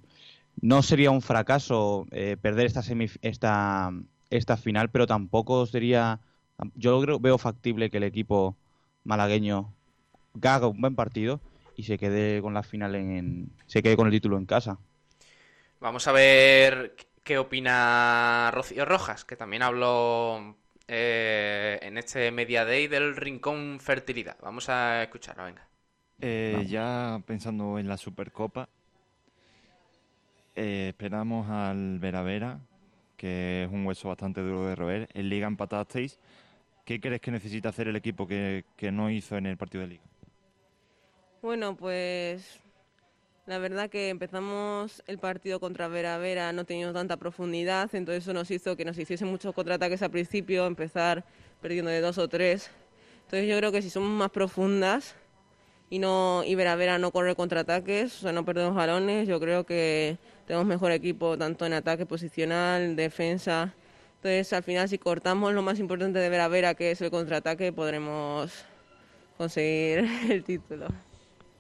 no 0.62 0.82
sería 0.82 1.12
un 1.12 1.22
fracaso 1.22 2.06
eh, 2.12 2.38
perder 2.42 2.66
esta, 2.68 2.82
esta, 3.22 3.92
esta 4.30 4.58
final, 4.58 4.90
pero 4.90 5.08
tampoco 5.08 5.66
sería. 5.66 6.20
Yo 6.76 7.02
creo, 7.02 7.20
veo 7.20 7.38
factible 7.38 7.90
que 7.90 7.98
el 7.98 8.04
equipo 8.04 8.56
malagueño 9.04 9.74
haga 10.42 10.68
un 10.68 10.80
buen 10.80 10.96
partido 10.96 11.42
y 11.76 11.84
se 11.84 11.98
quede 11.98 12.42
con 12.42 12.54
la 12.54 12.64
final 12.64 12.96
en, 12.96 13.52
se 13.66 13.82
quede 13.82 13.96
con 13.96 14.08
el 14.08 14.14
título 14.14 14.38
en 14.38 14.46
casa. 14.46 14.78
Vamos 15.80 16.08
a 16.08 16.12
ver 16.12 16.96
qué 17.24 17.40
opina 17.40 18.52
Rocío 18.54 18.86
Rojas, 18.86 19.26
que 19.26 19.36
también 19.36 19.64
habló 19.64 20.56
eh, 20.94 21.80
en 21.82 21.98
este 21.98 22.32
Media 22.32 22.66
Day 22.66 22.88
del 22.88 23.16
Rincón 23.16 23.80
Fertilidad. 23.80 24.36
Vamos 24.42 24.68
a 24.68 25.04
escucharlo, 25.04 25.46
venga. 25.46 25.66
Eh, 26.20 26.66
ya 26.68 27.22
pensando 27.26 27.80
en 27.80 27.88
la 27.88 27.96
Supercopa, 27.96 28.68
eh, 30.54 30.88
esperamos 30.90 31.50
al 31.50 31.98
Vera 32.00 32.24
Vera, 32.24 32.60
que 33.16 33.64
es 33.64 33.72
un 33.72 33.86
hueso 33.86 34.10
bastante 34.10 34.42
duro 34.42 34.68
de 34.68 34.76
roer. 34.76 35.10
En 35.14 35.30
Liga 35.30 35.48
empatasteis. 35.48 36.20
¿Qué 36.84 37.00
crees 37.00 37.22
que 37.22 37.32
necesita 37.32 37.70
hacer 37.70 37.88
el 37.88 37.96
equipo 37.96 38.28
que, 38.28 38.66
que 38.76 38.92
no 38.92 39.10
hizo 39.10 39.38
en 39.38 39.46
el 39.46 39.56
partido 39.56 39.84
de 39.84 39.88
Liga? 39.88 40.04
Bueno, 41.42 41.78
pues 41.78 42.60
la 43.52 43.58
verdad 43.58 43.90
que 43.90 44.08
empezamos 44.08 45.04
el 45.08 45.18
partido 45.18 45.60
contra 45.60 45.90
Vera 45.90 46.18
Vera 46.18 46.54
no 46.54 46.64
teniendo 46.64 46.94
tanta 46.94 47.18
profundidad, 47.18 47.94
entonces 47.94 48.24
eso 48.24 48.34
nos 48.34 48.50
hizo 48.50 48.78
que 48.78 48.86
nos 48.86 48.98
hiciesen 48.98 49.28
muchos 49.28 49.54
contraataques 49.54 50.02
al 50.02 50.10
principio, 50.10 50.66
empezar 50.66 51.26
perdiendo 51.62 51.92
de 51.92 52.00
dos 52.00 52.18
o 52.18 52.30
tres. 52.30 52.72
Entonces 53.26 53.50
yo 53.50 53.58
creo 53.58 53.74
que 53.74 53.82
si 53.82 53.90
somos 53.90 54.10
más 54.10 54.30
profundas 54.30 55.16
y 55.90 56.00
no 56.00 56.46
y 56.46 56.56
Vera 56.56 56.78
Vera 56.78 56.98
no 56.98 57.12
corre 57.12 57.36
contraataques, 57.36 58.20
o 58.20 58.22
sea, 58.22 58.32
no 58.32 58.46
perdemos 58.46 58.74
balones, 58.74 59.28
yo 59.28 59.38
creo 59.42 59.66
que 59.66 60.18
tenemos 60.48 60.66
mejor 60.66 60.94
equipo 60.94 61.38
tanto 61.38 61.66
en 61.66 61.74
ataque 61.74 62.06
posicional, 62.06 62.96
defensa. 62.96 63.74
Entonces 64.16 64.54
al 64.54 64.64
final 64.64 64.88
si 64.88 64.98
cortamos 64.98 65.54
lo 65.54 65.62
más 65.62 65.78
importante 65.78 66.20
de 66.20 66.30
Vera 66.30 66.48
Vera, 66.48 66.74
que 66.74 66.92
es 66.92 67.02
el 67.02 67.12
contraataque, 67.12 67.74
podremos 67.74 68.64
conseguir 69.38 70.08
el 70.30 70.42
título. 70.46 70.88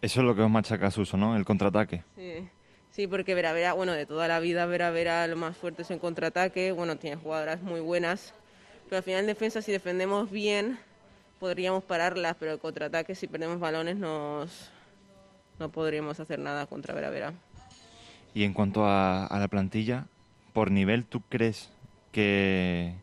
Eso 0.01 0.21
es 0.21 0.25
lo 0.25 0.35
que 0.35 0.41
os 0.41 0.49
machaca 0.49 0.89
Suso, 0.89 1.17
¿no? 1.17 1.35
El 1.35 1.45
contraataque. 1.45 2.03
Sí. 2.15 2.49
Sí, 2.91 3.07
porque 3.07 3.35
Vera 3.35 3.53
Vera, 3.53 3.73
bueno, 3.73 3.93
de 3.93 4.05
toda 4.05 4.27
la 4.27 4.39
vida 4.39 4.65
Vera 4.65 4.91
Vera 4.91 5.25
lo 5.27 5.37
más 5.37 5.55
fuerte 5.55 5.83
es 5.83 5.91
en 5.91 5.99
contraataque, 5.99 6.73
bueno, 6.73 6.97
tiene 6.97 7.15
jugadoras 7.15 7.61
muy 7.61 7.79
buenas, 7.79 8.33
pero 8.85 8.97
al 8.97 9.03
final 9.03 9.21
en 9.21 9.27
defensa 9.27 9.61
si 9.61 9.71
defendemos 9.71 10.29
bien 10.29 10.77
podríamos 11.39 11.83
pararlas, 11.83 12.35
pero 12.37 12.51
el 12.51 12.59
contraataque 12.59 13.15
si 13.15 13.27
perdemos 13.27 13.59
balones 13.59 13.95
nos 13.95 14.69
no 15.57 15.69
podríamos 15.69 16.19
hacer 16.19 16.39
nada 16.39 16.65
contra 16.65 16.93
Vera 16.93 17.09
Vera. 17.09 17.33
Y 18.33 18.43
en 18.43 18.53
cuanto 18.53 18.85
a, 18.85 19.27
la 19.31 19.47
plantilla, 19.47 20.05
por 20.53 20.69
nivel, 20.69 21.05
¿tú 21.05 21.21
crees 21.29 21.69
que, 22.11 22.93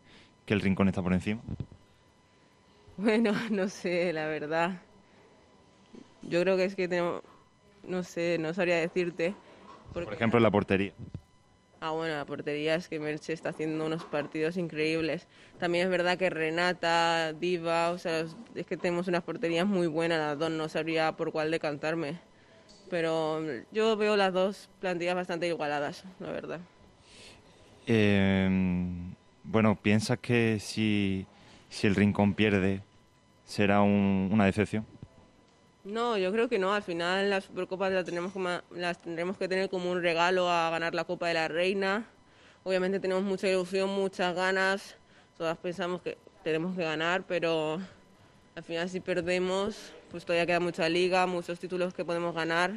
que 0.44 0.54
el 0.54 0.60
Rincón 0.60 0.88
está 0.88 1.02
por 1.02 1.14
encima? 1.14 1.40
Bueno, 2.96 3.32
no 3.50 3.68
sé, 3.68 4.12
la 4.12 4.26
verdad. 4.26 4.82
Yo 6.22 6.40
creo 6.42 6.56
que 6.56 6.64
es 6.64 6.74
que 6.74 6.88
tenemos, 6.88 7.22
no 7.82 8.02
sé, 8.02 8.38
no 8.38 8.52
sabría 8.54 8.76
decirte. 8.76 9.34
Por 9.92 10.12
ejemplo, 10.12 10.40
la 10.40 10.50
portería. 10.50 10.92
Ah, 11.80 11.92
bueno, 11.92 12.16
la 12.16 12.26
portería 12.26 12.74
es 12.74 12.88
que 12.88 12.98
Merche 12.98 13.32
está 13.32 13.50
haciendo 13.50 13.86
unos 13.86 14.04
partidos 14.04 14.56
increíbles. 14.56 15.28
También 15.58 15.84
es 15.84 15.90
verdad 15.90 16.18
que 16.18 16.28
Renata, 16.28 17.32
Diva, 17.34 17.90
o 17.90 17.98
sea, 17.98 18.26
es 18.54 18.66
que 18.66 18.76
tenemos 18.76 19.06
unas 19.06 19.22
porterías 19.22 19.64
muy 19.64 19.86
buenas, 19.86 20.18
las 20.18 20.38
dos, 20.38 20.50
no 20.50 20.68
sabría 20.68 21.12
por 21.12 21.30
cuál 21.30 21.52
decantarme. 21.52 22.18
Pero 22.90 23.40
yo 23.70 23.96
veo 23.96 24.16
las 24.16 24.32
dos 24.32 24.70
plantillas 24.80 25.14
bastante 25.14 25.46
igualadas, 25.46 26.04
la 26.18 26.32
verdad. 26.32 26.60
Em, 27.86 29.14
bueno, 29.44 29.76
¿piensas 29.76 30.18
que 30.18 30.58
si, 30.60 31.26
si 31.68 31.86
el 31.86 31.94
Rincón 31.94 32.34
pierde 32.34 32.82
será 33.44 33.82
una 33.82 34.44
decepción. 34.46 34.84
No, 35.88 36.18
yo 36.18 36.30
creo 36.32 36.48
que 36.48 36.58
no. 36.58 36.74
Al 36.74 36.82
final 36.82 37.30
la 37.30 37.40
Supercopa 37.40 37.88
la 37.88 38.04
tenemos 38.04 38.32
las 38.70 39.00
tendremos 39.00 39.38
que 39.38 39.48
tener 39.48 39.70
como 39.70 39.90
un 39.90 40.02
regalo 40.02 40.50
a 40.50 40.68
ganar 40.68 40.94
la 40.94 41.04
Copa 41.04 41.28
de 41.28 41.34
la 41.34 41.48
Reina. 41.48 42.04
Obviamente 42.62 43.00
tenemos 43.00 43.22
mucha 43.22 43.48
ilusión, 43.48 43.88
muchas 43.88 44.34
ganas. 44.34 44.96
Todas 45.38 45.56
pensamos 45.56 46.02
que 46.02 46.18
tenemos 46.44 46.76
que 46.76 46.84
ganar, 46.84 47.24
pero 47.26 47.80
al 48.54 48.62
final 48.62 48.90
si 48.90 49.00
perdemos, 49.00 49.94
pues 50.10 50.26
todavía 50.26 50.44
queda 50.44 50.60
mucha 50.60 50.86
liga, 50.90 51.26
muchos 51.26 51.58
títulos 51.58 51.94
que 51.94 52.04
podemos 52.04 52.34
ganar. 52.34 52.72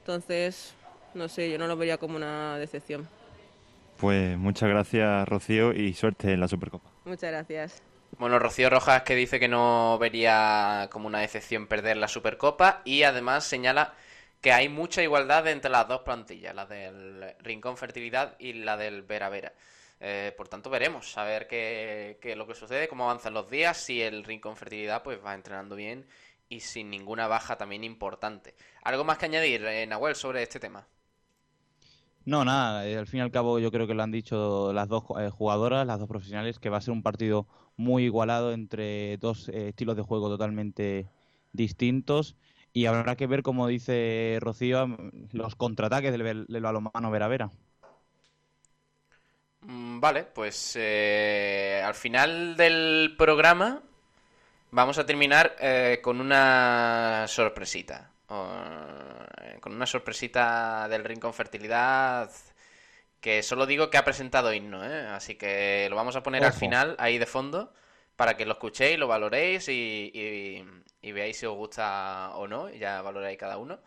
Entonces, 0.00 0.74
no 1.14 1.28
sé, 1.28 1.50
yo 1.50 1.56
no 1.56 1.66
lo 1.66 1.76
vería 1.76 1.96
como 1.96 2.16
una 2.16 2.58
decepción. 2.58 3.08
Pues 3.96 4.36
muchas 4.36 4.68
gracias, 4.68 5.26
Rocío, 5.26 5.72
y 5.72 5.94
suerte 5.94 6.32
en 6.32 6.40
la 6.40 6.48
Supercopa. 6.48 6.90
Muchas 7.06 7.30
gracias. 7.30 7.82
Bueno, 8.22 8.38
Rocío 8.38 8.70
Rojas 8.70 9.02
que 9.02 9.16
dice 9.16 9.40
que 9.40 9.48
no 9.48 9.98
vería 9.98 10.88
como 10.92 11.08
una 11.08 11.18
decepción 11.18 11.66
perder 11.66 11.96
la 11.96 12.06
Supercopa 12.06 12.80
y 12.84 13.02
además 13.02 13.42
señala 13.42 13.94
que 14.40 14.52
hay 14.52 14.68
mucha 14.68 15.02
igualdad 15.02 15.48
entre 15.48 15.72
las 15.72 15.88
dos 15.88 16.02
plantillas, 16.02 16.54
la 16.54 16.64
del 16.64 17.34
Rincón 17.40 17.76
Fertilidad 17.76 18.36
y 18.38 18.52
la 18.52 18.76
del 18.76 19.02
Vera 19.02 19.28
Vera. 19.28 19.52
Eh, 19.98 20.32
por 20.36 20.46
tanto, 20.46 20.70
veremos 20.70 21.18
a 21.18 21.24
ver 21.24 21.48
qué, 21.48 22.20
qué, 22.22 22.36
lo 22.36 22.46
que 22.46 22.54
sucede, 22.54 22.86
cómo 22.86 23.10
avanzan 23.10 23.34
los 23.34 23.50
días, 23.50 23.76
si 23.76 24.00
el 24.00 24.22
Rincón 24.22 24.56
Fertilidad 24.56 25.02
pues 25.02 25.18
va 25.18 25.34
entrenando 25.34 25.74
bien 25.74 26.06
y 26.48 26.60
sin 26.60 26.90
ninguna 26.90 27.26
baja 27.26 27.58
también 27.58 27.82
importante. 27.82 28.54
¿Algo 28.84 29.02
más 29.02 29.18
que 29.18 29.26
añadir, 29.26 29.64
eh, 29.64 29.84
Nahuel, 29.88 30.14
sobre 30.14 30.44
este 30.44 30.60
tema? 30.60 30.86
No, 32.24 32.44
nada, 32.44 32.86
eh, 32.86 32.96
al 32.96 33.08
fin 33.08 33.18
y 33.18 33.22
al 33.22 33.32
cabo 33.32 33.58
yo 33.58 33.72
creo 33.72 33.88
que 33.88 33.94
lo 33.94 34.04
han 34.04 34.12
dicho 34.12 34.72
las 34.72 34.86
dos 34.86 35.02
jugadoras, 35.02 35.84
las 35.84 35.98
dos 35.98 36.08
profesionales, 36.08 36.60
que 36.60 36.70
va 36.70 36.76
a 36.76 36.80
ser 36.80 36.92
un 36.92 37.02
partido 37.02 37.48
muy 37.76 38.04
igualado 38.04 38.52
entre 38.52 39.16
dos 39.18 39.48
estilos 39.48 39.96
de 39.96 40.02
juego 40.02 40.28
totalmente 40.28 41.06
distintos 41.52 42.36
y 42.72 42.86
habrá 42.86 43.16
que 43.16 43.26
ver, 43.26 43.42
como 43.42 43.66
dice 43.66 44.38
Rocío, 44.40 44.96
los 45.32 45.56
contraataques 45.56 46.12
del, 46.12 46.46
del 46.46 46.62
balonmano 46.62 47.10
Vera 47.10 47.28
Vera. 47.28 47.50
Mm, 49.62 50.00
vale, 50.00 50.24
pues 50.24 50.76
eh, 50.76 51.82
al 51.84 51.94
final 51.94 52.56
del 52.56 53.14
programa 53.16 53.82
vamos 54.70 54.98
a 54.98 55.06
terminar 55.06 55.56
eh, 55.60 56.00
con 56.02 56.20
una 56.20 57.26
sorpresita. 57.28 58.10
Eh, 58.30 59.58
con 59.60 59.74
una 59.74 59.86
sorpresita 59.86 60.88
del 60.88 61.04
Rincón 61.04 61.34
Fertilidad 61.34 62.30
que 63.22 63.44
solo 63.44 63.66
digo 63.66 63.88
que 63.88 63.98
ha 63.98 64.04
presentado 64.04 64.52
himno, 64.52 64.82
así 64.82 65.36
que 65.36 65.86
lo 65.88 65.94
vamos 65.94 66.16
a 66.16 66.24
poner 66.24 66.44
al 66.44 66.52
final, 66.52 66.96
ahí 66.98 67.18
de 67.18 67.26
fondo, 67.26 67.72
para 68.16 68.36
que 68.36 68.44
lo 68.44 68.54
escuchéis, 68.54 68.98
lo 68.98 69.06
valoréis 69.06 69.68
y, 69.68 70.64
y, 71.00 71.12
veáis 71.12 71.38
si 71.38 71.46
os 71.46 71.56
gusta 71.56 72.32
o 72.34 72.48
no, 72.48 72.68
y 72.68 72.80
ya 72.80 73.00
valoráis 73.00 73.38
cada 73.38 73.58
uno. 73.58 73.78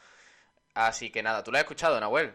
Así 0.74 1.10
que 1.12 1.22
nada, 1.22 1.44
¿tú 1.44 1.52
lo 1.52 1.58
has 1.58 1.66
escuchado, 1.66 2.00
Nahuel? 2.00 2.34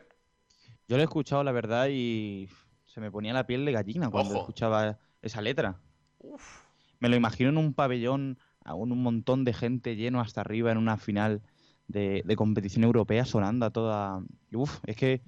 Yo 0.89 0.97
lo 0.97 1.03
he 1.03 1.05
escuchado, 1.05 1.43
la 1.43 1.53
verdad, 1.53 1.89
y 1.91 2.51
se 2.85 3.01
me 3.01 3.11
ponía 3.11 3.33
la 3.33 3.47
piel 3.47 3.65
de 3.65 3.73
gallina 3.73 4.11
cuando 4.11 4.37
escuchaba 4.37 4.99
esa 5.23 5.41
letra. 5.41 5.81
Me 6.99 7.09
lo 7.09 7.17
imagino 7.17 7.49
en 7.49 7.57
un 7.57 7.73
pabellón, 7.73 8.39
con 8.63 8.93
un 8.93 9.03
montón 9.03 9.47
de 9.47 9.55
gente 9.55 9.97
lleno 9.97 10.21
hasta 10.21 10.43
arriba 10.43 10.71
en 10.71 10.77
una 10.77 10.99
final 10.99 11.41
de, 11.89 12.23
competición 12.37 12.85
europea 12.85 13.25
sonando 13.25 13.65
a 13.65 13.71
toda... 13.71 14.23
Uf, 14.53 14.81
es 14.85 14.97
que... 14.97 15.23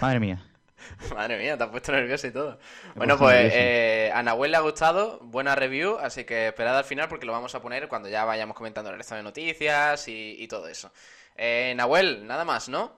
Madre 0.00 0.20
mía. 0.20 0.47
Madre 1.14 1.38
mía, 1.38 1.56
te 1.56 1.64
has 1.64 1.70
puesto 1.70 1.92
nervioso 1.92 2.26
y 2.26 2.30
todo. 2.30 2.58
bueno, 2.94 3.18
pues 3.18 3.52
eh, 3.54 4.10
a 4.14 4.22
Nahuel 4.22 4.50
le 4.50 4.56
ha 4.56 4.60
gustado, 4.60 5.18
buena 5.22 5.54
review, 5.54 5.98
así 5.98 6.24
que 6.24 6.48
esperad 6.48 6.76
al 6.76 6.84
final 6.84 7.08
porque 7.08 7.26
lo 7.26 7.32
vamos 7.32 7.54
a 7.54 7.62
poner 7.62 7.88
cuando 7.88 8.08
ya 8.08 8.24
vayamos 8.24 8.56
comentando 8.56 8.90
el 8.90 8.96
resto 8.96 9.14
de 9.14 9.22
noticias 9.22 10.06
y, 10.08 10.46
todo 10.48 10.68
eso. 10.68 10.92
Eh, 11.36 11.74
Nahuel, 11.76 12.26
nada 12.26 12.44
más, 12.44 12.68
¿no? 12.68 12.92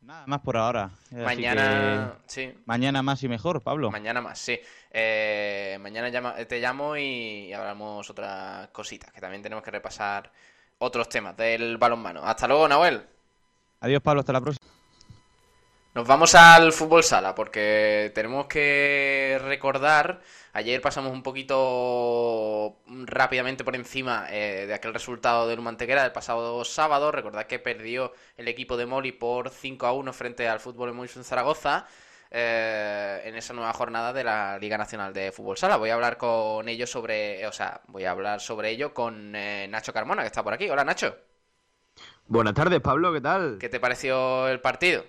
Nada 0.00 0.24
más 0.26 0.40
por 0.40 0.56
ahora. 0.56 0.90
Mañana, 1.10 2.14
sí. 2.26 2.54
Mañana 2.64 3.02
más 3.02 3.22
y 3.22 3.28
mejor, 3.28 3.62
Pablo. 3.62 3.90
Mañana 3.90 4.20
más, 4.22 4.38
sí. 4.38 4.58
Eh, 4.90 5.76
mañana 5.80 6.34
te 6.46 6.60
llamo 6.60 6.96
y 6.96 7.52
hablamos 7.52 8.08
otras 8.08 8.68
cositas, 8.68 9.12
que 9.12 9.20
también 9.20 9.42
tenemos 9.42 9.62
que 9.62 9.70
repasar 9.70 10.30
otros 10.78 11.08
temas 11.08 11.36
del 11.36 11.76
balonmano. 11.76 12.22
Hasta 12.24 12.48
luego, 12.48 12.66
Nahuel. 12.68 13.04
Adiós, 13.80 14.02
Pablo, 14.02 14.20
hasta 14.20 14.32
la 14.32 14.40
próxima. 14.40 14.57
Nos 15.98 16.06
vamos 16.06 16.36
al 16.36 16.72
fútbol 16.72 17.02
sala 17.02 17.34
porque 17.34 18.12
tenemos 18.14 18.46
que 18.46 19.36
recordar, 19.42 20.20
ayer 20.52 20.80
pasamos 20.80 21.10
un 21.12 21.24
poquito 21.24 22.76
rápidamente 22.86 23.64
por 23.64 23.74
encima 23.74 24.28
eh, 24.30 24.66
de 24.68 24.74
aquel 24.74 24.94
resultado 24.94 25.48
del 25.48 25.60
Mantequera 25.60 26.04
del 26.04 26.12
pasado 26.12 26.64
sábado, 26.64 27.10
recordad 27.10 27.46
que 27.46 27.58
perdió 27.58 28.12
el 28.36 28.46
equipo 28.46 28.76
de 28.76 28.86
Moli 28.86 29.10
por 29.10 29.50
5 29.50 29.86
a 29.86 29.92
1 29.92 30.12
frente 30.12 30.48
al 30.48 30.60
Fútbol 30.60 30.90
en 30.90 31.24
Zaragoza. 31.24 31.84
Eh, 32.30 33.22
en 33.24 33.34
esa 33.34 33.52
nueva 33.52 33.72
jornada 33.72 34.12
de 34.12 34.22
la 34.22 34.56
Liga 34.58 34.78
Nacional 34.78 35.12
de 35.12 35.32
Fútbol 35.32 35.56
Sala. 35.56 35.78
Voy 35.78 35.90
a 35.90 35.94
hablar 35.94 36.16
con 36.16 36.68
ellos 36.68 36.88
sobre, 36.88 37.44
o 37.44 37.52
sea, 37.52 37.80
voy 37.88 38.04
a 38.04 38.12
hablar 38.12 38.40
sobre 38.40 38.70
ello 38.70 38.94
con 38.94 39.34
eh, 39.34 39.66
Nacho 39.68 39.92
Carmona, 39.92 40.22
que 40.22 40.28
está 40.28 40.44
por 40.44 40.52
aquí. 40.52 40.70
Hola, 40.70 40.84
Nacho. 40.84 41.16
Buenas 42.28 42.54
tardes, 42.54 42.80
Pablo, 42.80 43.12
¿qué 43.12 43.20
tal? 43.20 43.56
¿Qué 43.58 43.68
te 43.68 43.80
pareció 43.80 44.46
el 44.46 44.60
partido? 44.60 45.04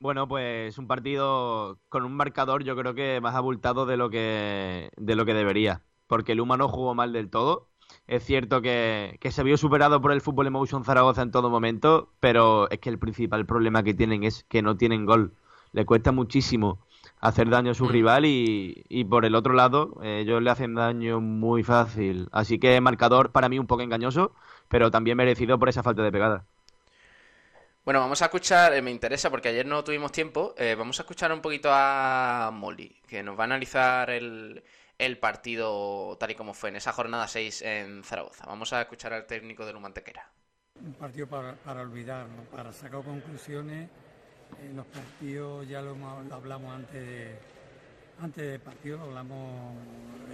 Bueno, 0.00 0.28
pues 0.28 0.78
un 0.78 0.86
partido 0.86 1.80
con 1.88 2.04
un 2.04 2.14
marcador 2.14 2.62
yo 2.62 2.76
creo 2.76 2.94
que 2.94 3.20
más 3.20 3.34
abultado 3.34 3.84
de 3.84 3.96
lo 3.96 4.10
que, 4.10 4.90
de 4.96 5.16
lo 5.16 5.24
que 5.24 5.34
debería, 5.34 5.82
porque 6.06 6.32
el 6.32 6.40
humano 6.40 6.68
jugó 6.68 6.94
mal 6.94 7.12
del 7.12 7.30
todo. 7.30 7.68
Es 8.06 8.24
cierto 8.24 8.62
que, 8.62 9.18
se 9.30 9.42
vio 9.42 9.56
superado 9.56 10.00
por 10.00 10.12
el 10.12 10.20
Fútbol 10.20 10.46
Emotion 10.46 10.84
Zaragoza 10.84 11.22
en 11.22 11.32
todo 11.32 11.50
momento, 11.50 12.12
pero 12.20 12.70
es 12.70 12.78
que 12.78 12.90
el 12.90 12.98
principal 12.98 13.44
problema 13.46 13.82
que 13.82 13.94
tienen 13.94 14.22
es 14.24 14.44
que 14.44 14.62
no 14.62 14.76
tienen 14.76 15.04
gol. 15.04 15.32
Le 15.72 15.84
cuesta 15.84 16.12
muchísimo 16.12 16.78
hacer 17.20 17.50
daño 17.50 17.72
a 17.72 17.74
su 17.74 17.86
mm. 17.86 17.88
rival 17.88 18.24
y, 18.26 18.84
y 18.88 19.04
por 19.04 19.24
el 19.24 19.34
otro 19.34 19.54
lado 19.54 19.98
ellos 20.02 20.42
le 20.42 20.50
hacen 20.50 20.74
daño 20.74 21.20
muy 21.20 21.64
fácil. 21.64 22.28
Así 22.32 22.58
que 22.60 22.80
marcador 22.80 23.32
para 23.32 23.48
mí 23.48 23.58
un 23.58 23.66
poco 23.66 23.82
engañoso, 23.82 24.32
pero 24.68 24.90
también 24.92 25.16
merecido 25.16 25.58
por 25.58 25.68
esa 25.68 25.82
falta 25.82 26.02
de 26.02 26.12
pegada. 26.12 26.46
Bueno, 27.88 28.00
vamos 28.00 28.20
a 28.20 28.26
escuchar, 28.26 28.74
eh, 28.74 28.82
me 28.82 28.90
interesa 28.90 29.30
porque 29.30 29.48
ayer 29.48 29.64
no 29.64 29.82
tuvimos 29.82 30.12
tiempo, 30.12 30.54
eh, 30.58 30.74
vamos 30.76 31.00
a 31.00 31.04
escuchar 31.04 31.32
un 31.32 31.40
poquito 31.40 31.70
a 31.72 32.50
Molly, 32.52 32.94
que 33.06 33.22
nos 33.22 33.34
va 33.34 33.44
a 33.44 33.46
analizar 33.46 34.10
el, 34.10 34.62
partido 35.18 36.14
tal 36.20 36.32
y 36.32 36.34
como 36.34 36.52
fue 36.52 36.68
en 36.68 36.76
esa 36.76 36.92
jornada 36.92 37.26
6 37.26 37.62
en 37.62 38.04
Zaragoza. 38.04 38.44
Vamos 38.44 38.74
a 38.74 38.82
escuchar 38.82 39.14
al 39.14 39.24
técnico 39.24 39.64
de 39.64 39.72
Lumantequera. 39.72 40.30
Un 40.84 40.92
partido 40.92 41.28
para, 41.28 41.54
para 41.54 41.80
olvidar, 41.80 42.26
para 42.54 42.74
sacar 42.74 43.02
conclusiones. 43.02 43.88
En 44.62 44.76
los 44.76 44.84
partidos 44.84 45.66
ya 45.66 45.80
lo, 45.80 45.96
hablamos 46.30 46.74
antes, 46.74 47.38
antes 48.20 48.50
del 48.50 48.60
partido, 48.60 48.98
lo 48.98 49.04
hablamos 49.04 49.76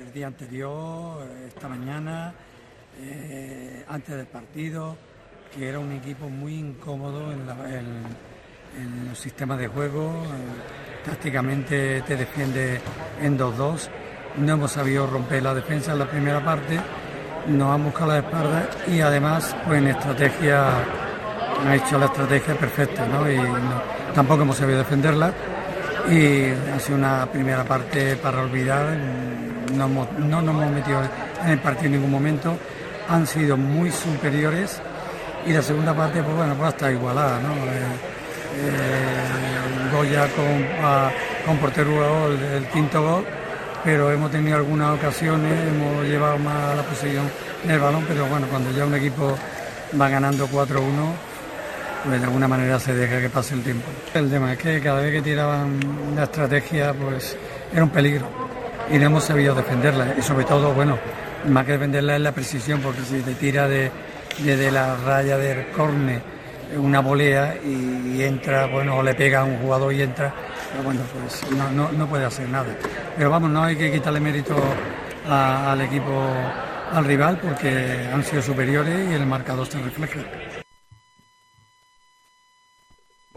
el 0.01 0.13
día 0.13 0.27
anterior, 0.27 1.25
esta 1.47 1.69
mañana, 1.69 2.35
eh, 2.99 3.85
antes 3.87 4.17
del 4.17 4.27
partido 4.27 5.14
que 5.55 5.69
era 5.69 5.79
un 5.79 5.93
equipo 5.93 6.29
muy 6.29 6.55
incómodo 6.55 7.33
en, 7.33 9.09
los 9.09 9.19
sistemas 9.19 9.59
de 9.59 9.69
juego. 9.69 10.13
Tácticamente 11.05 12.03
te 12.03 12.17
defiende 12.17 12.81
en 13.23 13.39
2-2. 13.39 13.89
No 14.39 14.55
hemos 14.55 14.73
sabido 14.73 15.07
romper 15.07 15.43
la 15.43 15.55
defensa 15.55 15.93
en 15.93 16.01
la 16.01 16.11
primera 16.11 16.45
parte. 16.45 16.81
Nos 17.47 17.71
han 17.73 17.85
buscado 17.85 18.13
la 18.13 18.19
espalda 18.19 18.69
y 18.89 19.01
además, 19.01 19.55
pues 19.65 19.79
en 19.81 19.89
estrategia, 19.89 20.67
ha 21.67 21.77
hecho 21.77 21.99
la 21.99 22.07
estrategia 22.07 22.55
perfecta, 22.57 23.07
¿no? 23.07 23.31
Y 23.31 23.39
tampoco 24.15 24.43
hemos 24.43 24.57
sabido 24.57 24.79
defenderla. 24.79 25.33
Y 26.11 26.47
ha 26.75 26.81
sido 26.81 26.99
una 26.99 27.27
primera 27.27 27.65
parte 27.65 28.17
para 28.17 28.43
olvidar. 28.43 28.97
No, 29.73 29.89
no 29.89 30.43
nos 30.43 30.55
hemos 30.55 30.71
metido 30.73 31.01
en 31.45 31.51
el 31.51 31.59
partido 31.61 31.87
en 31.87 31.93
ningún 31.93 32.11
momento. 32.11 32.57
Han 33.09 33.27
sido 33.27 33.57
muy 33.57 33.91
superiores 33.91 34.81
y 35.47 35.53
la 35.53 35.63
segunda 35.63 35.95
parte, 35.95 36.23
pues 36.23 36.37
bueno, 36.37 36.55
pues 36.55 36.71
está 36.71 36.91
igualada, 36.91 37.41
¿no? 37.41 37.55
Eh, 37.55 38.15
eh, 38.57 39.91
Goya 39.93 40.29
con, 40.29 41.47
con 41.47 41.59
portero 41.59 42.33
el, 42.33 42.67
quinto 42.69 43.03
gol, 43.03 43.25
pero 43.85 44.11
hemos 44.11 44.31
tenido 44.31 44.57
algunas 44.57 44.99
ocasiones, 44.99 45.53
hemos 45.69 46.05
llevado 46.05 46.39
más 46.39 46.77
la 46.77 46.83
posición 46.83 47.31
del 47.65 47.79
balón, 47.79 48.05
pero 48.09 48.27
bueno, 48.27 48.47
cuando 48.49 48.71
ya 48.73 48.87
un 48.87 48.95
equipo 48.95 49.37
va 50.01 50.09
ganando 50.09 50.49
4-1, 50.49 50.81
pues 52.05 52.21
de 52.21 52.27
alguna 52.27 52.49
manera 52.49 52.79
se 52.79 52.95
deja 52.95 53.21
que 53.21 53.29
pase 53.29 53.55
el 53.55 53.63
tiempo. 53.63 53.89
El 54.15 54.31
tema 54.31 54.53
es 54.53 54.59
que 54.59 54.81
cada 54.81 55.01
vez 55.01 55.13
que 55.13 55.23
tiraban 55.23 55.79
la 56.17 56.25
estrategia, 56.25 56.93
pues 56.95 57.37
era 57.73 57.85
un 57.85 57.91
peligro 57.91 58.27
y 58.91 58.99
no 58.99 59.07
hemos 59.07 59.25
sabido 59.25 59.55
defenderla 59.55 60.15
y 60.19 60.23
sobre 60.23 60.45
todo, 60.45 60.73
bueno, 60.73 60.99
más 61.49 61.65
que 61.65 61.73
defenderla 61.73 62.17
es 62.17 62.23
la 62.23 62.33
precisión, 62.33 62.81
porque 62.81 63.03
si 63.03 63.21
te 63.21 63.35
tira 63.35 63.69
de 63.69 63.91
desde 64.39 64.70
la 64.70 64.97
raya 64.97 65.37
del 65.37 65.68
corne 65.68 66.35
una 66.76 67.01
volea 67.01 67.57
y, 67.64 68.22
entra, 68.22 68.66
bueno, 68.66 68.97
o 68.97 69.03
le 69.03 69.14
pega 69.14 69.41
a 69.41 69.45
un 69.45 69.59
jugador 69.59 69.93
y 69.93 70.03
entra, 70.03 70.32
bueno, 70.82 71.01
pues 71.12 71.43
no, 71.53 71.93
no, 71.93 72.07
puede 72.09 72.24
hacer 72.24 72.49
nada. 72.49 72.74
Pero 73.16 73.30
vamos, 73.30 73.51
no 73.51 73.62
hay 73.62 73.76
que 73.76 73.93
quitarle 73.93 74.20
mérito 74.20 74.57
al 75.28 75.80
equipo, 75.80 76.22
al 76.93 77.05
rival, 77.05 77.39
porque 77.41 78.09
han 78.12 78.24
sido 78.24 78.43
superiores 78.43 79.11
y 79.11 79.14
el 79.14 79.26
marcador 79.26 79.66
se 79.66 79.80
refleja. 79.80 80.20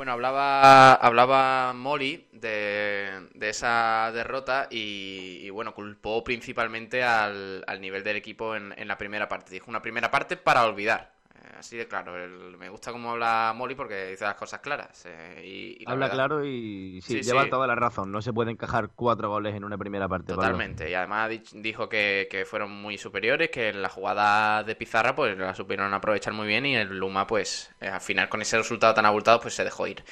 Bueno, 0.08 0.14
hablaba, 0.14 0.93
hablaba 0.93 1.74
Molly 1.74 2.30
de, 2.32 3.28
de 3.34 3.49
esa 3.49 4.10
derrota 4.14 4.70
y, 4.72 5.49
bueno, 5.49 5.74
culpó 5.74 6.24
principalmente 6.24 7.03
al, 7.03 7.66
al 7.68 7.82
nivel 7.82 8.05
del 8.05 8.16
equipo 8.16 8.55
en, 8.55 8.74
en, 8.78 8.88
la 8.88 8.97
primera 8.97 9.28
parte. 9.28 9.51
Dijo 9.51 9.70
una 9.70 9.82
primera 9.82 10.10
parte 10.10 10.38
para 10.38 10.64
olvidar 10.64 11.16
así 11.58 11.78
de 11.78 11.88
claro. 11.88 12.14
me 12.58 12.70
gusta 12.70 12.91
cómo 12.91 13.12
habla 13.12 13.53
Molly 13.55 13.76
porque 13.76 14.08
dice 14.08 14.26
las 14.26 14.36
cosas 14.36 14.60
claras. 14.60 15.05
Eh, 15.05 15.78
y, 15.80 15.89
habla 15.89 16.10
claro 16.10 16.45
y 16.45 17.01
sí, 17.01 17.22
lleva 17.22 17.49
toda 17.49 17.68
la 17.68 17.76
razón. 17.76 18.12
No 18.12 18.22
se 18.22 18.34
puede 18.34 18.51
encajar 18.51 18.89
cuatro 18.95 19.30
goles 19.30 19.55
en 19.55 19.64
una 19.64 19.78
primera 19.78 20.08
parte. 20.08 20.34
Totalmente. 20.34 20.89
Y 20.89 20.93
además 20.93 21.32
dijo 21.53 21.89
que, 21.89 22.45
fueron 22.47 22.72
muy 22.72 22.97
superiores, 22.97 23.49
que 23.49 23.70
en 23.70 23.82
la 23.82 23.89
jugada 23.89 24.64
de 24.64 24.76
Pizarra 24.76 25.16
pues 25.16 25.38
la 25.38 25.53
supieron 25.53 25.93
aprovechar 25.93 26.34
muy 26.34 26.47
bien 26.47 26.66
y 26.66 26.76
el 26.76 26.97
Luma 26.97 27.28
pues 27.28 27.72
eh, 27.82 27.88
al 27.88 28.01
final 28.01 28.30
con 28.30 28.41
ese 28.41 28.58
resultado 28.58 28.93
tan 28.93 29.05
abultado 29.05 29.39
pues 29.39 29.55
se 29.55 29.64
dejó 29.64 29.88
ir. 29.88 30.03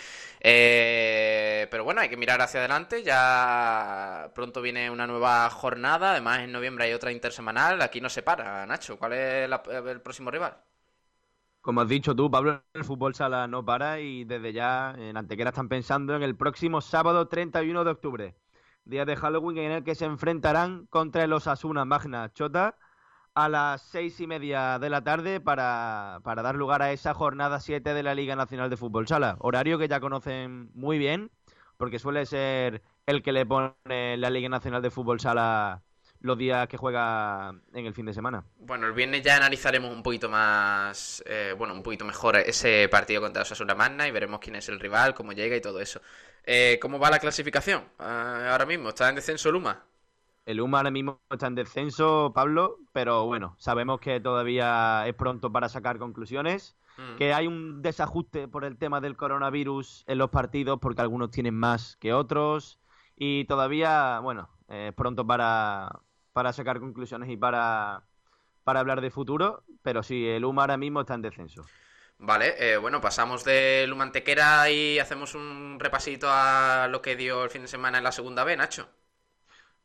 Eh, 0.47 1.67
pero 1.71 1.83
bueno, 1.83 2.01
hay 2.01 2.09
que 2.09 2.17
mirar 2.17 2.41
hacia 2.41 2.59
adelante. 2.59 3.03
Ya 3.03 4.31
pronto 4.35 4.61
viene 4.61 4.89
una 4.89 5.07
nueva 5.07 5.49
jornada. 5.49 6.11
Además, 6.11 6.39
en 6.39 6.51
noviembre 6.51 6.85
hay 6.85 6.93
otra 6.93 7.11
intersemanal. 7.11 7.81
Aquí 7.81 8.01
no 8.01 8.09
se 8.09 8.21
para, 8.21 8.65
Nacho. 8.65 8.97
¿Cuál 8.97 9.13
es 9.13 9.49
el 9.71 10.01
próximo 10.01 10.29
rival? 10.29 10.55
Como 11.65 11.81
has 11.81 11.87
dicho 11.87 12.15
tú, 12.15 12.29
Pablo, 12.29 12.61
el 12.75 12.83
fútbol 12.83 13.15
sala 13.15 13.47
no 13.47 13.65
para 13.65 13.99
y 13.99 14.23
desde 14.23 14.53
ya 14.53 14.93
en 14.99 15.17
Antequera 15.17 15.49
están 15.49 15.67
pensando 15.67 16.15
en 16.15 16.21
el 16.21 16.35
próximo 16.35 16.79
sábado 16.79 17.27
31 17.27 17.83
de 17.83 17.89
octubre, 17.89 18.35
día 18.83 19.03
de 19.03 19.15
Halloween 19.15 19.57
en 19.57 19.71
el 19.71 19.83
que 19.83 19.95
se 19.95 20.05
enfrentarán 20.05 20.85
contra 20.91 21.25
los 21.25 21.47
Asuna 21.47 21.83
Magna 21.83 22.31
Chota 22.31 22.77
a 23.33 23.49
las 23.49 23.81
seis 23.81 24.19
y 24.19 24.27
media 24.27 24.77
de 24.77 24.91
la 24.91 25.03
tarde 25.03 25.41
para, 25.41 26.19
para 26.23 26.43
dar 26.43 26.53
lugar 26.55 26.83
a 26.83 26.91
esa 26.91 27.15
jornada 27.15 27.59
7 27.59 27.95
de 27.95 28.03
la 28.03 28.13
Liga 28.13 28.35
Nacional 28.35 28.69
de 28.69 28.77
Fútbol 28.77 29.07
Sala. 29.07 29.35
Horario 29.39 29.79
que 29.79 29.87
ya 29.87 29.99
conocen 29.99 30.69
muy 30.75 30.99
bien, 30.99 31.31
porque 31.77 31.97
suele 31.97 32.27
ser 32.27 32.83
el 33.07 33.23
que 33.23 33.31
le 33.31 33.43
pone 33.47 34.17
la 34.17 34.29
Liga 34.29 34.49
Nacional 34.49 34.83
de 34.83 34.91
Fútbol 34.91 35.19
Sala 35.19 35.81
los 36.25 36.37
días 36.37 36.67
que 36.67 36.77
juega 36.77 37.53
en 37.73 37.85
el 37.85 37.93
fin 37.93 38.05
de 38.05 38.13
semana. 38.13 38.43
Bueno, 38.59 38.87
el 38.87 38.93
viernes 38.93 39.21
ya 39.21 39.37
analizaremos 39.37 39.91
un 39.91 40.01
poquito 40.01 40.27
más, 40.27 41.23
eh, 41.27 41.53
bueno, 41.57 41.73
un 41.73 41.83
poquito 41.83 42.03
mejor 42.03 42.37
ese 42.37 42.89
partido 42.89 43.21
contra 43.21 43.43
Osasuna 43.43 43.75
Magna 43.75 44.07
y 44.07 44.11
veremos 44.11 44.39
quién 44.39 44.55
es 44.55 44.67
el 44.69 44.79
rival, 44.79 45.13
cómo 45.13 45.33
llega 45.33 45.55
y 45.55 45.61
todo 45.61 45.79
eso. 45.79 46.01
Eh, 46.43 46.79
¿Cómo 46.81 46.99
va 46.99 47.11
la 47.11 47.19
clasificación 47.19 47.83
ah, 47.99 48.49
ahora 48.51 48.65
mismo? 48.65 48.89
¿Está 48.89 49.07
en 49.09 49.15
descenso 49.15 49.49
el 49.49 49.55
UMA? 49.55 49.83
El 50.45 50.61
UMA 50.61 50.79
ahora 50.79 50.91
mismo 50.91 51.21
está 51.29 51.47
en 51.47 51.55
descenso, 51.55 52.31
Pablo, 52.33 52.79
pero 52.91 53.25
bueno, 53.25 53.55
sabemos 53.59 53.99
que 53.99 54.19
todavía 54.19 55.07
es 55.07 55.13
pronto 55.13 55.51
para 55.51 55.69
sacar 55.69 55.97
conclusiones, 55.99 56.75
mm. 56.97 57.17
que 57.17 57.33
hay 57.33 57.47
un 57.47 57.81
desajuste 57.81 58.47
por 58.47 58.65
el 58.65 58.77
tema 58.77 58.99
del 58.99 59.15
coronavirus 59.15 60.03
en 60.07 60.17
los 60.17 60.29
partidos, 60.31 60.79
porque 60.79 61.01
algunos 61.01 61.31
tienen 61.31 61.55
más 61.55 61.97
que 61.97 62.13
otros, 62.13 62.79
y 63.15 63.45
todavía, 63.45 64.19
bueno, 64.19 64.49
es 64.67 64.93
pronto 64.93 65.25
para, 65.25 65.99
para 66.35 66.51
sacar 66.51 66.81
conclusiones 66.81 67.29
y 67.29 67.37
para, 67.37 68.03
para 68.65 68.81
hablar 68.81 68.99
de 68.99 69.09
futuro, 69.09 69.63
pero 69.81 70.03
sí, 70.03 70.27
el 70.27 70.43
UMA 70.43 70.63
ahora 70.63 70.75
mismo 70.75 70.99
está 70.99 71.13
en 71.13 71.21
descenso. 71.21 71.63
Vale, 72.17 72.55
eh, 72.59 72.75
bueno, 72.75 72.99
pasamos 72.99 73.45
de 73.45 73.85
Lumantequera 73.87 74.69
y 74.69 74.99
hacemos 74.99 75.33
un 75.33 75.77
repasito 75.79 76.27
a 76.29 76.89
lo 76.89 77.01
que 77.01 77.15
dio 77.15 77.45
el 77.45 77.49
fin 77.49 77.61
de 77.61 77.69
semana 77.69 77.99
en 77.99 78.03
la 78.03 78.11
segunda 78.11 78.43
B, 78.43 78.57
Nacho. 78.57 78.89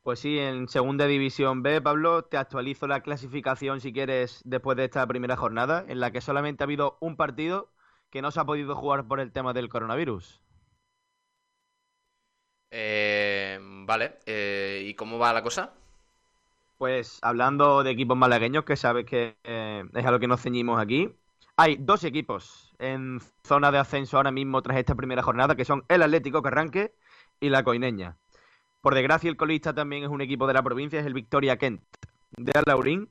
Pues 0.03 0.18
sí, 0.18 0.40
en 0.40 0.66
segunda 0.66 1.07
división 1.07 1.62
B, 1.62 1.80
Pablo, 1.80 2.24
te 2.24 2.36
actualizo 2.36 2.88
la 2.88 3.03
clasificación 3.03 3.80
si 3.80 3.92
quieres 3.92 4.42
después 4.44 4.76
de 4.76 4.86
esta 4.86 5.07
primera 5.07 5.36
jornada, 5.36 5.84
en 5.86 6.01
la 6.01 6.11
que 6.11 6.20
solamente 6.20 6.64
ha 6.64 6.66
habido 6.66 6.98
un 7.01 7.16
partido 7.16 7.70
que 8.11 8.22
no 8.22 8.32
se 8.32 8.40
ha 8.40 8.44
podido 8.44 8.74
jugar 8.74 9.07
por 9.07 9.20
el 9.20 9.30
tema 9.30 9.53
del 9.53 9.68
coronavirus. 9.68 10.42
Eh, 12.72 13.57
vale, 13.62 14.18
eh, 14.26 14.82
¿y 14.84 14.94
cómo 14.94 15.16
va 15.18 15.32
la 15.32 15.44
cosa? 15.44 15.74
Pues 16.81 17.18
hablando 17.20 17.83
de 17.83 17.91
equipos 17.91 18.16
malagueños, 18.16 18.64
que 18.64 18.74
sabes 18.74 19.05
que 19.05 19.37
eh, 19.45 19.85
es 19.93 20.07
a 20.07 20.11
lo 20.11 20.18
que 20.18 20.26
nos 20.26 20.41
ceñimos 20.41 20.81
aquí, 20.81 21.14
hay 21.59 21.76
dos 21.76 22.05
equipos 22.05 22.74
en 22.78 23.20
zona 23.47 23.70
de 23.70 23.76
ascenso 23.76 24.16
ahora 24.16 24.31
mismo 24.31 24.62
tras 24.62 24.78
esta 24.78 24.95
primera 24.95 25.22
jornada, 25.22 25.57
que 25.57 25.66
son 25.66 25.85
el 25.89 26.03
Atlético 26.03 26.41
Carranque 26.41 26.95
y 27.39 27.51
la 27.51 27.64
Coineña. 27.64 28.16
Por 28.81 28.95
desgracia, 28.95 29.28
el 29.28 29.37
colista 29.37 29.74
también 29.74 30.05
es 30.05 30.09
un 30.09 30.22
equipo 30.22 30.47
de 30.47 30.55
la 30.55 30.62
provincia, 30.62 30.99
es 30.99 31.05
el 31.05 31.12
Victoria 31.12 31.59
Kent 31.59 31.83
de 32.39 32.53
Alaurín. 32.55 33.11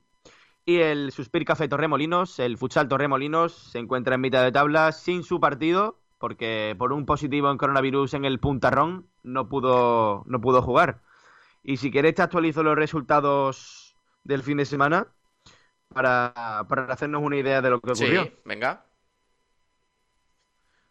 Y 0.64 0.78
el 0.78 1.12
Suspir 1.12 1.44
Café 1.44 1.68
Torremolinos, 1.68 2.40
el 2.40 2.58
Futsal 2.58 2.88
Torremolinos, 2.88 3.52
se 3.52 3.78
encuentra 3.78 4.16
en 4.16 4.20
mitad 4.20 4.42
de 4.42 4.50
tabla 4.50 4.90
sin 4.90 5.22
su 5.22 5.38
partido, 5.38 6.00
porque 6.18 6.74
por 6.76 6.92
un 6.92 7.06
positivo 7.06 7.52
en 7.52 7.56
coronavirus 7.56 8.14
en 8.14 8.24
el 8.24 8.40
Puntarrón 8.40 9.06
no 9.22 9.48
pudo, 9.48 10.24
no 10.26 10.40
pudo 10.40 10.60
jugar. 10.60 11.02
Y 11.62 11.76
si 11.76 11.90
queréis 11.90 12.14
te 12.14 12.22
actualizo 12.22 12.62
los 12.62 12.76
resultados 12.76 13.96
del 14.24 14.42
fin 14.42 14.56
de 14.56 14.64
semana 14.64 15.08
para, 15.92 16.60
hacernos 16.88 17.22
una 17.22 17.36
idea 17.36 17.60
de 17.60 17.70
lo 17.70 17.80
que 17.80 17.92
ocurrió. 17.92 18.24
Sí, 18.24 18.32
venga. 18.44 18.84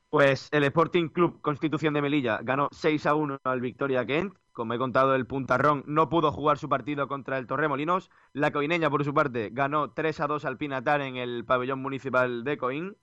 Pues 0.09 0.49
el 0.51 0.63
Sporting 0.63 1.09
Club 1.09 1.39
Constitución 1.41 1.93
de 1.93 2.01
Melilla 2.01 2.39
ganó 2.41 2.69
6 2.71 3.05
a 3.05 3.13
1 3.13 3.39
al 3.43 3.61
Victoria 3.61 4.05
Kent. 4.05 4.33
Como 4.51 4.73
he 4.73 4.77
contado, 4.77 5.15
el 5.15 5.25
Puntarrón 5.27 5.83
no 5.85 6.09
pudo 6.09 6.31
jugar 6.31 6.57
su 6.57 6.67
partido 6.67 7.07
contra 7.07 7.37
el 7.37 7.47
Torremolinos. 7.47 8.09
La 8.33 8.51
Coineña, 8.51 8.89
por 8.89 9.05
su 9.05 9.13
parte, 9.13 9.49
ganó 9.53 9.91
3 9.91 10.19
a 10.19 10.27
2 10.27 10.45
al 10.45 10.57
Pinatar 10.57 11.01
en 11.01 11.15
el 11.15 11.45
pabellón 11.45 11.79
municipal 11.79 12.43
de 12.43 12.57
Coín. 12.57 12.97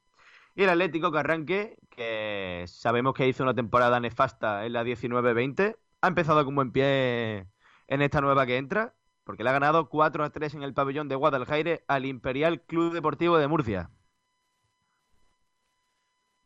Y 0.57 0.65
el 0.65 0.71
Atlético 0.71 1.13
Carranque, 1.13 1.79
que 1.91 2.65
sabemos 2.67 3.15
que 3.15 3.29
hizo 3.29 3.43
una 3.43 3.55
temporada 3.55 4.01
nefasta 4.01 4.67
en 4.67 4.73
la 4.73 4.83
19-20, 4.83 5.77
ha 6.01 6.09
empezado 6.09 6.45
con 6.45 6.55
buen 6.55 6.73
pie 6.73 7.47
en 7.89 8.03
esta 8.03 8.21
nueva 8.21 8.47
que 8.47 8.57
entra, 8.57 8.95
porque 9.25 9.43
le 9.45 9.51
ha 9.51 9.53
ganado 9.53 9.89
4 9.89 10.25
a 10.25 10.31
3 10.31 10.55
en 10.55 10.63
el 10.63 10.75
pabellón 10.75 11.09
de 11.09 11.17
Guadalajara 11.17 11.81
al 11.89 12.07
Imperial 12.07 12.61
Club 12.63 12.93
Deportivo 12.93 13.39
de 13.39 13.49
Murcia. 13.49 13.91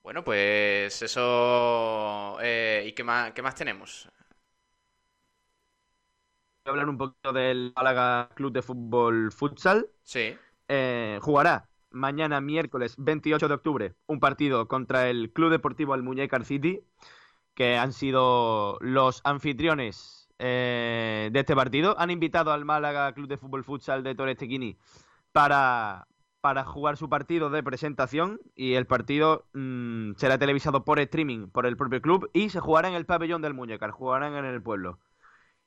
Bueno, 0.03 0.25
pues 0.25 1.03
eso. 1.03 2.39
Eh, 2.41 2.85
¿Y 2.87 2.93
qué 2.93 3.05
más, 3.05 3.33
qué 3.33 3.43
más 3.43 3.55
tenemos? 3.55 4.09
Voy 6.65 6.71
a 6.71 6.71
hablar 6.71 6.89
un 6.89 6.99
poquito 6.99 7.33
del 7.33 7.73
Málaga 7.77 8.29
Club 8.35 8.53
de 8.53 8.63
Fútbol 8.63 9.31
Futsal. 9.33 9.89
Sí. 10.03 10.37
Eh, 10.69 11.19
jugará 11.23 11.71
mañana, 11.91 12.41
miércoles 12.41 12.95
28 12.99 13.49
de 13.49 13.55
octubre, 13.55 13.95
un 14.07 14.21
partido 14.21 14.69
contra 14.69 15.09
el 15.09 15.33
Club 15.33 15.51
Deportivo 15.51 15.95
Almuñécar 15.95 16.45
City, 16.45 16.85
que 17.55 17.77
han 17.77 17.93
sido 17.93 18.79
los 18.81 19.21
anfitriones 19.25 20.20
eh, 20.41 21.29
de 21.33 21.41
este 21.41 21.55
partido. 21.55 21.95
Han 21.99 22.11
invitado 22.11 22.51
al 22.53 22.65
Málaga 22.65 23.13
Club 23.13 23.29
de 23.29 23.37
Fútbol 23.37 23.63
Futsal 23.63 24.03
de 24.03 24.15
Torres 24.15 24.39
Tequini 24.39 24.79
para, 25.33 26.09
para 26.41 26.65
jugar 26.65 26.97
su 26.97 27.09
partido 27.11 27.51
de 27.51 27.63
presentación 27.63 28.41
y 28.55 28.75
el 28.75 28.87
partido 28.87 29.45
mm, 29.53 30.13
será 30.17 30.39
televisado 30.39 30.85
por 30.85 30.99
streaming 30.99 31.49
por 31.49 31.67
el 31.67 31.77
propio 31.77 32.01
club 32.01 32.31
y 32.33 32.49
se 32.49 32.61
jugará 32.61 32.89
en 32.89 32.95
el 32.95 33.05
pabellón 33.05 33.43
del 33.43 33.55
Muñecar, 33.55 33.91
jugarán 33.91 34.35
en 34.35 34.47
el 34.47 34.63
pueblo. 34.63 34.99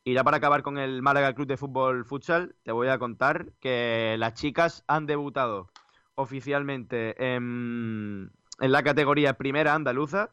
Y 0.03 0.15
ya 0.15 0.23
para 0.23 0.37
acabar 0.37 0.63
con 0.63 0.79
el 0.79 1.01
Málaga 1.01 1.33
Club 1.33 1.47
de 1.47 1.57
Fútbol 1.57 2.03
Futsal, 2.03 2.55
te 2.63 2.71
voy 2.71 2.89
a 2.89 2.97
contar 2.97 3.53
que 3.61 4.15
las 4.17 4.33
chicas 4.33 4.83
han 4.87 5.05
debutado 5.05 5.69
oficialmente 6.15 7.35
en, 7.35 8.31
en 8.59 8.71
la 8.71 8.83
categoría 8.83 9.35
primera 9.35 9.75
andaluza 9.75 10.31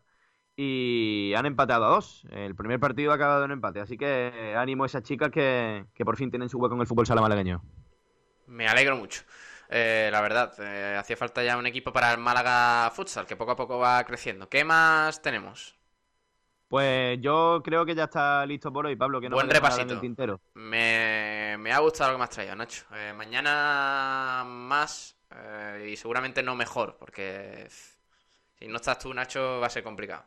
y 0.63 1.33
han 1.35 1.47
empatado 1.47 1.87
a 1.87 1.89
dos. 1.89 2.23
El 2.31 2.55
primer 2.55 2.79
partido 2.79 3.13
ha 3.13 3.15
acabado 3.15 3.47
en 3.47 3.51
empate, 3.51 3.81
así 3.81 3.97
que 3.97 4.55
ánimo 4.55 4.83
a 4.83 4.87
esas 4.87 5.03
chicas 5.03 5.31
que, 5.31 5.87
por 6.05 6.19
fin 6.19 6.31
tienen 6.31 6.51
su 6.51 6.59
hueco 6.59 6.75
en 6.75 6.83
el 6.83 6.87
fútbol 6.87 7.07
sala 7.07 7.23
malagueño. 7.23 7.63
Me 8.47 8.69
alegro 8.69 8.95
mucho. 8.97 9.23
Eh, 9.71 10.11
la 10.13 10.21
verdad, 10.21 10.53
eh, 10.59 10.99
hacía 10.99 11.17
falta 11.17 11.43
ya 11.43 11.57
un 11.57 11.65
equipo 11.65 11.95
para 11.95 12.13
el 12.13 12.19
Málaga 12.19 12.91
Futsal, 12.91 13.25
que 13.25 13.37
poco 13.37 13.53
a 13.53 13.57
poco 13.57 13.79
va 13.79 14.05
creciendo. 14.05 14.51
¿Qué 14.51 14.63
más 14.63 15.23
tenemos? 15.23 15.79
Pues 16.69 17.19
yo 17.23 17.63
creo 17.65 17.87
que 17.87 17.95
ya 17.95 18.05
está 18.05 18.45
listo 18.45 18.71
por 18.71 18.85
hoy, 18.85 18.97
Pablo, 18.97 19.19
que 19.19 19.31
no 19.31 19.37
Buen 19.37 19.49
repasito. 19.49 19.99
tintero. 19.99 20.43
Me, 20.55 21.57
ha 21.73 21.79
gustado 21.79 22.11
lo 22.11 22.17
que 22.17 22.19
me 22.19 22.25
has 22.25 22.31
traído, 22.31 22.55
Nacho. 22.55 22.85
Eh, 22.95 23.15
mañana 23.17 24.45
más 24.47 25.17
y 25.87 25.97
seguramente 25.97 26.43
no 26.43 26.55
mejor, 26.55 26.99
porque 26.99 27.67
si 28.59 28.69
no 28.69 28.77
estás 28.77 28.99
tú, 28.99 29.15
Nacho, 29.15 29.59
va 29.59 29.69
a 29.69 29.71
ser 29.71 29.83
complicado. 29.83 30.25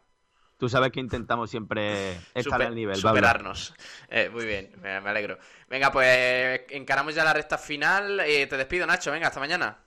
Tú 0.63 0.69
sabes 0.69 0.93
que 0.93 1.01
intentamos 1.01 1.49
siempre 1.49 2.17
estar 2.33 2.61
al 2.61 2.73
nivel. 2.73 2.95
Superarnos. 2.95 3.73
Eh, 4.07 4.29
muy 4.29 4.45
bien, 4.45 4.71
me, 4.81 4.91
alegro. 4.91 5.37
Venga, 5.67 5.91
pues 5.91 6.61
encaramos 6.69 7.13
ya 7.13 7.25
la 7.25 7.33
recta 7.33 7.57
final. 7.57 8.21
Eh, 8.21 8.47
te 8.47 8.55
despido, 8.55 8.87
Nacho. 8.87 9.11
Venga, 9.11 9.27
hasta 9.27 9.41
mañana. 9.41 9.79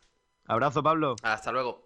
Abrazo, 0.44 0.82
Pablo. 0.82 1.16
Hasta 1.22 1.50
luego. 1.50 1.85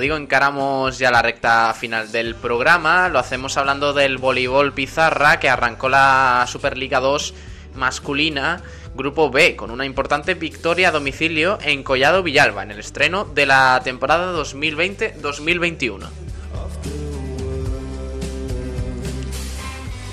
Digo, 0.00 0.16
encaramos 0.16 0.98
ya 0.98 1.10
la 1.10 1.22
recta 1.22 1.72
final 1.74 2.10
del 2.10 2.34
programa. 2.34 3.08
Lo 3.08 3.18
hacemos 3.18 3.56
hablando 3.56 3.92
del 3.92 4.18
voleibol 4.18 4.72
Pizarra, 4.72 5.38
que 5.38 5.48
arrancó 5.48 5.88
la 5.88 6.44
Superliga 6.48 7.00
2 7.00 7.34
masculina, 7.74 8.62
Grupo 8.94 9.30
B, 9.30 9.54
con 9.54 9.70
una 9.70 9.86
importante 9.86 10.34
victoria 10.34 10.88
a 10.88 10.92
domicilio 10.92 11.58
en 11.62 11.82
Collado 11.82 12.22
Villalba, 12.22 12.62
en 12.62 12.72
el 12.72 12.80
estreno 12.80 13.24
de 13.24 13.46
la 13.46 13.80
temporada 13.84 14.32
2020-2021. 14.34 16.29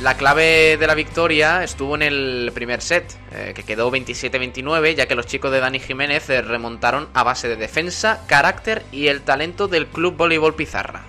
La 0.01 0.15
clave 0.15 0.77
de 0.77 0.85
la 0.85 0.93
victoria 0.93 1.63
estuvo 1.63 1.95
en 1.95 2.03
el 2.03 2.51
primer 2.53 2.81
set, 2.81 3.17
eh, 3.31 3.53
que 3.55 3.63
quedó 3.63 3.89
27-29, 3.89 4.93
ya 4.93 5.07
que 5.07 5.15
los 5.15 5.25
chicos 5.25 5.51
de 5.51 5.59
Dani 5.59 5.79
Jiménez 5.79 6.29
eh, 6.29 6.43
remontaron 6.43 7.09
a 7.15 7.23
base 7.23 7.47
de 7.47 7.55
defensa, 7.55 8.23
carácter 8.27 8.83
y 8.91 9.07
el 9.07 9.23
talento 9.23 9.67
del 9.67 9.87
Club 9.87 10.15
Voleibol 10.15 10.53
Pizarra. 10.53 11.01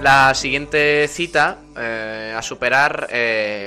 La 0.00 0.32
siguiente 0.34 1.08
cita 1.08 1.58
eh, 1.76 2.32
a 2.36 2.40
superar 2.40 3.08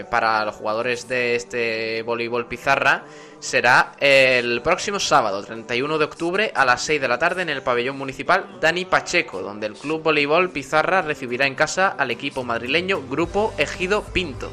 para 0.09 0.45
los 0.45 0.55
jugadores 0.55 1.09
de 1.09 1.35
este 1.35 2.01
voleibol 2.03 2.47
pizarra 2.47 3.03
será 3.43 3.91
el 3.99 4.61
próximo 4.61 5.01
sábado, 5.01 5.43
31 5.43 5.97
de 5.97 6.05
octubre, 6.05 6.51
a 6.55 6.63
las 6.63 6.81
6 6.83 7.01
de 7.01 7.07
la 7.09 7.19
tarde 7.19 7.41
en 7.41 7.49
el 7.49 7.61
pabellón 7.61 7.97
municipal 7.97 8.57
Dani 8.61 8.85
Pacheco, 8.85 9.41
donde 9.41 9.67
el 9.67 9.73
Club 9.73 10.01
Voleibol 10.01 10.49
Pizarra 10.49 11.01
recibirá 11.01 11.45
en 11.45 11.55
casa 11.55 11.89
al 11.89 12.09
equipo 12.09 12.45
madrileño 12.45 13.01
Grupo 13.05 13.53
Ejido 13.57 14.01
Pinto. 14.01 14.49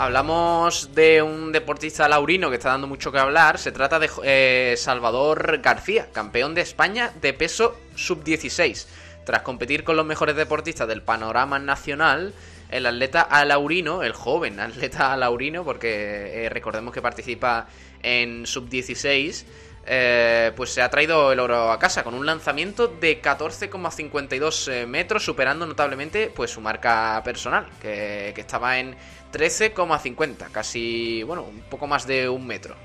Hablamos 0.00 0.94
de 0.94 1.20
un 1.20 1.52
deportista 1.52 2.08
laurino 2.08 2.48
que 2.48 2.56
está 2.56 2.70
dando 2.70 2.86
mucho 2.86 3.12
que 3.12 3.18
hablar. 3.18 3.58
Se 3.58 3.70
trata 3.70 3.98
de 3.98 4.08
eh, 4.24 4.74
Salvador 4.78 5.58
García, 5.60 6.08
campeón 6.10 6.54
de 6.54 6.62
España 6.62 7.12
de 7.20 7.34
peso 7.34 7.76
sub-16. 7.96 8.86
Tras 9.26 9.42
competir 9.42 9.84
con 9.84 9.96
los 9.96 10.06
mejores 10.06 10.36
deportistas 10.36 10.88
del 10.88 11.02
panorama 11.02 11.58
nacional, 11.58 12.32
el 12.70 12.86
atleta 12.86 13.20
alaurino, 13.20 14.02
el 14.02 14.14
joven 14.14 14.58
atleta 14.58 15.12
alaurino, 15.12 15.64
porque 15.64 16.46
eh, 16.46 16.48
recordemos 16.48 16.94
que 16.94 17.02
participa 17.02 17.68
en 18.02 18.46
sub-16, 18.46 19.44
eh, 19.84 20.52
pues 20.56 20.70
se 20.70 20.80
ha 20.80 20.88
traído 20.88 21.30
el 21.30 21.40
oro 21.40 21.70
a 21.70 21.78
casa 21.78 22.04
con 22.04 22.14
un 22.14 22.24
lanzamiento 22.24 22.88
de 22.88 23.20
14,52 23.20 24.86
metros, 24.86 25.22
superando 25.22 25.66
notablemente 25.66 26.32
pues 26.34 26.50
su 26.52 26.62
marca 26.62 27.20
personal, 27.22 27.66
que 27.82 28.32
estaba 28.34 28.78
en 28.78 28.96
13,50, 29.32 30.50
casi, 30.50 31.22
bueno, 31.22 31.42
un 31.42 31.60
poco 31.62 31.86
más 31.86 32.06
de 32.06 32.28
un 32.28 32.46
metro. 32.46 32.76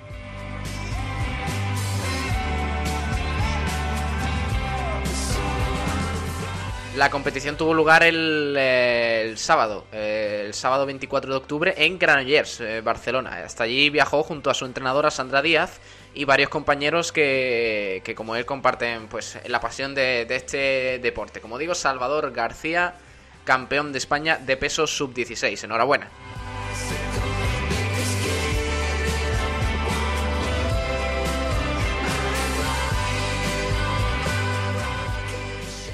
La 6.96 7.10
competición 7.10 7.58
tuvo 7.58 7.74
lugar 7.74 8.04
el, 8.04 8.56
eh, 8.58 9.34
sábado, 9.36 9.86
eh, 9.91 10.43
el 10.46 10.54
sábado 10.54 10.86
24 10.86 11.30
de 11.30 11.38
octubre 11.38 11.74
en 11.76 12.00
Granollers, 12.00 12.62
eh, 12.62 12.80
Barcelona. 12.80 13.41
Hasta 13.43 13.66
allí 13.66 13.89
viajó 13.89 14.24
junto 14.24 14.50
a 14.50 14.54
su 14.54 14.66
entrenadora 14.66 15.12
Sandra 15.12 15.41
Díaz 15.41 15.82
y 16.14 16.24
varios 16.24 16.48
compañeros 16.48 17.12
que, 17.12 18.02
que 18.06 18.16
como 18.16 18.38
él 18.38 18.46
comparten 18.46 19.08
pues 19.08 19.38
la 19.46 19.60
pasión 19.60 19.93
de, 19.93 20.24
de, 20.26 20.36
este 20.38 21.00
deporte. 21.00 21.41
Como 21.41 21.58
digo, 21.58 21.76
Salvador 21.76 22.32
García, 22.32 22.96
campeón 23.43 23.91
de 23.91 23.98
España 23.98 24.38
de 24.38 24.56
peso 24.56 24.88
sub-16. 24.88 25.66
Enhorabuena. 25.66 26.10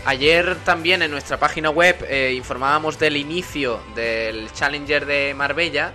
Ayer 0.03 0.55
también 0.65 1.03
en 1.03 1.11
nuestra 1.11 1.37
página 1.39 1.69
web 1.69 1.95
eh, 2.09 2.33
informábamos 2.35 2.97
del 2.97 3.17
inicio 3.17 3.79
del 3.93 4.51
Challenger 4.51 5.05
de 5.05 5.35
Marbella, 5.35 5.93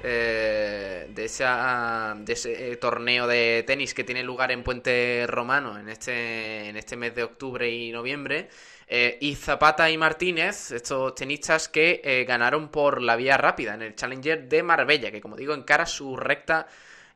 eh, 0.00 1.08
de, 1.08 1.14
de, 1.16 2.32
ese 2.32 2.72
eh, 2.72 2.76
torneo 2.76 3.26
de 3.26 3.64
tenis 3.66 3.94
que 3.94 4.04
tiene 4.04 4.22
lugar 4.22 4.52
en 4.52 4.62
Puente 4.62 5.26
Romano 5.26 5.76
en 5.76 5.88
este, 5.88 6.68
en 6.68 6.76
este 6.76 6.96
mes 6.96 7.16
de 7.16 7.24
octubre 7.24 7.68
y 7.68 7.90
noviembre. 7.90 8.48
y 8.88 9.34
Zapata 9.34 9.90
y 9.90 9.98
Martínez, 9.98 10.70
estos 10.70 11.16
tenistas 11.16 11.68
que 11.68 12.24
ganaron 12.28 12.68
por 12.68 13.02
la 13.02 13.16
vía 13.16 13.36
rápida 13.36 13.74
en 13.74 13.82
el 13.82 13.96
Challenger 13.96 14.48
de 14.48 14.62
Marbella, 14.62 15.10
que 15.10 15.20
como 15.20 15.36
digo 15.36 15.52
encara 15.52 15.84
su 15.84 16.16
recta 16.16 16.68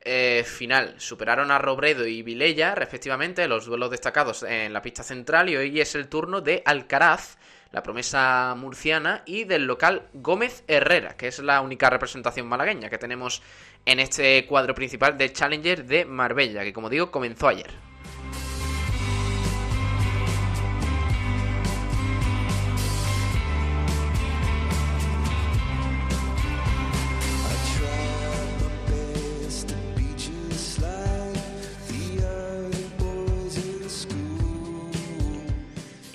eh, 0.03 0.43
final. 0.45 0.95
Superaron 0.97 1.51
a 1.51 1.59
Robredo 1.59 2.05
y 2.05 2.21
Vilella, 2.21 2.75
respectivamente, 2.75 3.47
los 3.47 3.65
duelos 3.65 3.91
destacados 3.91 4.43
en 4.43 4.73
la 4.73 4.81
pista 4.81 5.03
central 5.03 5.49
y 5.49 5.55
hoy 5.55 5.79
es 5.79 5.95
el 5.95 6.07
turno 6.07 6.41
de 6.41 6.61
Alcaraz, 6.65 7.37
la 7.71 7.83
promesa 7.83 8.53
murciana, 8.57 9.23
y 9.25 9.45
del 9.45 9.65
local 9.65 10.09
Gómez 10.13 10.63
Herrera, 10.67 11.15
que 11.15 11.27
es 11.27 11.39
la 11.39 11.61
única 11.61 11.89
representación 11.89 12.47
malagueña 12.47 12.89
que 12.89 12.97
tenemos 12.97 13.41
en 13.85 13.99
este 13.99 14.45
cuadro 14.45 14.75
principal 14.75 15.17
de 15.17 15.31
Challenger 15.31 15.85
de 15.85 16.05
Marbella, 16.05 16.63
que 16.63 16.73
como 16.73 16.89
digo 16.89 17.09
comenzó 17.09 17.47
ayer. 17.47 17.92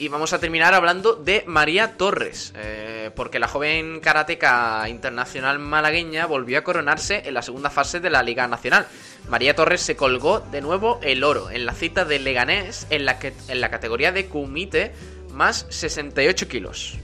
Y 0.08 0.10
vamos 0.10 0.32
a 0.32 0.40
terminar 0.40 0.72
hablando 0.72 1.16
de 1.16 1.44
María 1.46 1.98
Torres, 1.98 2.54
eh, 2.56 3.10
porque 3.14 3.38
la 3.38 3.46
joven 3.46 4.00
karateca 4.00 4.88
internacional 4.88 5.58
malagueña 5.58 6.24
volvió 6.24 6.56
a 6.56 6.64
coronarse 6.64 7.24
en 7.26 7.34
la 7.34 7.42
segunda 7.42 7.68
fase 7.68 8.00
de 8.00 8.08
la 8.08 8.22
Liga 8.22 8.48
Nacional. 8.48 8.86
María 9.28 9.54
Torres 9.54 9.82
se 9.82 9.96
colgó 9.96 10.40
de 10.40 10.62
nuevo 10.62 10.98
el 11.02 11.24
oro 11.24 11.50
en 11.50 11.66
la 11.66 11.74
cita 11.74 12.06
de 12.06 12.20
Leganés 12.20 12.86
en 12.88 13.04
la, 13.04 13.18
que, 13.18 13.34
en 13.48 13.60
la 13.60 13.70
categoría 13.70 14.10
de 14.10 14.28
Kumite 14.28 14.92
más 15.30 15.66
68 15.68 16.48
kilos. 16.48 16.96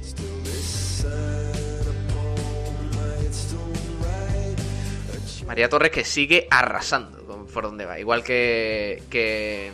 María 5.46 5.68
Torres 5.68 5.90
que 5.90 6.06
sigue 6.06 6.48
arrasando 6.50 7.44
por 7.52 7.64
donde 7.64 7.84
va, 7.84 8.00
igual 8.00 8.24
que, 8.24 9.02
que 9.10 9.72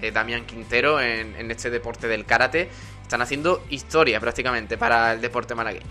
eh, 0.00 0.10
Damián 0.10 0.46
Quintero 0.46 1.00
en, 1.00 1.50
este 1.50 1.70
deporte 1.70 2.06
del 2.08 2.24
karate. 2.24 2.68
Están 3.02 3.22
haciendo 3.22 3.64
historia 3.70 4.20
prácticamente 4.20 4.76
para 4.76 5.12
el 5.12 5.20
deporte 5.20 5.54
malagueño. 5.54 5.86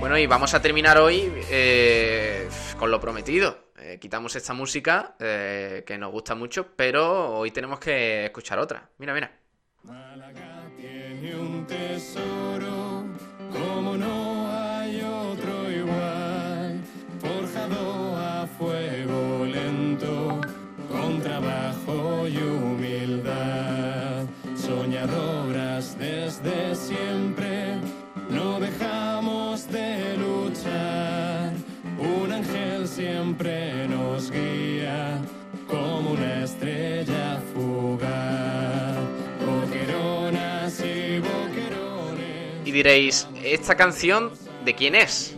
Bueno, 0.00 0.18
y 0.18 0.26
vamos 0.26 0.54
a 0.54 0.62
terminar 0.62 0.98
hoy 0.98 1.32
eh, 1.50 2.48
con 2.78 2.90
lo 2.90 3.00
prometido. 3.00 3.68
Eh, 3.78 3.98
quitamos 4.00 4.34
esta 4.36 4.52
música 4.52 5.14
que 5.18 5.96
nos 5.98 6.10
gusta 6.10 6.34
mucho, 6.34 6.68
pero 6.74 7.38
hoy 7.38 7.50
tenemos 7.50 7.78
que 7.78 8.26
escuchar 8.26 8.58
otra. 8.58 8.90
Mira, 8.98 9.14
mira. 9.14 9.32
tiene 10.76 11.36
un 11.36 11.66
tesoro, 11.66 13.04
como 13.52 13.96
no 13.96 14.37
trabajo 21.88 22.28
y 22.28 22.36
humildad. 22.36 24.26
Soñadoras 24.56 25.96
desde 25.98 26.74
siempre, 26.74 27.76
no 28.30 28.60
dejamos 28.60 29.68
de 29.70 30.16
luchar. 30.16 31.52
Un 31.98 32.32
ángel 32.32 32.86
siempre 32.86 33.88
nos 33.88 34.30
guía 34.30 35.20
como 35.68 36.12
una 36.12 36.44
estrella 36.44 37.40
fugaz. 37.54 38.96
Boqueronas 39.46 40.80
y 40.80 41.20
boquerones. 41.20 42.66
Y 42.66 42.72
diréis, 42.72 43.28
¿esta 43.42 43.74
canción 43.74 44.30
de 44.64 44.74
quién 44.74 44.94
es? 44.94 45.37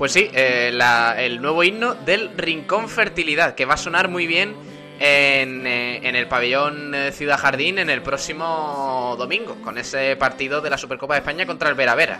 Pues 0.00 0.12
sí, 0.12 0.30
eh, 0.32 0.70
la- 0.72 1.14
el 1.22 1.42
nuevo 1.42 1.62
himno 1.62 1.94
del 1.94 2.30
Rincón 2.34 2.88
Fertilidad, 2.88 3.54
que 3.54 3.66
va 3.66 3.74
a 3.74 3.76
sonar 3.76 4.08
muy 4.08 4.26
bien 4.26 4.56
en, 4.98 5.66
eh, 5.66 6.00
el 6.08 6.26
pabellón 6.26 6.94
eh, 6.94 7.12
Ciudad 7.12 7.38
Jardín 7.38 7.78
en 7.78 7.90
el 7.90 8.00
próximo 8.00 9.14
domingo, 9.18 9.56
con 9.62 9.76
ese 9.76 10.16
partido 10.16 10.62
de 10.62 10.70
la 10.70 10.78
Supercopa 10.78 11.12
de 11.12 11.20
España 11.20 11.44
contra 11.44 11.68
el 11.68 11.74
Vera 11.74 11.94
Vera. 11.94 12.18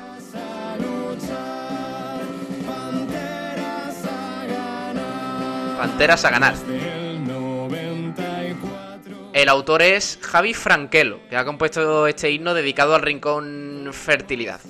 Panteras 5.79 6.25
a 6.25 6.31
ganar. 6.31 6.55
El 6.69 7.27
94 7.27 9.31
El 9.33 9.49
autor 9.49 9.83
es 9.83 10.19
Javi 10.21 10.55
Franquelo, 10.55 11.21
que 11.29 11.37
ha 11.37 11.45
compuesto 11.45 12.07
este 12.07 12.31
himno 12.31 12.55
dedicado 12.55 12.95
al 12.95 13.03
Rincón 13.03 13.89
Fertilidad. 13.93 14.61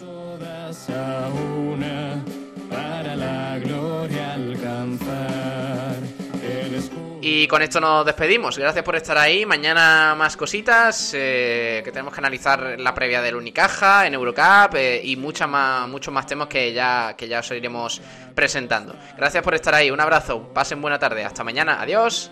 Y 7.23 7.47
con 7.49 7.61
esto 7.61 7.81
nos 7.81 8.07
despedimos. 8.07 8.57
Gracias 8.57 8.83
por 8.83 8.97
estar 8.97 9.19
ahí. 9.19 9.45
Mañana 9.45 10.15
más 10.17 10.37
cositas 10.37 11.13
eh, 11.15 11.83
que 11.85 11.93
tenemos 11.93 12.15
que 12.15 12.21
analizar 12.21 12.77
la 12.79 12.95
previa 12.95 13.21
del 13.21 13.37
Unicaja 13.37 14.07
en 14.07 14.15
Eurocup 14.15 14.75
eh, 14.75 15.01
y 15.05 15.17
muchas 15.17 15.49
más, 15.49 15.87
muchos 15.89 16.15
más 16.15 16.27
temas 16.27 16.49
que 16.49 16.73
ya, 16.73 17.15
que 17.17 17.29
ya 17.29 17.41
os 17.41 17.51
iremos 17.51 18.01
presentando. 18.35 18.95
Gracias 19.17 19.43
por 19.43 19.55
estar 19.55 19.75
ahí. 19.75 19.91
Un 19.91 20.01
abrazo. 20.01 20.51
Pasen 20.55 20.81
buena 20.81 20.99
tarde. 20.99 21.25
Hasta 21.25 21.45
mañana. 21.45 21.81
Adiós. 21.81 22.31